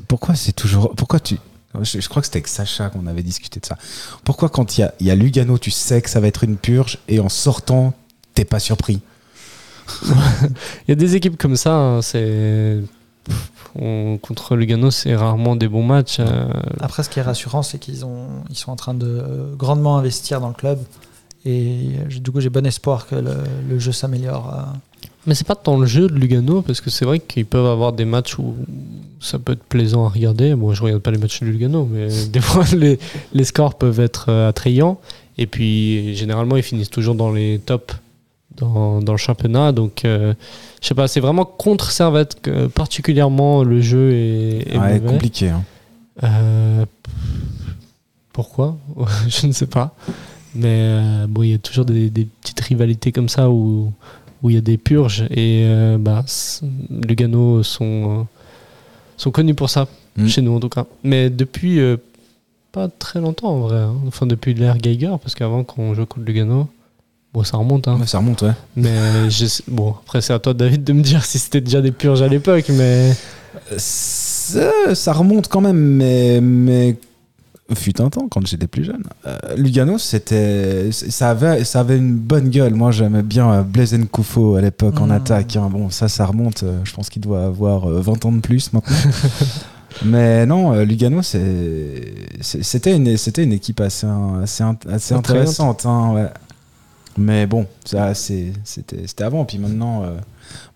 [0.09, 0.94] Pourquoi c'est toujours.
[0.94, 1.39] Pourquoi tu.
[1.81, 3.77] Je, je crois que c'était avec Sacha qu'on avait discuté de ça.
[4.24, 6.44] Pourquoi quand il y a, il y a Lugano, tu sais que ça va être
[6.44, 7.94] une purge et en sortant,
[8.35, 9.01] t'es pas surpris?
[10.86, 12.81] Il y a des équipes comme ça, hein, c'est.
[13.78, 16.16] on- contre Lugano, c'est rarement des bons matchs.
[16.20, 16.47] euh,
[16.81, 19.98] Après, ce qui est rassurant, c'est qu'ils ont, ils sont en train de euh, grandement
[19.98, 20.78] investir dans le club.
[21.44, 23.36] Et euh, du coup, j'ai bon espoir que le,
[23.69, 24.55] le jeu s'améliore.
[24.55, 24.62] euh.
[25.26, 27.92] Mais c'est pas tant le jeu de Lugano, parce que c'est vrai qu'ils peuvent avoir
[27.92, 28.55] des matchs où
[29.20, 30.55] ça peut être plaisant à regarder.
[30.55, 32.98] Bon, je regarde pas les matchs de Lugano, mais des fois les,
[33.32, 34.98] les scores peuvent être euh, attrayants.
[35.38, 37.94] Et puis généralement, ils finissent toujours dans les tops
[38.56, 39.72] dans, dans le championnat.
[39.72, 40.34] Donc, euh,
[40.82, 45.48] je sais pas, c'est vraiment contre Servette que particulièrement le jeu est, est Ouais, compliqué.
[45.48, 45.64] hein.
[46.22, 46.84] Euh,
[48.32, 48.76] pourquoi?
[49.28, 49.94] Je ne sais pas.
[50.55, 53.92] Mais euh, bon, il y a toujours des, des petites rivalités comme ça où
[54.45, 56.25] où il y a des purges et euh, bah,
[56.91, 58.23] Lugano sont, euh,
[59.16, 60.29] sont connus pour ça, Mm.
[60.29, 60.87] chez nous en tout cas.
[61.03, 61.97] Mais depuis euh,
[62.71, 63.95] pas très longtemps en vrai, hein.
[64.07, 66.69] enfin depuis l'ère Geiger, parce qu'avant quand on jouait contre Lugano,
[67.33, 67.99] bon ça remonte, hein.
[68.07, 68.53] Ça remonte, ouais.
[68.77, 68.95] mais
[69.31, 72.23] je bon après c'est à toi David de me dire si c'était déjà des purges
[72.23, 73.12] à l'époque, mais
[73.77, 76.97] Ça, ça remonte quand même, mais, mais
[77.74, 79.03] fut un temps quand j'étais plus jeune.
[79.27, 82.74] Euh, Lugano, c'était, ça avait, ça avait une bonne gueule.
[82.74, 85.12] Moi, j'aimais bien euh, Blaise Koufo à l'époque en Mm.
[85.12, 85.57] attaque.
[85.57, 85.69] hein.
[85.70, 86.62] Bon, ça, ça remonte.
[86.62, 88.95] euh, Je pense qu'il doit avoir euh, 20 ans de plus maintenant.
[90.05, 94.07] mais non, Lugano, c'était une, c'était une équipe assez,
[95.15, 95.86] intéressante.
[95.86, 96.28] hein, ouais.
[97.16, 98.53] Mais bon, ça, c'était,
[99.07, 99.45] c'était avant.
[99.45, 100.03] Puis maintenant.
[100.05, 100.16] euh,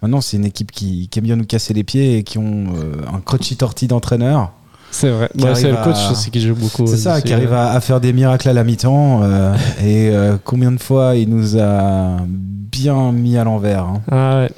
[0.01, 2.67] Maintenant, c'est une équipe qui, qui aime bien nous casser les pieds et qui ont
[2.75, 4.53] euh, un crotchy torti d'entraîneur.
[4.91, 5.29] C'est vrai.
[5.39, 6.87] Ouais, c'est le coach à- aussi qui joue beaucoup.
[6.87, 9.23] C'est ça, aussi, qui arrive euh, à, à faire des miracles à la mi-temps.
[9.23, 13.85] euh, et euh, combien de fois il nous a bien mis à l'envers.
[13.85, 14.03] hein.
[14.11, 14.51] Ah ouais.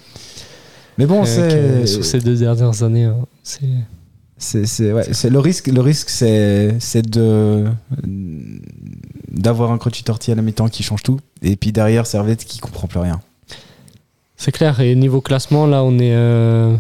[0.99, 5.67] Mais bon, Euh, c'est sur ces deux dernières années, hein, c'est c'est ouais, le risque.
[5.69, 7.65] Le risque, c'est de
[9.31, 11.21] d'avoir un crotchy torti à la mi-temps qui change tout.
[11.43, 13.21] Et puis derrière, Servette qui comprend plus rien.
[14.37, 14.81] c'est clair.
[14.81, 16.75] Et niveau classement, là, on est euh,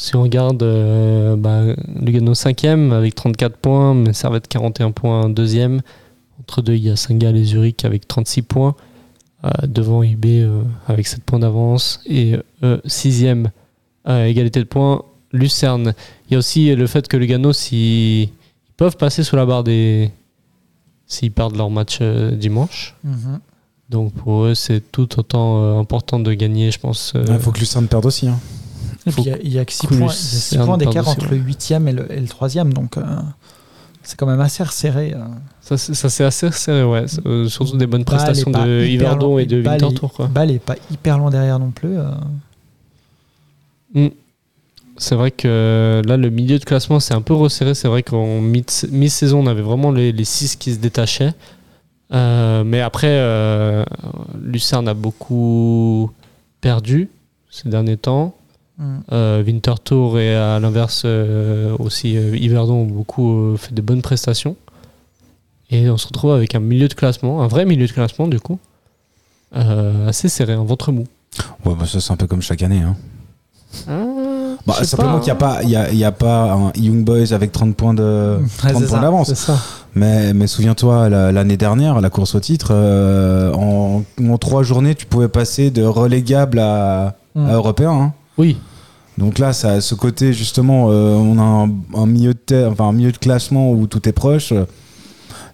[0.00, 1.62] si on regarde euh, bah,
[2.00, 5.82] Lugano 5e avec 34 points, mais Servette 41 points deuxième.
[6.40, 8.74] Entre deux, il y a Saint-Gall et Zurich avec 36 points.
[9.44, 12.00] Euh, devant IB euh, avec 7 points d'avance.
[12.06, 13.50] Et euh, sixième
[14.04, 15.02] à égalité de points,
[15.32, 15.94] Lucerne.
[16.28, 18.30] Il y a aussi le fait que Lugano, s'ils ils
[18.76, 20.10] peuvent passer sous la barre des.
[21.06, 22.96] S'ils perdent leur match euh, dimanche.
[23.04, 23.40] Mhm.
[23.90, 27.12] Donc pour eux, c'est tout autant euh, important de gagner, je pense.
[27.16, 28.28] euh, Il faut que Lucerne perde aussi.
[28.28, 28.38] hein.
[29.06, 31.38] Il y a- a que 6 que points, points d'écart entre ouais.
[31.38, 33.02] le 8e et le, et le 3e, donc euh,
[34.02, 35.14] c'est quand même assez resserré.
[35.14, 35.20] euh.
[35.62, 37.04] Ça, c'est- ça c'est assez serré, ouais.
[37.26, 40.28] Euh, surtout des bonnes prestations de Yverdon et de Winterthur.
[40.28, 41.96] Bâle est pas hyper loin derrière non plus.
[41.96, 42.10] euh.
[44.96, 47.74] C'est vrai que là, le milieu de classement, c'est un peu resserré.
[47.74, 51.32] C'est vrai qu'en mi- mi-saison, on avait vraiment les, les six qui se détachaient.
[52.12, 53.84] Mais après,
[54.42, 56.10] Lucerne a beaucoup
[56.60, 57.08] perdu
[57.50, 58.34] ces derniers temps.
[58.80, 58.84] Mm.
[59.12, 64.00] Euh, Winterthur et à l'inverse euh, aussi euh, Yverdon ont beaucoup euh, fait de bonnes
[64.02, 64.56] prestations.
[65.70, 68.40] Et on se retrouve avec un milieu de classement, un vrai milieu de classement du
[68.40, 68.58] coup,
[69.54, 71.04] euh, assez serré, un ventre mou.
[71.64, 72.80] Ouais, bah, ça, c'est un peu comme chaque année.
[72.82, 72.96] hein.
[74.66, 76.52] Bah, je sais simplement qu'il n'y a, pas- il y a, il y a pas
[76.52, 79.00] un Young Boys avec 30 points de Ouais, 30 c'est points ça.
[79.00, 79.50] d'avance.
[79.94, 84.94] Mais, mais souviens-toi, la- l'année dernière, la course au titre, euh, en, en trois journées,
[84.94, 87.46] tu pouvais passer de relégable à, Mm.
[87.46, 87.90] à européen.
[87.92, 88.12] hein.
[88.38, 88.56] Oui,
[89.20, 91.70] Donc là, ça a ce côté, justement, euh, on a un,
[92.02, 94.52] un milieu de te- enfin, un milieu de classement où tout est proche.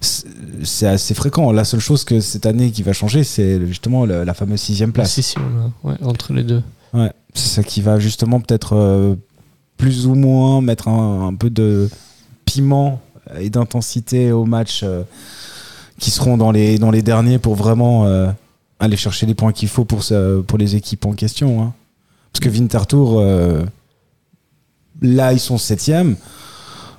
[0.01, 0.27] C'est
[0.63, 1.53] c'est assez fréquent.
[1.53, 5.13] La seule chose que cette année qui va changer, c'est justement la fameuse sixième place.
[5.13, 6.63] si, si, on a- ouais, entre les deux.
[6.95, 9.15] Ouais, c'est ça qui va justement peut-être euh,
[9.77, 11.91] plus ou moins mettre un, un peu de
[12.47, 13.01] piment
[13.39, 15.03] et d'intensité aux matchs euh,
[15.99, 18.31] qui seront dans les, dans les derniers pour vraiment euh,
[18.79, 20.03] aller chercher les points qu'il faut pour,
[20.47, 21.63] pour les équipes en question.
[21.63, 21.73] hein.
[22.37, 23.65] Parce que Winterthur, euh,
[25.01, 26.17] là, ils sont septième.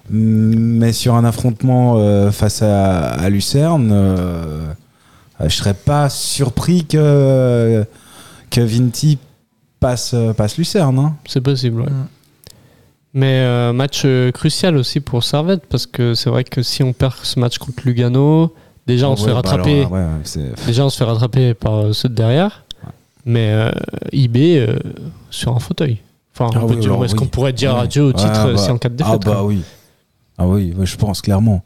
[0.09, 4.65] Mais sur un affrontement euh, face à, à Lucerne, euh,
[5.43, 7.85] je serais pas surpris que,
[8.49, 9.19] que Vinti
[9.79, 10.97] passe, euh, passe Lucerne.
[10.97, 11.15] hein.
[11.27, 11.89] C'est possible, ouais.
[11.91, 12.07] Mm.
[13.13, 16.93] Mais euh, match euh, crucial aussi pour Servette, parce que c'est vrai que si on
[16.93, 18.55] perd ce match contre Lugano,
[18.87, 19.81] déjà on se fait bah rattraper.
[19.81, 20.05] alors ouais,
[20.65, 22.63] Déjà, on se fait rattraper par euh, ceux de derrière.
[23.29, 23.71] Mais euh,
[24.13, 24.79] IB euh,
[25.29, 25.97] sur un fauteuil.
[26.33, 27.19] Enfin, Ah oui, alors est-ce oui.
[27.19, 27.81] qu'on pourrait dire Ouais.
[27.81, 29.61] adieu au titre Ah bah- si en cas de défaite Ah bah oui.
[30.37, 31.63] Ah oui, je pense clairement.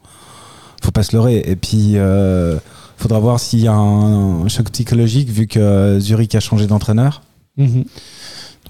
[0.82, 1.42] Faut pas se leurrer.
[1.46, 2.56] Et puis, euh,
[2.96, 7.22] faudra voir s'il y a un, un choc psychologique vu que Zurich a changé d'entraîneur.
[7.58, 7.84] Mhm.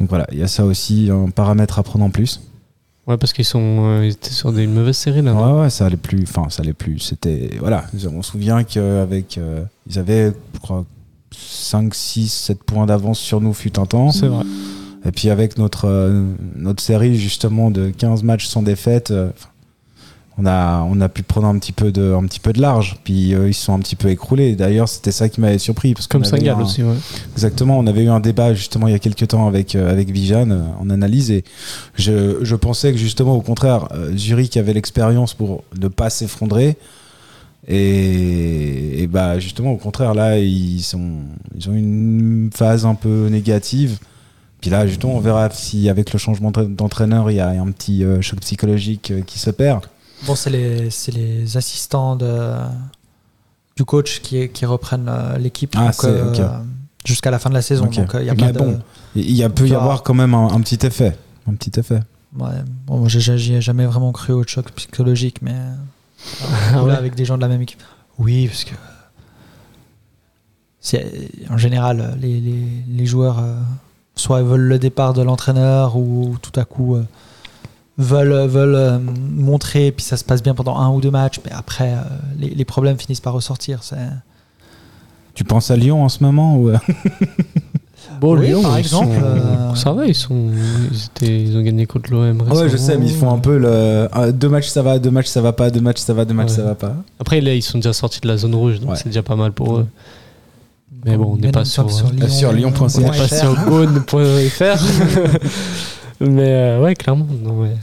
[0.01, 2.41] Donc voilà, il y a ça aussi, un paramètre à prendre en plus.
[3.07, 5.35] Ouais, parce qu'ils sont, euh, ils étaient sur des, une mauvaise série là.
[5.35, 6.25] ouais, ça allait plus.
[6.29, 6.99] Enfin, ça allait plus.
[7.01, 7.51] C'était.
[7.61, 7.85] Voilà.
[8.13, 9.39] On se souvient qu'avec.
[9.39, 10.85] euh, ils avaient, je crois,
[11.37, 14.11] 5, 6, 7 points d'avance sur nous, fut un temps.
[14.13, 14.45] C'est vrai.
[15.05, 16.25] Et puis avec notre, euh,
[16.57, 19.31] notre série, justement, de 15 matchs sans défaite, euh,
[20.39, 22.99] on, a, on a pu prendre un petit peu de, un petit peu de large.
[23.05, 24.57] Puis euh, ils se sont un petit peu écroulés.
[24.57, 25.95] D'ailleurs, c'était ça qui m'avait surpris.
[25.95, 26.95] Parce Comme Saint-Gall aussi, ouais.
[27.35, 30.11] Exactement, on avait eu un débat justement il y a quelques temps avec, euh, avec
[30.11, 31.45] Vijan euh, en analyse et
[31.95, 36.77] je, je pensais que justement au contraire, Zurich avait l'expérience pour ne pas s'effondrer
[37.69, 41.13] et, et bah justement au contraire là ils sont
[41.57, 43.99] ils ont une phase un peu négative.
[44.63, 47.71] Puis là, justement, on verra si avec le changement d'entra- d'entraîneur, il y a un
[47.73, 49.81] petit euh, choc psychologique euh, qui s'opère.
[50.25, 52.53] Bon, c'est les, assistants de,
[53.77, 56.49] du coach qui, qui reprennent euh, l'équipe Ah, euh,
[57.05, 57.87] jusqu'à la fin de la saison.
[57.87, 58.81] Donc, euh, il y a Mais pas de- bon,
[59.17, 61.19] il y a, peut y avoir quand même un, un petit effet.
[61.49, 62.01] Un petit effet.
[62.39, 62.49] Ouais,
[62.87, 66.89] bon, moi, j'ai- j'ai j'y ai jamais vraiment cru au choc psychologique, mais euh, ouais
[66.93, 67.83] là, avec des gens de la même équipe.
[68.19, 68.75] Oui, parce que
[71.51, 73.55] en général les, les, les joueurs euh,
[74.15, 77.03] soit ils veulent le départ de l'entraîneur ou tout à coup euh,
[77.99, 81.53] veulent veulent euh, montrer puis ça se passe bien pendant un ou deux matchs, mais
[81.53, 82.03] après euh,
[82.39, 83.83] les, les problèmes finissent par ressortir.
[83.83, 83.97] C'est
[85.35, 86.69] Tu penses à Lyon en ce moment ou...
[86.71, 86.79] euh,
[88.21, 90.51] Bon, Oui, Lyon, par ils exemple, sont- euh, ça va, ils, sont,
[90.91, 92.43] ils, étaient, ils ont gagné contre l'OM.
[92.51, 94.09] Ouais, je sais, mais ils font un peu le.
[94.13, 96.35] ah, deux matchs ça va, deux matchs ça va pas, deux matchs ça va, deux
[96.35, 96.57] matchs Ouais.
[96.57, 96.95] ça va pas.
[97.21, 98.97] Après, là, ils sont déjà sortis de la zone rouge, donc Ouais.
[98.97, 99.87] c'est déjà pas mal pour eux.
[101.05, 102.97] Mais bon, on n'est pas sur, sur, euh, sur Lyon.ch.
[102.97, 104.83] on n'est pas sur gone.fr.
[106.21, 107.27] mais euh, ouais, clairement.
[107.43, 107.77] Non, ouais.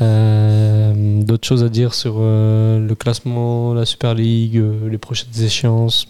[0.00, 5.42] Euh, D'autres choses à dire sur euh, le classement, la Super League, euh, les prochaines
[5.42, 6.06] échéances?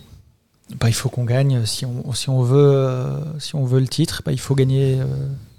[0.78, 1.64] Bah, il faut qu'on gagne.
[1.64, 4.98] Si on, si on, veut, euh, si on veut le titre, bah, il faut gagner
[5.00, 5.04] euh,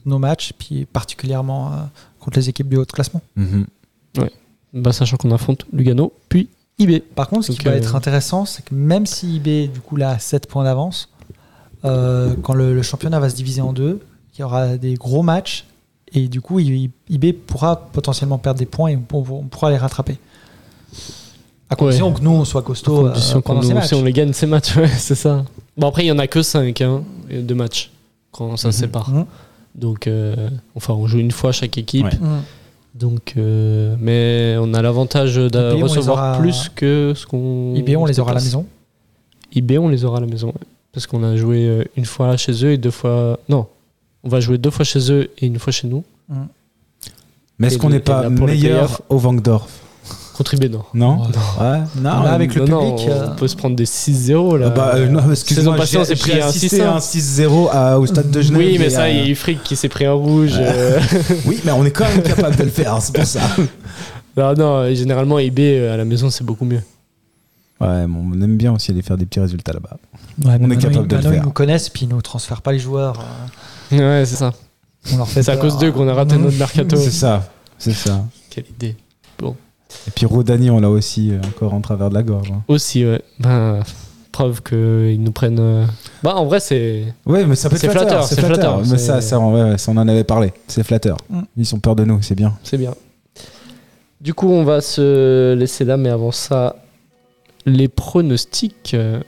[0.05, 1.77] nos matchs, puis particulièrement euh,
[2.19, 3.21] contre les équipes du haut de classement.
[3.35, 3.65] Mhm.
[4.73, 6.49] bah, Sachant qu'on affronte Lugano, puis
[6.79, 7.01] IB.
[7.15, 9.81] Par contre, ce Donc, qui va euh, être intéressant, c'est que même si IB, du
[9.81, 11.09] coup, là, a 7 points d'avance,
[11.85, 13.99] euh, quand le, le championnat va se diviser en deux,
[14.35, 15.65] il y aura des gros matchs,
[16.13, 20.17] et du coup, IB pourra potentiellement perdre des points et on, on pourra les rattraper.
[21.69, 22.15] À condition Ouais.
[22.15, 23.87] que nous, on soit costaud euh, pendant ces nous- matchs.
[23.89, 25.45] si on les gagne ces matchs, ouais, c'est ça.
[25.77, 27.91] Bon, après, il y en a que 5 hein, de matchs
[28.31, 28.71] quand ça Mhm.
[28.71, 29.09] se sépare.
[29.11, 29.25] Mhm.
[29.75, 32.05] Donc, euh, enfin, on joue une fois chaque équipe.
[32.05, 32.15] Ouais.
[32.19, 32.41] Mm.
[32.95, 37.73] Donc, euh, mais on a l'avantage de IB, recevoir aura- plus que ce qu'on.
[37.75, 38.65] IB, on les aura à la maison.
[39.53, 40.53] IB, on les aura à la maison.
[40.91, 43.39] Parce qu'on a joué euh, une fois chez eux et deux fois.
[43.47, 43.67] Non,
[44.23, 46.03] on va jouer deux fois chez eux et une fois chez nous.
[47.59, 49.69] Mais est-ce qu'on n'est pas meilleur au Vangdorf?
[50.39, 50.83] Contre IB, non.
[50.93, 51.17] Non
[51.59, 51.79] Ouais.
[51.97, 52.23] Non.
[52.23, 54.67] Là, avec le Non, non, public, on euh, peut se prendre des 6-0 là.
[54.67, 56.95] Ah bah, euh, non, Saison passée, on s'est j'ai- pris un assisté à 6-1.
[56.95, 58.57] un 6-0 à- au stade de Genève.
[58.61, 60.53] Oui, mais ça, il y a eu Frick qui s'est pris un rouge.
[60.57, 60.97] euh.
[61.45, 63.41] Oui, mais on est quand même capable de le faire, c'est pour ça.
[64.37, 66.81] non, non, généralement, IB euh, à la maison, c'est beaucoup mieux.
[67.81, 69.97] Ouais, mais on aime bien aussi aller faire des petits résultats là-bas.
[70.45, 71.33] Ouais, On est capable ils- de le faire.
[71.33, 73.21] Ils nous connaissent, puis ils nous transfèrent pas les joueurs.
[73.91, 74.53] Ouais, c'est ça.
[75.13, 76.95] On leur fait C'est à cause d'eux qu'on a raté notre mercato.
[76.95, 78.23] C'est ça, c'est ça.
[78.49, 78.95] Quelle idée.
[80.07, 82.51] Et puis Rodani, on l'a aussi euh, encore en travers de la gorge.
[82.51, 82.61] hein.
[82.67, 83.21] Aussi, ouais.
[83.39, 83.79] Ben,
[84.31, 85.59] preuve qu'ils nous prennent.
[85.59, 85.85] euh,
[86.23, 87.13] Bah, en vrai, c'est.
[87.25, 88.23] Ouais, mais ça peut être C'est flatteur.
[88.23, 88.55] C'est flatteur.
[88.75, 90.53] flatteur, Mais ça, ça, ouais, ça, on en avait parlé.
[90.67, 91.17] C'est flatteur.
[91.29, 91.41] Mm.
[91.57, 92.57] Ils ont peur de nous, c'est bien.
[92.63, 92.93] C'est bien.
[94.21, 96.75] Du coup, on va se laisser là, mais avant ça,
[97.65, 99.21] les pronostics euh,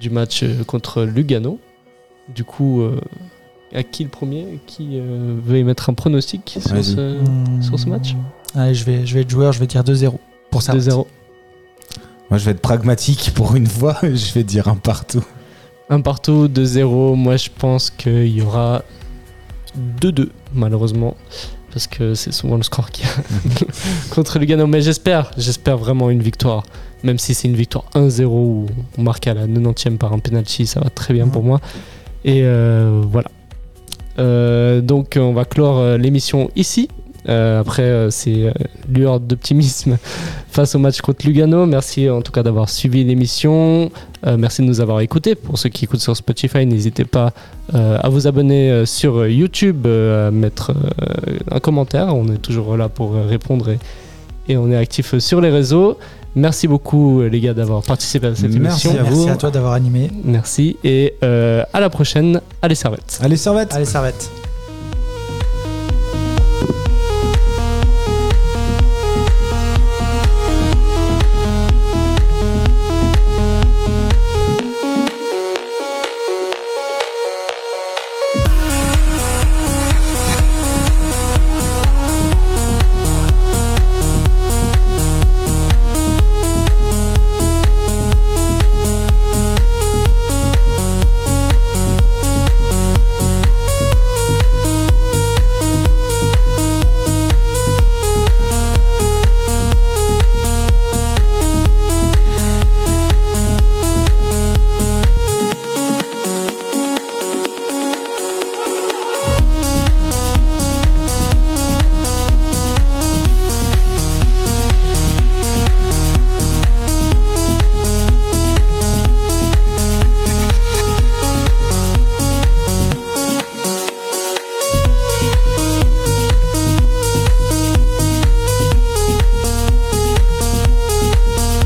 [0.00, 1.58] du match contre Lugano.
[2.34, 3.00] Du coup, euh,
[3.74, 4.60] à qui le premier?
[4.66, 6.84] Qui euh, veut y mettre un pronostic sur Vas-y.
[6.84, 7.16] ce,
[7.60, 8.14] sur ce match?
[8.54, 10.14] Allez, je vais, je vais être joueur, je vais dire 2-0
[10.50, 10.74] pour ça.
[10.74, 11.06] 2-0.
[12.30, 13.98] Moi, je vais être pragmatique pour une fois.
[14.02, 15.24] Je vais dire un partout.
[15.90, 17.14] Un partout, 2-0.
[17.14, 18.82] Moi, je pense qu'il y aura
[20.00, 21.14] 2-2, malheureusement.
[21.72, 23.08] Parce que c'est souvent le score qui a
[24.14, 24.66] contre Lugano.
[24.66, 26.62] Mais j'espère, j'espère vraiment une victoire.
[27.02, 28.66] Même si c'est une victoire 1-0 où
[28.96, 31.60] on marque à la 90e par un penalty, ça va très bien pour moi.
[32.24, 33.28] Et euh, voilà.
[34.18, 36.88] Euh, donc, on va clore euh, l'émission ici.
[37.28, 38.52] Euh, après, euh, c'est euh,
[38.92, 39.96] lueur d'optimisme
[40.50, 41.66] face au match contre Lugano.
[41.66, 43.90] Merci en tout cas d'avoir suivi l'émission.
[44.26, 45.34] Euh, merci de nous avoir écoutés.
[45.34, 47.32] Pour ceux qui écoutent sur Spotify, n'hésitez pas
[47.74, 52.14] euh, à vous abonner euh, sur YouTube, euh, à mettre euh, un commentaire.
[52.14, 53.78] On est toujours là pour euh, répondre et,
[54.48, 55.98] et on est actif sur les réseaux.
[56.34, 59.00] Merci beaucoup euh, les gars d'avoir participé à cette Merci émission.
[59.00, 59.16] à vous.
[59.16, 60.10] Merci à toi d'avoir animé.
[60.24, 62.40] Merci et euh, à la prochaine.
[62.62, 63.20] Allez servette.
[63.22, 64.30] Allez, servette Allez, servette.